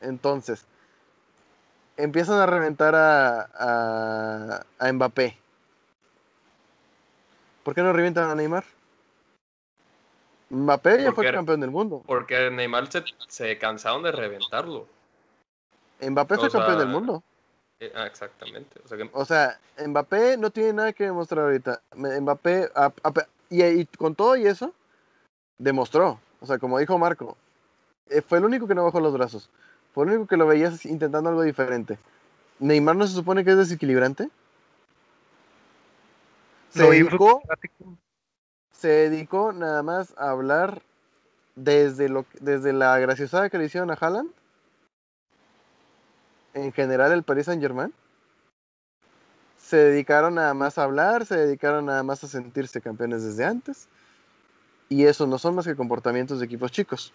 [0.00, 0.64] Entonces,
[1.98, 5.36] empiezan a reventar a, a, Mbappé.
[7.64, 8.64] ¿Por qué no revientan a Neymar?
[10.48, 12.02] Mbappé ya fue campeón del mundo.
[12.06, 14.95] Porque Neymar se, se cansaron de reventarlo.
[16.00, 17.22] Mbappé fue campeón del mundo.
[17.78, 18.80] Eh, ah, exactamente.
[19.12, 21.82] O sea, Mbappé no tiene nada que demostrar ahorita.
[21.94, 22.70] Mbappé,
[23.50, 24.72] y, con todo y eso,
[25.58, 26.20] demostró.
[26.40, 27.36] O sea, como dijo Marco,
[28.08, 29.50] eh, fue el único que no bajó los brazos.
[29.92, 31.98] Fue el único que lo veías intentando algo diferente.
[32.58, 34.30] Neymar no se supone que es desequilibrante.
[36.70, 37.42] Se dedicó,
[38.70, 40.82] se dedicó nada más a hablar
[41.54, 44.30] desde, lo, desde la graciosada que le hicieron a Haaland
[46.56, 47.92] en general el Paris Saint Germain
[49.58, 53.88] se dedicaron nada más a hablar, se dedicaron nada más a sentirse campeones desde antes.
[54.88, 57.12] Y eso no son más que comportamientos de equipos chicos.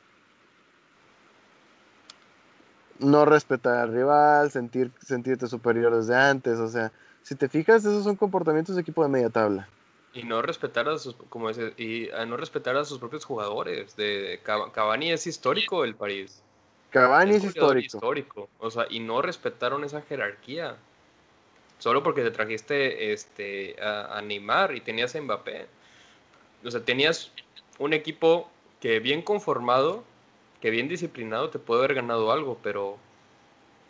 [2.99, 6.59] No respetar al rival, sentir, sentirte superior desde antes.
[6.59, 6.91] O sea,
[7.23, 9.67] si te fijas, esos son comportamientos de equipo de media tabla.
[10.13, 13.95] Y no respetar a sus, como y no respetar a sus propios jugadores.
[13.95, 16.43] De Cavani es histórico el París.
[16.91, 17.97] Cavani es, histórico.
[17.97, 18.49] histórico.
[18.59, 20.77] O sea, y no respetaron esa jerarquía.
[21.79, 25.67] Solo porque te trajiste este, a, Neymar y tenías a Mbappé.
[26.63, 27.31] O sea, tenías
[27.79, 30.03] un equipo que bien conformado,
[30.59, 32.97] que bien disciplinado te puede haber ganado algo, pero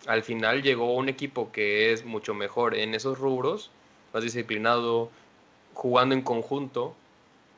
[0.08, 3.72] al final llegó un equipo que es mucho mejor en esos rubros,
[4.14, 5.10] más disciplinado,
[5.74, 6.96] jugando en conjunto,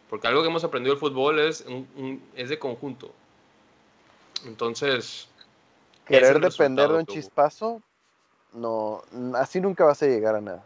[0.10, 1.66] porque algo que hemos aprendido del fútbol es,
[2.36, 3.14] es de conjunto.
[4.46, 5.28] Entonces,
[6.06, 7.82] querer depender de un chispazo,
[8.54, 9.04] no,
[9.36, 10.64] así nunca vas a llegar a nada.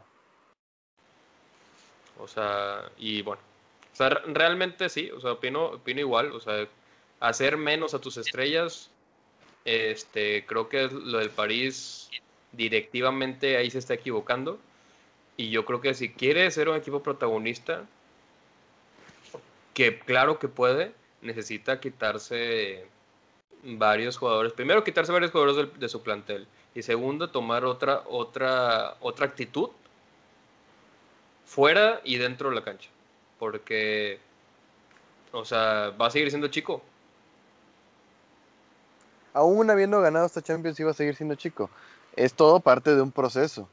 [2.20, 3.42] O sea, y bueno,
[3.94, 6.68] o sea, realmente sí, o sea, opino, opino igual, o sea,
[7.20, 8.90] hacer menos a tus estrellas,
[9.66, 12.10] este, creo que lo del París
[12.52, 14.60] directivamente ahí se está equivocando.
[15.36, 17.86] Y yo creo que si quiere ser un equipo protagonista,
[19.74, 22.88] que claro que puede, necesita quitarse
[23.76, 24.54] varios jugadores.
[24.54, 26.48] Primero, quitarse varios jugadores de, su plantel.
[26.74, 29.70] Y segundo, tomar otra, otra, otra actitud
[31.46, 32.90] fuera y dentro de la cancha.
[33.40, 34.20] Porque,
[35.32, 36.82] o sea, va a seguir siendo chico.
[39.34, 41.70] Aún habiendo ganado esta Champions, iba a seguir siendo chico.
[42.16, 43.68] es todo parte de un proceso.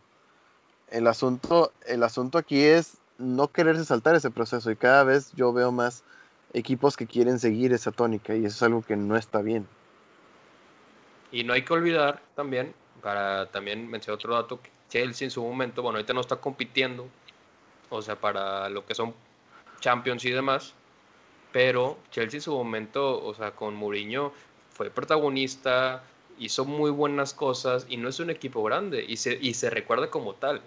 [0.90, 5.52] El asunto, el asunto aquí es no quererse saltar ese proceso y cada vez yo
[5.52, 6.02] veo más
[6.52, 9.66] equipos que quieren seguir esa tónica y eso es algo que no está bien.
[11.34, 15.42] Y no hay que olvidar también, para también mencionar otro dato, que Chelsea en su
[15.42, 17.08] momento, bueno, ahorita no está compitiendo,
[17.90, 19.12] o sea, para lo que son
[19.80, 20.74] Champions y demás,
[21.50, 24.32] pero Chelsea en su momento, o sea, con Mourinho
[24.70, 26.04] fue protagonista,
[26.38, 30.10] hizo muy buenas cosas y no es un equipo grande y se, y se recuerda
[30.10, 30.62] como tal,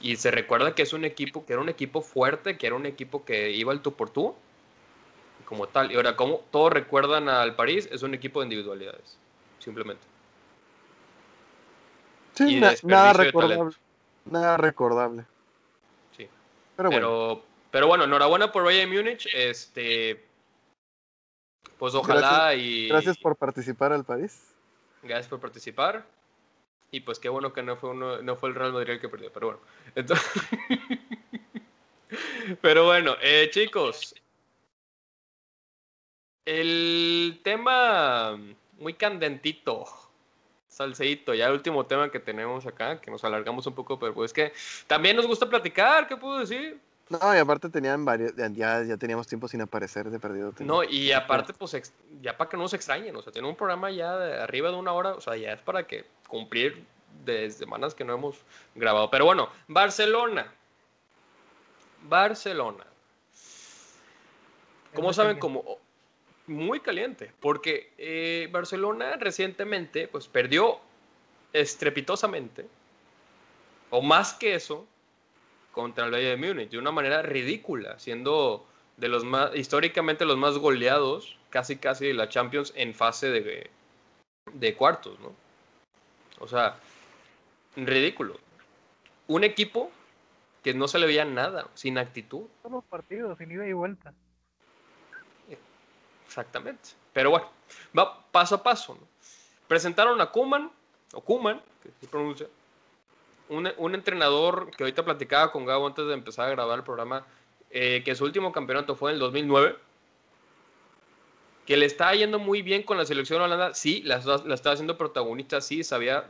[0.00, 2.86] Y se recuerda que es un equipo, que era un equipo fuerte, que era un
[2.86, 4.34] equipo que iba al tú por tú,
[5.44, 5.92] como tal.
[5.92, 9.18] Y ahora, como todos recuerdan al París, es un equipo de individualidades
[9.58, 10.14] simplemente.
[12.34, 13.76] Sí, nada recordable.
[14.24, 15.24] Nada recordable.
[16.16, 16.28] Sí.
[16.76, 17.42] Pero bueno.
[17.70, 19.28] Pero, bueno, enhorabuena por Bayern Múnich.
[19.32, 20.24] Este.
[21.78, 22.88] Pues ojalá y.
[22.88, 24.54] Gracias por participar al país.
[25.02, 26.04] Gracias por participar.
[26.90, 29.08] Y pues qué bueno que no fue uno, no fue el Real Madrid el que
[29.08, 29.60] perdió, pero bueno.
[29.96, 30.32] Entonces...
[32.62, 34.14] pero bueno, eh, chicos.
[36.44, 38.38] El tema
[38.78, 39.84] muy candentito.
[40.68, 44.32] Salseito, ya el último tema que tenemos acá, que nos alargamos un poco, pero pues
[44.32, 44.52] que
[44.88, 46.80] también nos gusta platicar, ¿qué puedo decir?
[47.10, 50.52] No, y aparte tenían varios, ya, ya teníamos tiempo sin aparecer de perdido.
[50.60, 51.92] No, y aparte, pues,
[52.22, 54.76] ya para que no nos extrañen, o sea, tiene un programa ya de arriba de
[54.76, 56.84] una hora, o sea, ya es para que cumplir
[57.24, 58.38] de semanas que no hemos
[58.74, 59.10] grabado.
[59.10, 60.52] Pero bueno, Barcelona.
[62.02, 62.84] Barcelona.
[64.94, 65.78] ¿Cómo saben, como
[66.46, 70.78] muy caliente, porque eh, Barcelona recientemente pues perdió
[71.52, 72.66] estrepitosamente,
[73.90, 74.86] o más que eso,
[75.72, 78.66] contra el Bayern de Múnich, de una manera ridícula, siendo
[78.96, 83.70] de los más, históricamente los más goleados, casi casi de la Champions en fase de,
[84.52, 85.32] de cuartos, ¿no?
[86.40, 86.76] O sea,
[87.76, 88.38] ridículo.
[89.26, 89.90] Un equipo
[90.62, 92.46] que no se le veía nada, sin actitud.
[92.62, 94.12] Todos los partidos, sin ida y vuelta.
[96.34, 96.90] Exactamente.
[97.12, 97.48] Pero bueno,
[97.96, 98.98] va paso a paso.
[99.68, 100.68] Presentaron a Kuman,
[101.12, 102.48] o Kuman, que se pronuncia,
[103.48, 107.24] un, entrenador que ahorita platicaba con Gabo antes de empezar a grabar el programa,
[107.70, 109.76] eh, que su último campeonato fue en el 2009,
[111.66, 114.98] que le estaba yendo muy bien con la selección holanda, sí, la, la estaba haciendo
[114.98, 116.24] protagonista, sí, sabía,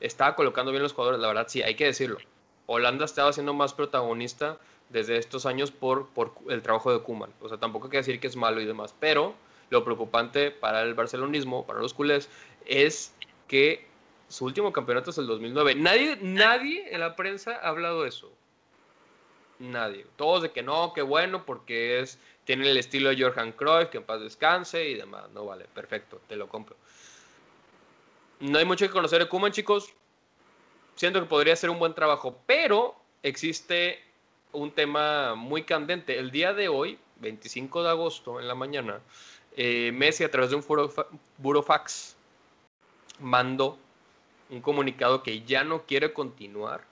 [0.00, 2.18] estaba colocando bien los jugadores, la verdad, sí, hay que decirlo.
[2.66, 4.58] Holanda estaba siendo más protagonista
[4.90, 7.32] desde estos años por, por el trabajo de Kuman.
[7.40, 9.34] O sea, tampoco hay que decir que es malo y demás, pero
[9.70, 12.28] lo preocupante para el barcelonismo, para los culés,
[12.66, 13.14] es
[13.48, 13.86] que
[14.28, 15.76] su último campeonato es el 2009.
[15.76, 18.30] Nadie, nadie en la prensa ha hablado de eso.
[19.58, 20.06] Nadie.
[20.16, 23.98] Todos de que no, que bueno, porque es tiene el estilo de Johan Cruyff, que
[23.98, 25.30] en paz descanse y demás.
[25.30, 26.76] No vale, perfecto, te lo compro.
[28.40, 29.92] No hay mucho que conocer de Kuman, chicos.
[30.96, 34.02] Siento que podría ser un buen trabajo, pero existe
[34.52, 36.18] un tema muy candente.
[36.18, 39.00] El día de hoy, 25 de agosto, en la mañana,
[39.56, 40.64] eh, Messi a través de un
[41.38, 42.16] burofax
[43.18, 43.78] mandó
[44.48, 46.82] un comunicado que ya no quiere continuar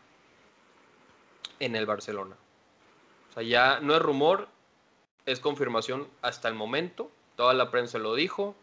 [1.60, 2.36] en el Barcelona.
[3.30, 4.48] O sea, ya no es rumor,
[5.26, 7.10] es confirmación hasta el momento.
[7.36, 8.55] Toda la prensa lo dijo,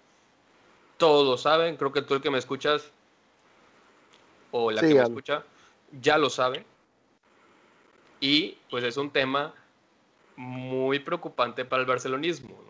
[0.97, 1.77] todos lo saben.
[1.77, 2.91] Creo que tú el que me escuchas
[4.51, 5.43] o la que me escucha
[6.01, 6.65] ya lo sabe.
[8.20, 9.54] Y pues es un tema
[10.36, 12.66] muy preocupante para el barcelonismo.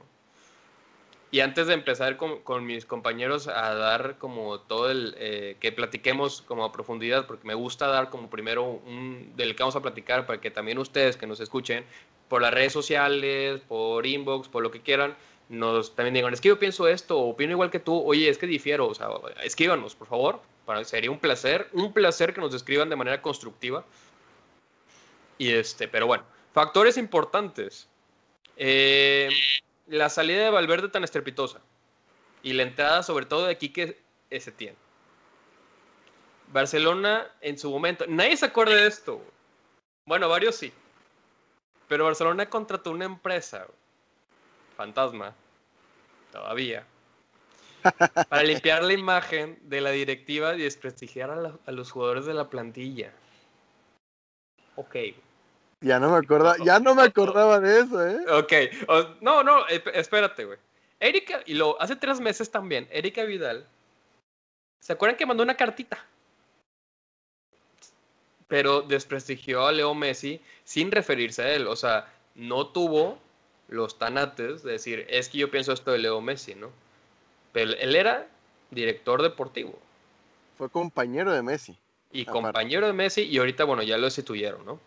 [1.32, 6.42] Y antes de empezar con, mis compañeros a dar como todo el, eh, que platiquemos
[6.42, 10.26] como a profundidad, porque me gusta dar como primero un, del que vamos a platicar
[10.26, 11.84] para que también ustedes que nos escuchen
[12.30, 15.16] por las redes sociales, por inbox, por lo que quieran,
[15.50, 18.48] nos también digan, es que yo pienso esto, opino igual que tú, oye, es que
[18.48, 19.10] difiero, o sea,
[19.44, 23.84] escríbanos, por favor, para, sería un placer, un placer que nos escriban de manera constructiva
[25.38, 27.88] y este, pero bueno, factores importantes.
[28.58, 29.30] Eh,
[29.88, 31.60] la salida de Valverde tan estrepitosa
[32.42, 34.00] y la entrada sobre todo de Quique
[34.32, 34.76] Setién.
[36.48, 39.22] Barcelona en su momento, nadie se acuerda de esto.
[40.06, 40.72] Bueno, varios sí.
[41.88, 43.68] Pero Barcelona contrató una empresa,
[44.78, 45.36] fantasma,
[46.32, 46.86] todavía,
[48.30, 52.50] para limpiar la imagen de la directiva y desprestigiar a, a los jugadores de la
[52.50, 53.12] plantilla.
[54.76, 54.96] Ok.
[55.82, 58.18] Ya no me acordaba, ya no me acordaba de eso, ¿eh?
[58.32, 58.54] Ok.
[59.22, 60.58] no, no, espérate, güey.
[61.00, 63.68] Erika, y lo hace tres meses también, Erika Vidal,
[64.80, 66.04] ¿se acuerdan que mandó una cartita?
[68.48, 71.68] Pero desprestigió a Leo Messi sin referirse a él.
[71.68, 73.18] O sea, no tuvo
[73.68, 76.70] los tanates de decir, es que yo pienso esto de Leo Messi, ¿no?
[77.52, 78.28] Pero él era
[78.72, 79.78] director deportivo.
[80.58, 81.78] Fue compañero de Messi.
[82.12, 84.80] Y compañero de Messi, y ahorita, bueno, ya lo destituyeron, ¿no?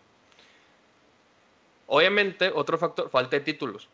[1.91, 3.89] Obviamente, otro factor, falta de títulos.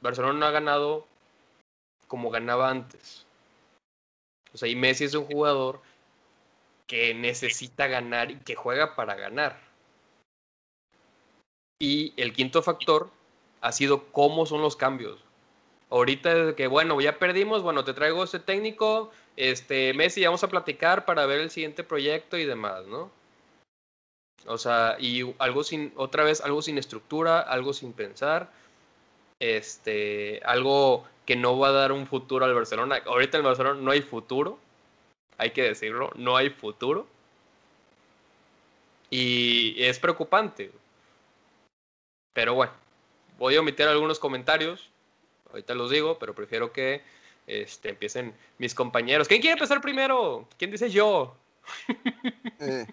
[0.00, 1.06] Barcelona no ha ganado
[2.06, 3.26] como ganaba antes.
[4.54, 5.80] O sea, y Messi es un jugador
[6.86, 9.58] que necesita ganar y que juega para ganar.
[11.80, 13.10] Y el quinto factor
[13.60, 15.24] ha sido cómo son los cambios.
[15.90, 20.48] Ahorita desde que, bueno, ya perdimos, bueno, te traigo este técnico, este, Messi, vamos a
[20.48, 23.10] platicar para ver el siguiente proyecto y demás, ¿no?
[24.46, 28.50] O sea, y algo sin, otra vez, algo sin estructura, algo sin pensar,
[29.38, 33.02] este, algo que no va a dar un futuro al Barcelona.
[33.06, 34.58] Ahorita en el Barcelona no hay futuro,
[35.38, 37.06] hay que decirlo, no hay futuro.
[39.10, 40.70] Y es preocupante.
[42.32, 42.72] Pero bueno,
[43.38, 44.88] voy a omitir algunos comentarios,
[45.50, 47.02] ahorita los digo, pero prefiero que
[47.46, 49.26] este, empiecen mis compañeros.
[49.28, 50.46] ¿Quién quiere empezar primero?
[50.58, 51.36] ¿Quién dice yo?
[52.60, 52.86] Eh.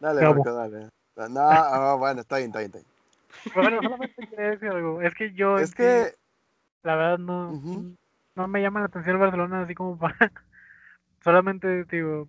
[0.00, 0.88] Dale, Marco, dale.
[1.16, 2.96] No, ah, bueno, está bien, está bien, está bien.
[3.54, 5.02] Bueno, solamente quería decir algo.
[5.02, 5.58] Es que yo.
[5.58, 6.12] Es que.
[6.82, 7.52] La verdad, no.
[8.34, 10.16] No me llama la atención el Barcelona así como para.
[11.24, 12.28] solamente digo.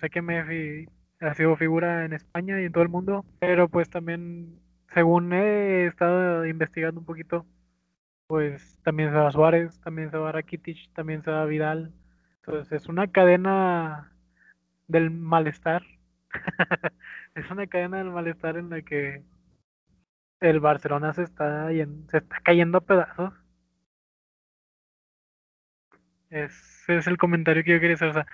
[0.00, 0.86] Sé que Messi
[1.20, 5.86] ha sido figura en España y en todo el mundo, pero pues también, según he
[5.86, 7.46] estado investigando un poquito,
[8.26, 11.92] pues también se va Suárez, también se va Rakitic, también se va Vidal.
[12.36, 14.12] Entonces es una cadena
[14.88, 15.82] del malestar.
[17.34, 19.22] es una cadena del malestar en la que
[20.40, 23.34] el Barcelona se está, se está cayendo a pedazos.
[26.30, 28.08] Ese es el comentario que yo quería hacer.
[28.08, 28.26] O sea,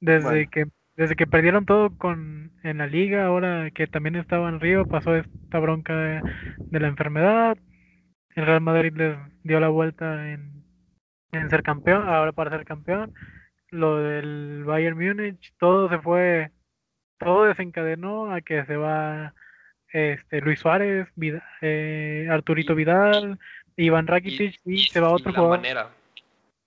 [0.00, 4.60] desde que desde que perdieron todo con en la liga, ahora que también estaba en
[4.60, 7.56] Río, pasó esta bronca de, la enfermedad.
[8.34, 10.64] El Real Madrid les dio la vuelta en,
[11.32, 13.14] en ser campeón, ahora para ser campeón.
[13.70, 16.50] Lo del Bayern Múnich, todo se fue,
[17.22, 19.34] todo desencadenó a que se va
[19.92, 21.08] este, Luis Suárez,
[21.60, 23.38] eh, Arturito Vidal,
[23.76, 25.58] Iván Rakitic y, se va otro jugador.
[25.58, 25.90] Manera.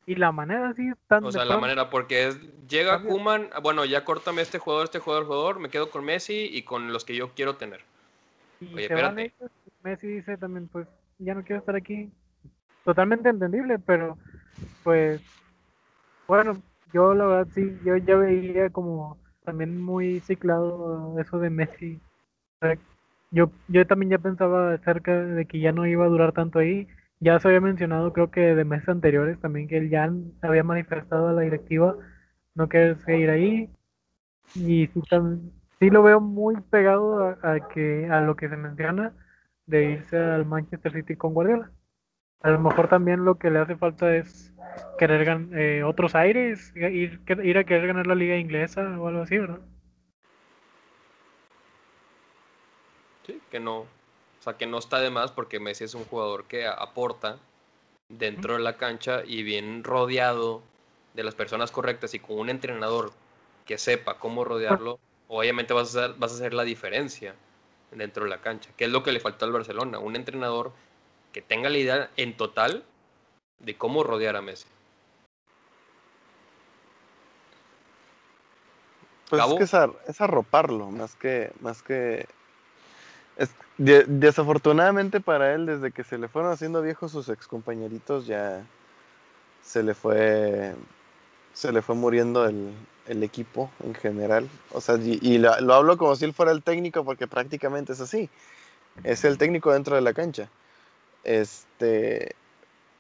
[0.08, 4.06] Y la manera sí tan O sea, la manera porque es, llega Kuman, bueno, ya
[4.06, 7.32] córtame este jugador, este jugador, jugador, me quedo con Messi y con los que yo
[7.34, 7.82] quiero tener.
[8.62, 9.34] Oye, espérate.
[9.84, 10.88] Messi dice también, pues,
[11.18, 12.12] ya no quiero estar aquí.
[12.84, 14.18] Totalmente entendible, pero
[14.84, 15.20] pues
[16.28, 16.62] bueno,
[16.94, 22.02] yo la verdad sí, yo ya veía como también muy ciclado eso de Messi
[23.32, 26.88] yo, yo también ya pensaba acerca de que ya no iba a durar tanto ahí.
[27.20, 30.10] Ya se había mencionado, creo que de meses anteriores también, que él ya
[30.42, 31.96] había manifestado a la directiva
[32.56, 33.70] no querer seguir ahí.
[34.56, 35.02] Y sí,
[35.80, 39.14] sí lo veo muy pegado a, que, a lo que se menciona
[39.68, 41.72] de irse al Manchester City con Guardiola.
[42.46, 44.54] A lo mejor también lo que le hace falta es
[45.00, 49.24] querer ganar eh, otros aires, ir, ir a querer ganar la liga inglesa o algo
[49.24, 49.62] así, ¿verdad?
[53.26, 53.88] Sí, que no, o
[54.42, 57.40] sea, que no está de más porque Messi es un jugador que aporta
[58.10, 60.62] dentro de la cancha y bien rodeado
[61.16, 63.12] de las personas correctas y con un entrenador
[63.66, 65.00] que sepa cómo rodearlo,
[65.30, 67.34] obviamente vas a hacer, vas a hacer la diferencia
[67.90, 70.74] dentro de la cancha, que es lo que le faltó al Barcelona, un entrenador
[71.36, 72.86] que tenga la idea en total
[73.60, 74.68] de cómo rodear a Messi.
[79.30, 79.64] Pues es que
[80.08, 82.26] es, arroparlo, más que, más que
[83.78, 88.66] desafortunadamente para él, desde que se le fueron haciendo viejos sus excompañeritos, ya
[89.62, 90.74] se le fue
[91.52, 92.74] se le fue muriendo el,
[93.24, 94.48] equipo en general.
[94.72, 98.30] O sea, y, lo, hablo como si él fuera el técnico, porque prácticamente es así.
[99.04, 100.50] Es el técnico dentro de la cancha.
[101.26, 102.36] Este,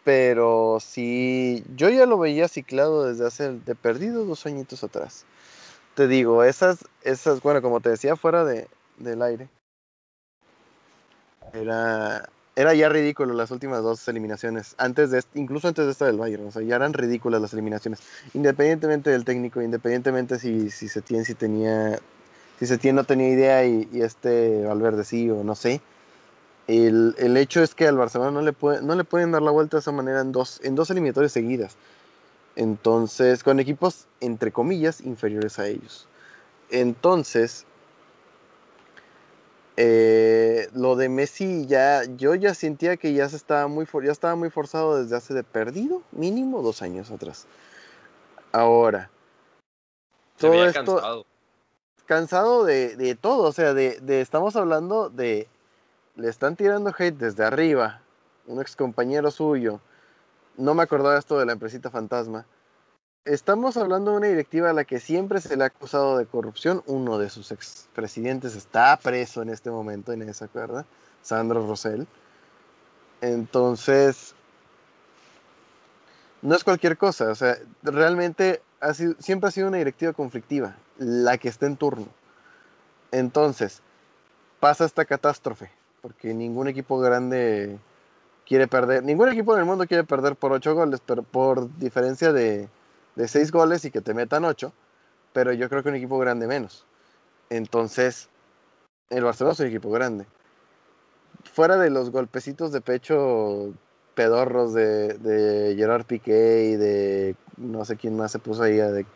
[0.03, 5.25] pero sí, yo ya lo veía ciclado desde hace de perdido dos añitos atrás.
[5.95, 9.47] Te digo, esas, esas, bueno, como te decía, fuera de, del aire
[11.53, 16.17] era, era ya ridículo las últimas dos eliminaciones, antes de, incluso antes de esta del
[16.17, 17.99] Bayern, o sea, ya eran ridículas las eliminaciones,
[18.33, 21.99] independientemente del técnico, independientemente si, si Setién si tenía,
[22.59, 25.81] si Setién no tenía idea y, este Valverde sí o no sé,
[26.67, 29.51] el, el, hecho es que al Barcelona no le, puede, no le pueden dar la
[29.51, 31.77] vuelta de esa manera en dos, en dos eliminatorias seguidas,
[32.55, 36.07] entonces, con equipos, entre comillas, inferiores a ellos.
[36.69, 37.65] Entonces,
[39.77, 44.35] eh, lo de Messi ya, yo ya sentía que ya se estaba muy, ya estaba
[44.35, 47.45] muy forzado desde hace de perdido, mínimo dos años atrás.
[48.53, 49.09] Ahora,
[50.37, 51.25] todo esto, cansado,
[52.05, 55.49] cansado de, de, todo, o sea, de, de, estamos hablando de,
[56.15, 58.01] le están tirando hate desde arriba,
[58.47, 59.81] un ex compañero suyo,
[60.57, 62.45] no me acordaba esto de la empresita fantasma,
[63.25, 66.83] estamos hablando de una directiva a la que siempre se le ha acusado de corrupción.
[66.85, 70.85] Uno de sus expresidentes está preso en este momento en esa cuerda,
[71.21, 72.07] Sandro Rosell.
[73.21, 74.35] Entonces,
[76.41, 77.29] no es cualquier cosa.
[77.29, 81.77] O sea, realmente ha sido, siempre ha sido una directiva conflictiva, la que está en
[81.77, 82.07] turno.
[83.11, 83.81] Entonces,
[84.59, 85.71] pasa esta catástrofe,
[86.05, 87.79] porque ningún equipo grande
[88.45, 92.31] quiere perder, ningún equipo en el mundo quiere perder por ocho goles, pero por diferencia
[92.31, 92.69] de,
[93.15, 94.71] de seis goles y que te metan ocho,
[95.33, 96.85] pero yo creo que un equipo grande menos.
[97.49, 98.29] Entonces,
[99.09, 100.27] el Barcelona es un equipo grande.
[101.51, 103.73] Fuera de los golpecitos de pecho
[104.13, 109.07] pedorros de, de Gerard Piqué y de no sé quién más se puso ahí de,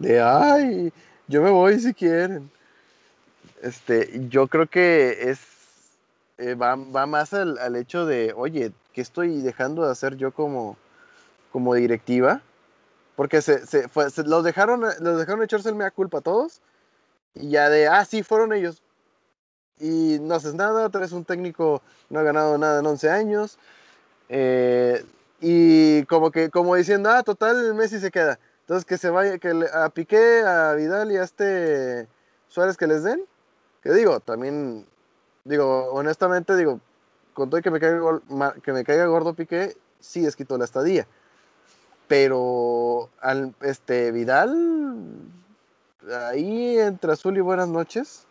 [0.00, 0.92] de ay,
[1.28, 2.50] yo me voy si quieren.
[3.62, 5.51] Este, yo creo que es
[6.42, 10.76] eh, va, más al, hecho de, oye, ¿qué estoy dejando de hacer yo como,
[11.52, 12.42] como directiva?
[13.14, 13.88] Porque se, se,
[14.24, 16.60] los, dejaron, los dejaron echarse el mea culpa a todos.
[17.34, 18.82] Y ya de, ah, sí, fueron ellos.
[19.78, 23.58] Y no haces nada, traes un técnico, no ha ganado nada en 11 años.
[24.28, 25.04] Eh,
[25.40, 28.40] y como que, como diciendo, ah, total, Messi se queda.
[28.62, 32.08] Entonces que se vaya, que a Piqué, a Vidal y a este
[32.48, 33.24] Suárez que les den.
[33.82, 34.86] Que digo, también
[35.44, 36.80] digo, honestamente, digo,
[37.34, 38.20] con todo que me caiga,
[38.62, 41.06] que me caiga gordo Piqué, sí es la estadía.
[42.08, 45.16] Pero al este Vidal,
[46.28, 48.26] ahí entre azul y buenas noches,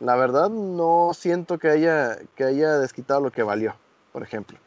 [0.00, 3.74] la verdad no siento que haya, que haya desquitado lo que valió,
[4.12, 4.58] por ejemplo.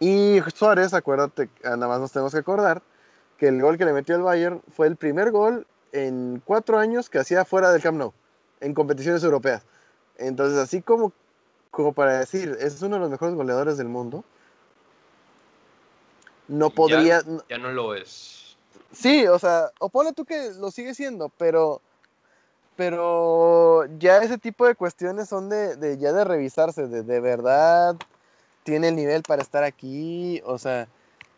[0.00, 2.82] Y Suárez, acuérdate, nada más nos tenemos que acordar
[3.36, 7.10] que el gol que le metió el Bayern fue el primer gol en cuatro años
[7.10, 8.12] que hacía fuera del Camp Nou,
[8.60, 9.64] en competiciones europeas.
[10.18, 11.12] Entonces, así como,
[11.70, 14.24] como para decir, es uno de los mejores goleadores del mundo,
[16.48, 17.22] no podría...
[17.48, 18.56] Ya, no lo es.
[18.92, 21.80] Sí, o sea, o ponle tú que lo sigue siendo, pero
[22.74, 27.96] pero ya ese tipo de cuestiones son de, de ya de revisarse, de, de verdad
[28.62, 30.86] tiene el nivel para estar aquí, o sea,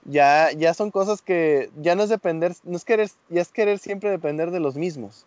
[0.05, 3.79] ya, ya son cosas que ya no es depender, no es querer, ya es querer
[3.79, 5.25] siempre depender de los mismos.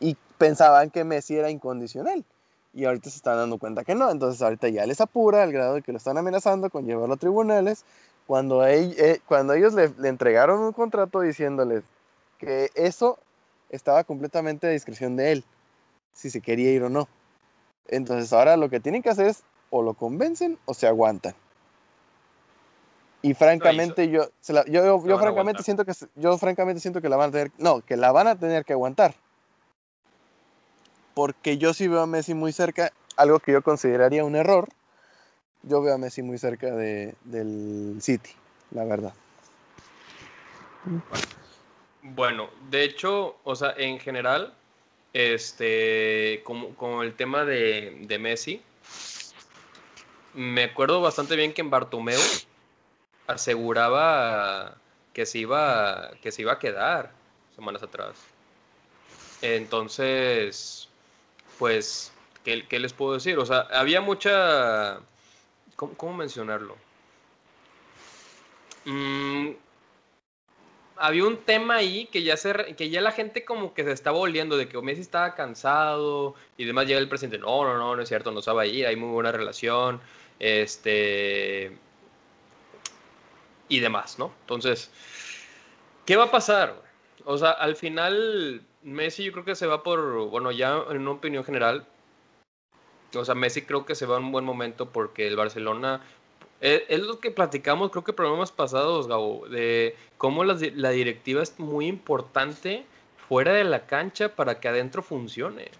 [0.00, 2.24] Y pensaban que Messi era incondicional
[2.72, 5.74] y ahorita se están dando cuenta que no, entonces ahorita ya les apura al grado
[5.74, 7.84] de que lo están amenazando con llevarlo a tribunales,
[8.26, 11.82] cuando, eh, cuando ellos le, entregaron un contrato diciéndoles
[12.38, 13.18] que eso
[13.70, 15.44] estaba completamente a discreción de él,
[16.12, 17.08] si se quería ir o no.
[17.88, 21.34] Entonces ahora lo que tienen que hacer es o lo convencen o se aguantan.
[23.22, 24.28] Y francamente yo,
[24.66, 27.96] yo, yo, francamente siento que yo francamente siento que la van a tener, no, que
[27.96, 29.14] la van a tener que aguantar
[31.20, 34.70] porque yo sí veo a Messi muy cerca, algo que yo consideraría un error.
[35.62, 38.30] Yo veo a Messi muy cerca de, del City,
[38.70, 39.12] la verdad.
[42.00, 44.54] Bueno, de hecho, o sea, en general,
[45.12, 48.62] este, como, el tema de, de, Messi,
[50.32, 52.22] me acuerdo bastante bien que en Bartomeu
[53.26, 54.78] aseguraba
[55.12, 57.12] que se iba, que se iba a quedar
[57.54, 58.16] semanas atrás.
[59.42, 60.79] Entonces,
[61.60, 62.10] pues,
[62.42, 63.38] ¿qué, les puedo decir?
[63.38, 64.98] O sea, había mucha...
[65.76, 66.74] ¿Cómo, mencionarlo?
[68.86, 69.50] Mm,
[70.96, 74.16] había un tema ahí que ya, se, que ya la gente como que se estaba
[74.16, 78.02] oliendo de que Messi estaba cansado y demás llega el presidente, no, no, no, no
[78.02, 80.00] es cierto, no sabe ir, hay muy buena relación,
[80.38, 81.76] este...
[83.68, 84.32] Y demás, ¿no?
[84.40, 84.90] Entonces,
[86.06, 86.74] ¿qué va a pasar?
[87.26, 91.12] O sea, al final Messi yo creo que se va por, bueno, ya en una
[91.12, 91.86] opinión general,
[93.14, 96.02] o sea, Messi creo que se va en un buen momento porque el Barcelona,
[96.60, 101.42] eh, es, lo que platicamos, creo que problemas pasados, Gabo, de cómo la, la directiva
[101.42, 102.84] es muy importante
[103.28, 105.70] fuera de la cancha para que adentro funcione.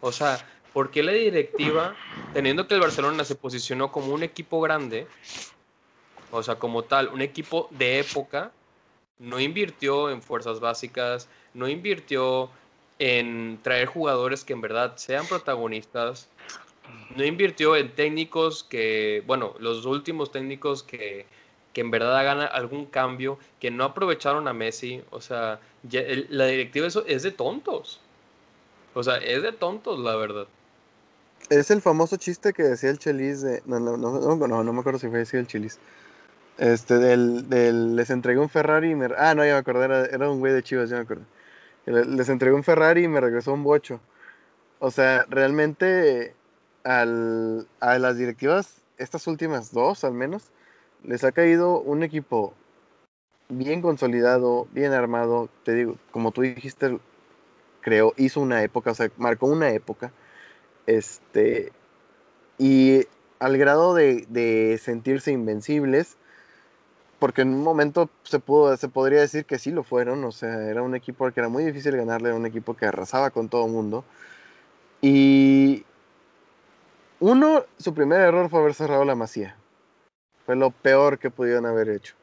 [0.00, 0.38] O sea,
[0.72, 1.96] ¿por qué la directiva,
[2.32, 5.06] teniendo que el Barcelona se posicionó como un equipo grande,
[6.30, 8.52] o sea, como tal, un equipo de época,
[9.18, 12.50] no invirtió en fuerzas básicas, no invirtió
[12.98, 16.28] en traer jugadores que en verdad sean protagonistas,
[17.14, 21.26] no invirtió en técnicos que, bueno, los últimos técnicos que,
[21.72, 25.60] que en verdad hagan algún cambio, que no aprovecharon a Messi, o sea,
[25.90, 28.00] la directiva eso es de tontos.
[28.94, 30.46] O sea, es de tontos, la verdad.
[31.50, 33.62] Es el famoso chiste que decía el Chelis de...
[33.66, 35.78] No, no, no, no, no me acuerdo si fue decir el Chelis.
[36.58, 39.08] Este, del, del, les entregué un Ferrari y me...
[39.18, 41.24] Ah, no, ya me acordé, era, un güey de Chivas, ya me acuerdo.
[41.86, 44.00] Les entregué un Ferrari y me regresó un bocho.
[44.78, 46.34] O sea, realmente
[46.84, 50.50] al, a las directivas, estas últimas dos al menos,
[51.04, 52.54] les ha caído un equipo
[53.48, 56.98] bien consolidado, bien armado, te digo, como tú dijiste,
[57.80, 60.12] creó, hizo una época, o sea, marcó una época,
[60.86, 61.72] este,
[62.58, 63.06] y
[63.38, 66.16] al grado de, sentirse invencibles,
[67.18, 70.68] porque en un momento se, pudo, se podría decir que sí lo fueron, o sea,
[70.68, 73.66] era un equipo que era muy difícil ganarle, era un equipo que arrasaba con todo
[73.66, 74.04] el mundo,
[75.00, 75.84] y
[77.20, 79.56] uno, su primer error fue haber cerrado la masía,
[80.44, 82.14] fue lo peor que pudieron haber hecho.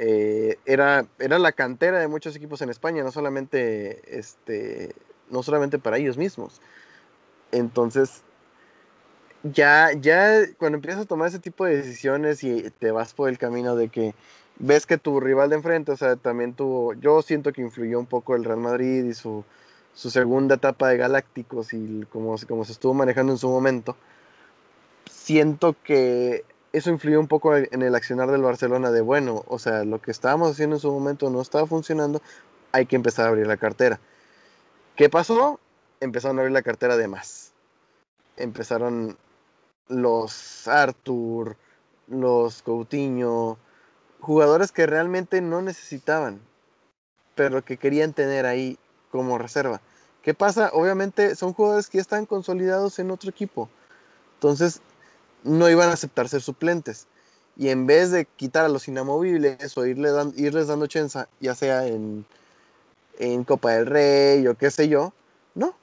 [0.00, 4.94] Eh, era, era la cantera de muchos equipos en España, no solamente, este,
[5.28, 6.60] no solamente para ellos mismos.
[7.50, 8.22] Entonces,
[9.42, 13.38] ya, ya cuando empiezas a tomar ese tipo de decisiones y te vas por el
[13.38, 14.14] camino de que
[14.58, 18.06] ves que tu rival de enfrente, o sea, también tuvo, yo siento que influyó un
[18.06, 19.44] poco el Real Madrid y su,
[19.94, 23.96] su segunda etapa de Galácticos y como, como se estuvo manejando en su momento,
[25.10, 29.84] siento que eso influyó un poco en el accionar del Barcelona de, bueno, o sea,
[29.84, 32.20] lo que estábamos haciendo en su momento no estaba funcionando,
[32.72, 34.00] hay que empezar a abrir la cartera.
[34.96, 35.60] ¿Qué pasó?
[36.00, 37.52] Empezaron a abrir la cartera de más.
[38.36, 39.16] Empezaron
[39.88, 41.56] los Arthur,
[42.06, 43.58] los Coutinho,
[44.20, 46.40] jugadores que realmente no necesitaban,
[47.34, 48.78] pero que querían tener ahí
[49.10, 49.80] como reserva.
[50.22, 50.70] ¿Qué pasa?
[50.72, 53.68] Obviamente son jugadores que ya están consolidados en otro equipo.
[54.34, 54.80] Entonces,
[55.44, 57.06] no iban a aceptar ser suplentes.
[57.56, 61.86] Y en vez de quitar a los inamovibles o irle irles dando chance, ya sea
[61.86, 62.24] en,
[63.18, 65.12] en Copa del Rey o qué sé yo,
[65.54, 65.74] no.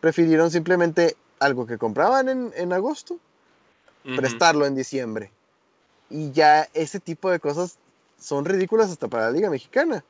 [0.00, 3.18] Prefirieron simplemente algo que compraban en, agosto,
[4.14, 5.32] prestarlo en diciembre.
[6.08, 7.78] Y ya ese tipo de cosas
[8.18, 10.04] son ridículas hasta para la Liga Mexicana.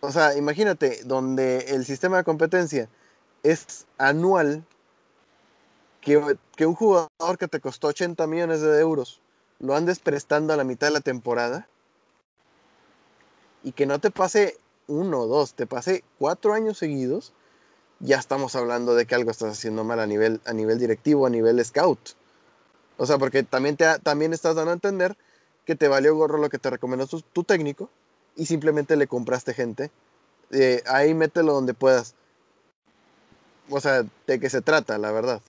[0.00, 2.88] O sea, imagínate, donde el sistema de competencia
[3.42, 4.64] es anual
[6.00, 6.16] que,
[6.66, 9.20] un jugador que te costó 80 millones de euros
[9.58, 11.66] lo andes prestando a la mitad de la temporada
[13.64, 14.56] y que no te pase
[14.86, 17.32] uno o dos, te pase cuatro años seguidos,
[17.98, 21.30] ya estamos hablando de que algo estás haciendo mal a nivel, a nivel directivo, a
[21.30, 22.10] nivel scout.
[22.98, 25.16] O sea, porque también, te, también estás dando a entender
[25.64, 27.88] que te valió gorro lo que te recomendó tu, técnico
[28.36, 29.90] y simplemente le compraste gente.
[30.50, 32.14] Eh, ahí mételo donde puedas.
[33.70, 35.40] O sea, de qué se trata, la verdad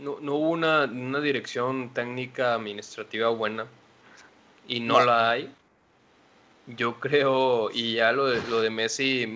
[0.00, 0.86] no, no hubo una,
[1.20, 3.66] dirección técnica administrativa buena
[4.66, 5.52] y no, la hay.
[6.66, 9.26] Yo creo, y ya lo de, lo de Messi,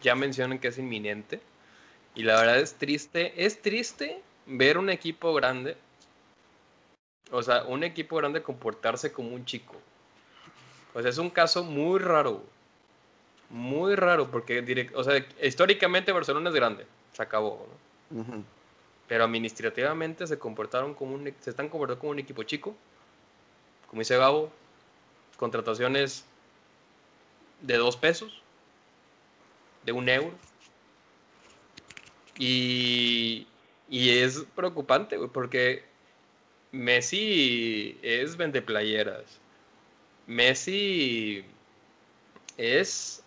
[0.00, 1.40] ya mencionan que es inminente.
[2.14, 5.76] Y la verdad es triste, es triste ver un equipo grande,
[7.32, 9.74] o sea, un equipo grande comportarse como un chico.
[10.94, 12.42] O sea, es un caso muy raro,
[13.48, 17.66] muy raro, porque o sea, históricamente Barcelona es grande, se acabó.
[18.10, 18.44] ¿no?
[19.08, 22.74] pero administrativamente se comportaron como un, se están comportando como un equipo chico.
[23.88, 24.50] Como dice Gabo,
[25.36, 26.24] contrataciones
[27.60, 28.40] de dos pesos,
[29.84, 30.32] de un euro.
[32.38, 33.46] Y,
[33.90, 35.84] y es preocupante, porque
[36.72, 39.38] Messi es vende playeras.
[40.26, 41.44] Messi
[42.56, 43.22] es,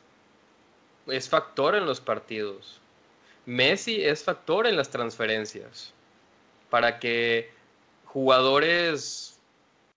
[1.07, 2.81] es factor en los partidos.
[3.45, 5.93] Messi es factor en las transferencias
[6.71, 7.51] para que
[8.05, 9.39] jugadores,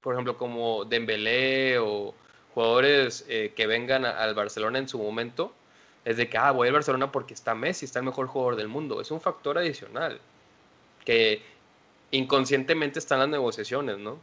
[0.03, 2.15] por ejemplo, como Dembélé o
[2.53, 5.55] jugadores eh, que vengan al Barcelona en su momento,
[6.05, 8.69] es de que, ah, voy al Barcelona porque está Messi, está el mejor jugador del
[8.69, 9.01] mundo.
[9.01, 10.21] Es un factor adicional
[11.05, 11.43] que
[12.11, 14.19] inconscientemente están las negociaciones, ¿no?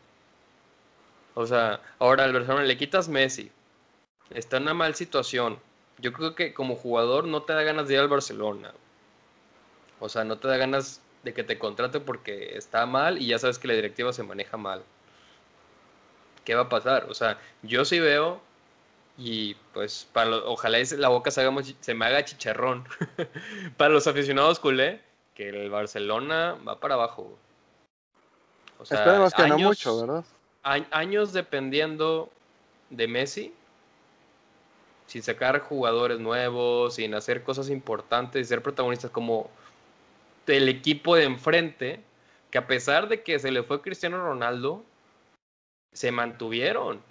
[1.34, 3.52] O sea, ahora al Barcelona le quitas Messi,
[4.30, 5.60] está en una mal situación.
[6.00, 8.74] Yo creo que como jugador no te da ganas de ir al Barcelona.
[10.00, 13.40] O sea, no te da ganas de que te contrate porque está mal y ya
[13.40, 14.84] sabes que la directiva se maneja mal.
[16.44, 17.08] ¿Qué va a pasar?
[17.10, 18.42] O sea, yo sí veo
[19.18, 21.42] y pues para ojalá la boca se,
[21.80, 22.88] se me haga chicharrón.
[23.78, 25.02] para los aficionados culé,
[25.34, 27.38] que el Barcelona va para abajo.
[28.80, 30.26] O sea, Esperemos que no mucho, ¿verdad?
[30.64, 32.30] años dependiendo
[32.90, 33.54] de Messi,
[35.06, 39.50] sin sacar jugadores nuevos, sin hacer cosas importantes y ser protagonistas como
[40.48, 42.02] el equipo de enfrente,
[42.50, 44.84] que a pesar de que se le fue Cristiano Ronaldo,
[45.94, 47.02] se mantuvieron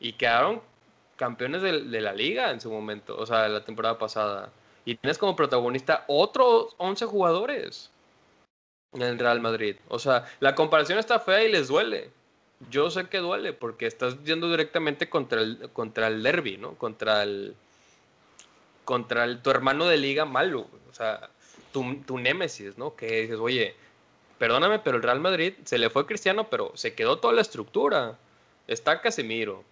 [0.00, 0.62] y quedaron
[1.16, 4.50] campeones de, la liga en su momento, o sea, la temporada pasada.
[4.84, 7.90] Y tienes como protagonista otros 11 jugadores
[8.96, 9.76] en el Real Madrid.
[9.88, 12.10] O sea, la comparación está fea y les duele.
[12.70, 16.74] Yo sé que duele porque estás yendo directamente contra el, contra el derby, ¿no?
[16.74, 17.54] Contra el
[18.84, 20.66] contra el, tu hermano de liga malo.
[20.90, 21.28] O sea,
[21.72, 22.96] tu, némesis, ¿no?
[22.96, 23.74] Que dices, oye,
[24.38, 28.16] perdóname, pero el Real Madrid se le fue Cristiano, pero se quedó toda la estructura.
[28.66, 29.62] Está Casemiro,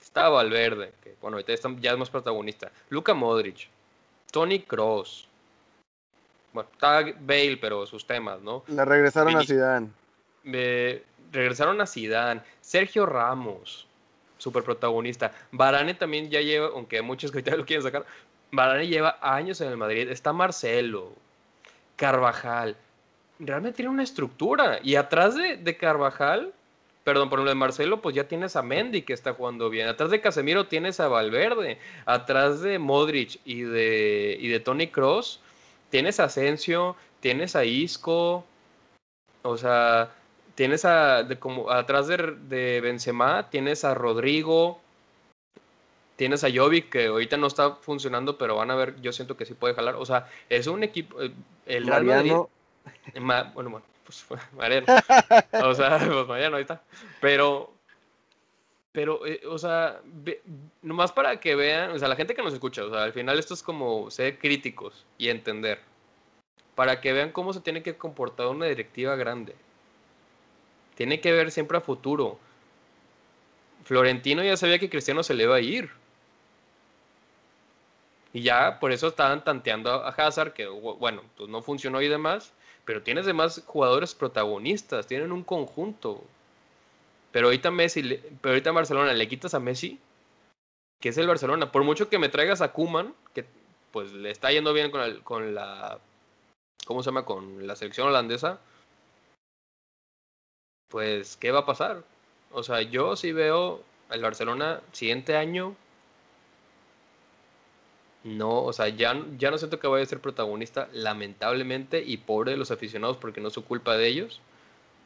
[0.00, 2.70] Está Valverde, que bueno, ahorita ya es más protagonista.
[2.90, 3.68] Luca Modric,
[4.30, 5.26] Tony Cross.
[6.54, 8.62] Bueno, está Bale, pero sus temas, ¿no?
[8.68, 9.90] Le regresaron a Zidane.
[11.32, 12.40] regresaron a Zidane.
[12.60, 13.86] Sergio Ramos,
[14.38, 15.32] super protagonista.
[15.50, 18.06] Varane también ya lleva, aunque muchos que lo quieren sacar,
[18.52, 20.08] Varane lleva años en el Madrid.
[20.08, 21.12] Está Marcelo,
[21.96, 22.76] Carvajal.
[23.40, 24.78] Realmente tiene una estructura.
[24.80, 26.54] Y atrás de, de Carvajal
[27.04, 29.88] Perdón, por lo de Marcelo, pues ya tienes a Mendy que está jugando bien.
[29.88, 31.78] Atrás de Casemiro tienes a Valverde.
[32.06, 35.40] Atrás de Modric y de, y de Tony Cross
[35.90, 38.44] tienes a Asensio, tienes a Isco.
[39.42, 40.10] O sea,
[40.54, 41.26] tienes a.
[41.38, 44.80] como, atrás de, de Benzema tienes a Rodrigo.
[46.16, 49.46] Tienes a Jovic que ahorita no está funcionando, pero van a ver, yo siento que
[49.46, 49.96] sí puede jalar.
[49.96, 51.20] O sea, es un equipo.
[51.20, 51.32] Eh,
[51.66, 52.32] el Real Madrid.
[53.20, 54.86] bueno, bueno pues Mariano.
[55.64, 56.82] O sea, pues Mariano, ahí está.
[57.20, 57.73] Pero,
[58.94, 60.00] pero, eh, o sea,
[60.80, 63.40] nomás para que vean, o sea, la gente que nos escucha, o sea, al final
[63.40, 65.80] esto es como ser críticos y entender.
[66.76, 69.56] Para que vean cómo se tiene que comportar una directiva grande.
[70.94, 72.38] Tiene que ver siempre a futuro.
[73.82, 75.90] Florentino ya sabía que Cristiano se le iba a ir.
[78.32, 82.52] Y ya por eso estaban tanteando a Hazard, que bueno, pues no funcionó y demás.
[82.84, 86.22] Pero tienes demás jugadores protagonistas, tienen un conjunto.
[87.34, 89.98] Pero ahorita Messi, pero ahorita Barcelona le quitas a Messi,
[91.00, 91.72] que es el Barcelona.
[91.72, 93.44] Por mucho que me traigas a Kuman, que
[93.90, 95.98] pues le está yendo bien con, con la,
[96.86, 97.24] ¿cómo se llama?
[97.24, 98.60] Con la selección holandesa.
[100.88, 102.04] Pues, ¿qué va a pasar?
[102.52, 105.74] O sea, yo sí veo el Barcelona siguiente año
[108.22, 112.52] no, o sea, ya, ya no siento que vaya a ser protagonista, lamentablemente, y pobre
[112.52, 114.40] de los aficionados porque no es su culpa de ellos.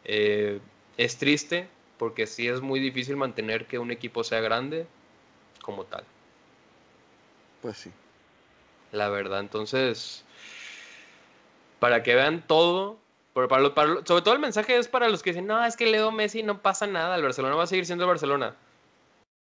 [0.05, 0.61] Eh,
[0.99, 1.69] es triste
[1.99, 4.87] porque sí es muy difícil mantener que un equipo sea grande
[5.63, 6.05] como tal.
[7.63, 7.91] Pues sí.
[8.93, 10.25] La verdad, entonces,
[11.79, 12.99] para que vean todo,
[13.35, 13.63] para,
[14.05, 16.63] sobre todo el mensaje es para los que dicen, no, es que Leo Messi no
[16.63, 18.55] pasa nada, el Barcelona va a seguir siendo el Barcelona.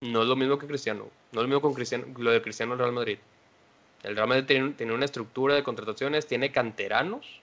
[0.03, 2.77] No es lo mismo que Cristiano, no es lo mismo con Cristiano, lo de Cristiano
[2.77, 3.19] Real Madrid.
[4.03, 7.41] El Real Madrid tiene, una estructura de contrataciones, tiene canteranos.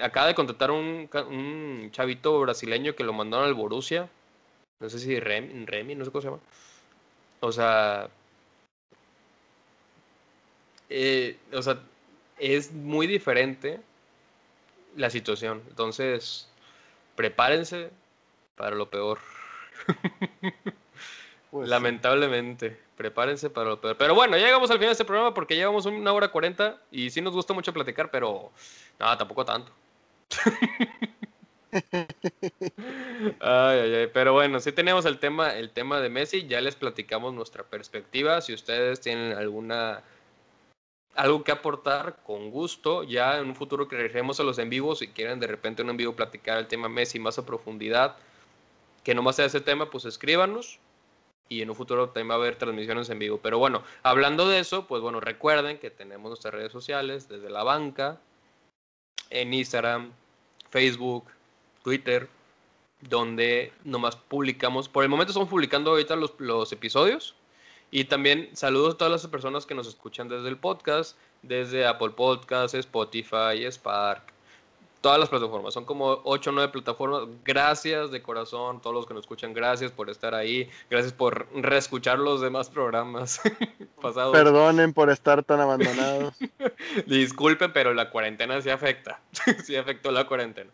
[0.00, 4.08] Acaba de contratar un, un chavito brasileño que lo mandaron al Borussia.
[4.80, 6.40] No sé si Remy, Remy, no sé cómo se llama.
[7.40, 8.08] O sea,
[10.88, 11.80] eh, o sea,
[12.38, 13.80] es muy diferente
[14.96, 15.62] la situación.
[15.68, 16.48] Entonces,
[17.16, 17.90] prepárense
[18.56, 19.18] para lo peor.
[21.52, 23.98] Pues Lamentablemente prepárense para lo peor.
[23.98, 27.10] Pero bueno, ya llegamos al final de este programa porque llevamos una hora cuarenta y
[27.10, 28.50] sí nos gusta mucho platicar, pero
[28.98, 29.70] nada, tampoco tanto.
[34.14, 38.40] Pero bueno, sí tenemos el tema, el tema de Messi, ya les platicamos nuestra perspectiva.
[38.40, 40.02] Si ustedes tienen alguna
[41.14, 45.00] algo que aportar, con gusto, ya en un futuro que regresemos a los en vivos,
[45.00, 48.16] si quieren de repente en un en vivo platicar el tema Messi más a profundidad,
[49.04, 50.78] que no más sea ese tema, pues escríbanos
[51.48, 53.38] y en un futuro también va a haber transmisiones en vivo.
[53.42, 57.62] Pero bueno, hablando de eso, pues bueno, recuerden que tenemos nuestras redes sociales desde la
[57.62, 58.20] banca,
[59.30, 60.12] en Instagram,
[60.70, 61.24] Facebook,
[61.82, 62.28] Twitter,
[63.00, 67.34] donde nomás publicamos, por el momento estamos publicando ahorita los, los episodios.
[67.90, 72.10] Y también saludos a todas las personas que nos escuchan desde el podcast, desde Apple
[72.10, 74.31] Podcasts, Spotify, Spark,
[75.02, 75.74] todas las plataformas.
[75.74, 77.24] Son como 8 o 9 plataformas.
[77.44, 80.70] Gracias de corazón, todos los que nos escuchan, gracias por estar ahí.
[80.88, 83.40] Gracias por reescuchar los demás programas
[84.00, 84.32] pasados.
[84.32, 86.34] Perdonen por estar tan abandonados.
[87.06, 89.20] Disculpen, pero la cuarentena sí afecta.
[89.64, 90.70] sí afectó la cuarentena.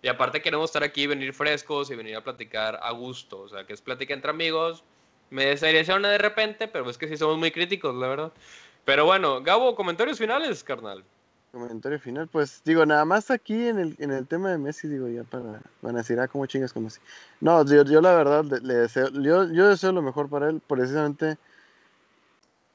[0.00, 3.40] Y aparte queremos estar aquí, venir frescos y venir a platicar a gusto.
[3.40, 4.84] O sea, que es plática entre amigos.
[5.28, 8.32] Me una de repente, pero es que sí somos muy críticos, la verdad.
[8.84, 11.02] Pero bueno, Gabo, comentarios finales, carnal
[11.58, 15.08] comentario final, pues digo, nada más aquí en el, en el tema de Messi, digo,
[15.08, 17.00] ya para, van a decir, ah, ¿cómo chingas con Messi?
[17.40, 21.38] No, yo, yo la verdad le deseo, yo, yo deseo lo mejor para él, precisamente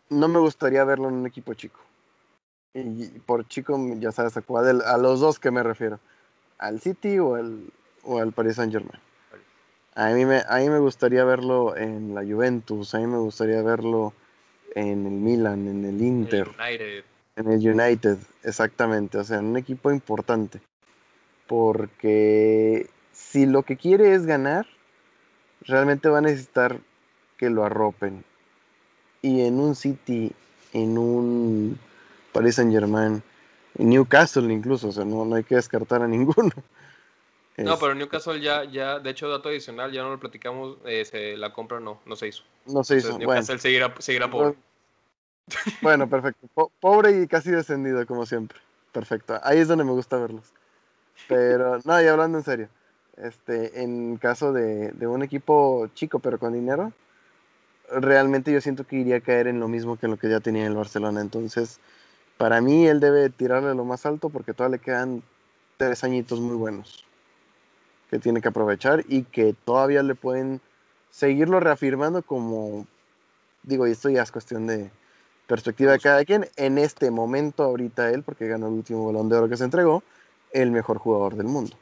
[0.09, 1.79] no me gustaría verlo en un equipo chico.
[2.73, 5.99] Y por chico, ya sabes a cuál, a los dos que me refiero,
[6.57, 7.65] al City o al,
[8.03, 8.99] o al Paris Saint Germain.
[9.93, 13.61] A mí, me, a mí me gustaría verlo en la Juventus, a mí me gustaría
[13.61, 14.13] verlo
[14.73, 16.49] en el Milan, en el Inter.
[17.35, 20.61] En el United, exactamente, o sea, en un equipo importante.
[21.47, 24.67] Porque si lo que quiere es ganar,
[25.61, 26.79] realmente va a necesitar
[27.37, 28.23] que lo arropen.
[29.21, 30.31] Y en un City,
[30.73, 31.79] en un
[32.33, 33.23] Paris Saint Germain,
[33.77, 36.51] en Newcastle incluso, o sea, no, no hay que descartar a ninguno.
[37.57, 41.53] No, pero Newcastle ya, ya, de hecho, dato adicional, ya no lo platicamos, eh, la
[41.53, 42.43] compra no, no se hizo.
[42.65, 43.17] No se hizo.
[43.17, 44.55] Newcastle seguirá, seguirá pobre.
[45.81, 46.47] Bueno, perfecto.
[46.79, 48.59] pobre y casi descendido, como siempre.
[48.91, 49.39] Perfecto.
[49.43, 50.53] Ahí es donde me gusta verlos.
[51.27, 52.69] Pero, no, y hablando en serio,
[53.17, 56.91] este, en caso de, de un equipo chico pero con dinero,
[57.89, 60.65] realmente yo siento que iría a caer en lo mismo que lo que ya tenía
[60.65, 61.21] el Barcelona.
[61.21, 61.79] Entonces,
[62.37, 65.23] para mí él debe tirarle lo más alto porque todavía le quedan
[65.77, 67.05] tres añitos muy buenos
[68.09, 70.59] que tiene que aprovechar y que todavía le pueden
[71.09, 72.85] seguirlo reafirmando como,
[73.63, 74.91] digo, y esto ya es cuestión de
[75.51, 79.35] perspectiva de cada quien, en este momento ahorita él, porque ganó el último balón de
[79.35, 80.01] oro que se entregó,
[80.53, 81.75] el mejor jugador del mundo.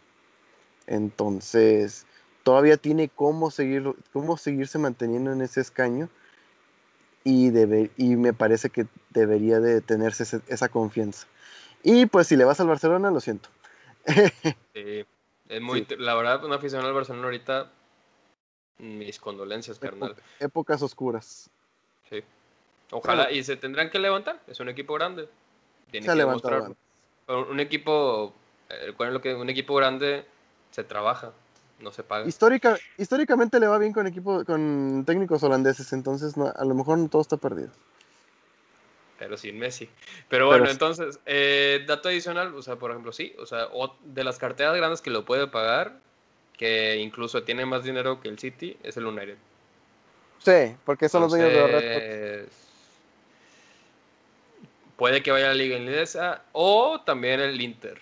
[0.88, 2.08] Entonces,
[2.42, 6.10] todavía tiene cómo, seguir, cómo seguirse manteniendo en ese escaño
[7.24, 11.28] y, debe, y me parece que debería de tenerse esa confianza.
[11.84, 13.50] Y pues si le vas al Barcelona, lo siento.
[14.74, 15.06] sí,
[15.48, 17.72] es muy, la verdad, una afición al Barcelona ahorita,
[18.80, 20.16] mis condolencias, carnal.
[20.40, 21.52] Épocas oscuras.
[22.10, 22.24] Sí.
[22.92, 25.30] Ojalá, y se tendrán que levantar, es un equipo grande.
[25.92, 28.34] Tiene se que Un equipo,
[28.70, 30.26] eh, lo que un equipo grande
[30.72, 31.32] se trabaja,
[31.80, 32.28] no se paga.
[32.28, 37.08] Histórica, históricamente le va bien con equipo, con técnicos holandeses, entonces a lo mejor no
[37.10, 37.70] todo está perdido.
[39.20, 39.90] Pero sin Messi.
[40.30, 43.68] Pero bueno, entonces, eh, dato adicional, o sea, por ejemplo, sí, o sea,
[44.04, 46.00] de las carteras grandes que lo puede pagar,
[46.58, 49.38] que incluso tiene más dinero que el City, es el United.
[50.40, 51.84] Sí, porque son los dueños de los
[55.00, 58.00] Puede que vaya a la Liga Inglesa o también el Inter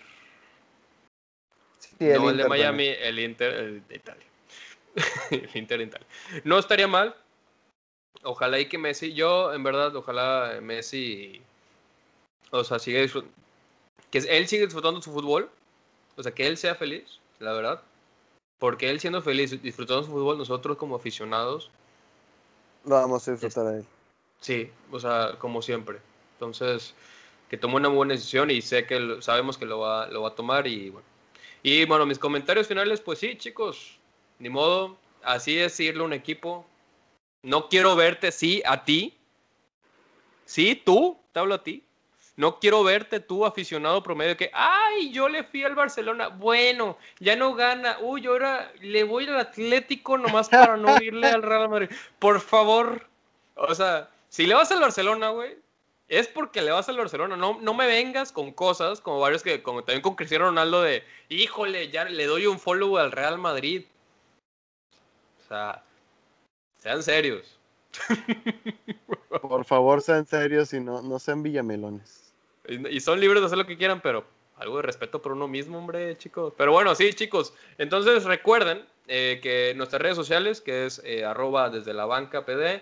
[2.00, 4.26] no el, de Miami, el Inter el de Italia.
[5.32, 6.08] el Inter de Italia.
[6.44, 7.16] No estaría mal.
[8.24, 11.42] Ojalá y que Messi, yo en verdad, ojalá Messi,
[12.52, 13.34] o sea, siga disfrutando,
[14.10, 15.50] que él siga disfrutando su fútbol,
[16.16, 17.82] o sea, que él sea feliz, la verdad.
[18.60, 21.70] Porque él siendo feliz, disfrutando su fútbol, nosotros como aficionados...
[22.86, 23.86] Lo vamos a disfrutar a él.
[24.42, 26.00] Sí, o sea, como siempre.
[26.38, 26.94] Entonces,
[27.50, 30.36] que tome una buena decisión y sé que sabemos que lo va, lo va a
[30.36, 31.08] tomar y bueno,
[31.64, 33.98] y bueno, mis comentarios finales, pues sí, chicos,
[34.38, 36.66] ni modo, así es irle a un equipo.
[37.42, 39.18] No quiero verte, sí, a ti.
[40.46, 41.84] Sí, tú, te hablo a ti.
[42.36, 46.28] No quiero verte tú, aficionado promedio, que, ay, yo le fui al Barcelona.
[46.28, 47.98] Bueno, ya no gana.
[48.00, 51.90] Uy, ahora le voy al Atlético nomás para no irle al Real Madrid.
[52.20, 53.08] Por favor.
[53.56, 55.58] O sea, si le vas al Barcelona, güey,
[56.08, 57.36] es porque le vas al Barcelona.
[57.36, 61.04] No, no me vengas con cosas como varios que, como también con Cristiano Ronaldo, de
[61.30, 63.86] híjole, ya le doy un follow al Real Madrid.
[65.44, 65.84] O sea,
[66.78, 67.58] sean serios.
[69.42, 72.34] Por favor, sean serios y no, no sean villamelones.
[72.68, 74.26] Y, son libres de hacer lo que quieran, pero
[74.58, 76.54] algo de respeto por uno mismo, hombre, chicos.
[76.58, 77.54] Pero bueno, sí, chicos.
[77.78, 82.82] Entonces recuerden eh, que nuestras redes sociales, que es eh, arroba desde la banca PD,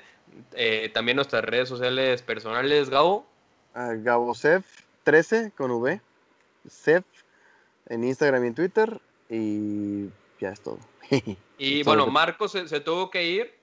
[0.53, 3.25] eh, también nuestras redes sociales personales, Gabo.
[3.75, 4.33] Uh, Gabo
[5.03, 6.01] 13 con V.
[6.69, 7.05] Cef
[7.87, 9.01] en Instagram y en Twitter.
[9.29, 10.05] Y
[10.39, 10.79] ya es todo.
[11.57, 13.55] y bueno, Marco se, tuvo que ir.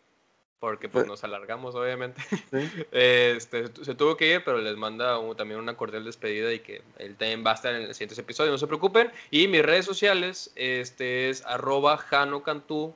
[0.61, 2.23] Porque pues nos alargamos, obviamente.
[2.93, 7.17] Este, se tuvo que ir, pero les manda también una cordial despedida y que él
[7.17, 9.11] también va a estar en el siguiente episodio, no se preocupen.
[9.33, 12.95] Y mis redes sociales este es arroba Jano Cantú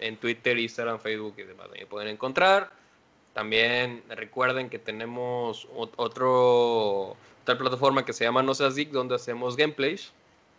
[0.00, 1.68] en Twitter, Instagram, Facebook y demás.
[1.70, 2.72] Me pueden encontrar.
[3.36, 9.58] También recuerden que tenemos otro, otra plataforma que se llama No Seas Geek, donde hacemos
[9.58, 10.10] gameplays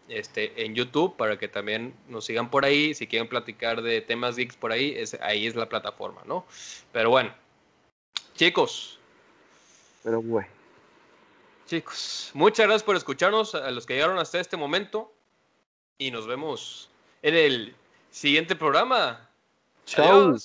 [0.10, 2.94] este, en YouTube para que también nos sigan por ahí.
[2.94, 6.46] Si quieren platicar de temas geeks por ahí, es, ahí es la plataforma, ¿no?
[6.92, 7.34] Pero bueno,
[8.36, 9.00] chicos.
[10.04, 10.48] Pero bueno.
[11.66, 15.12] Chicos, muchas gracias por escucharnos a los que llegaron hasta este momento
[15.98, 16.92] y nos vemos
[17.24, 17.76] en el
[18.12, 19.28] siguiente programa.
[19.88, 20.36] Chao.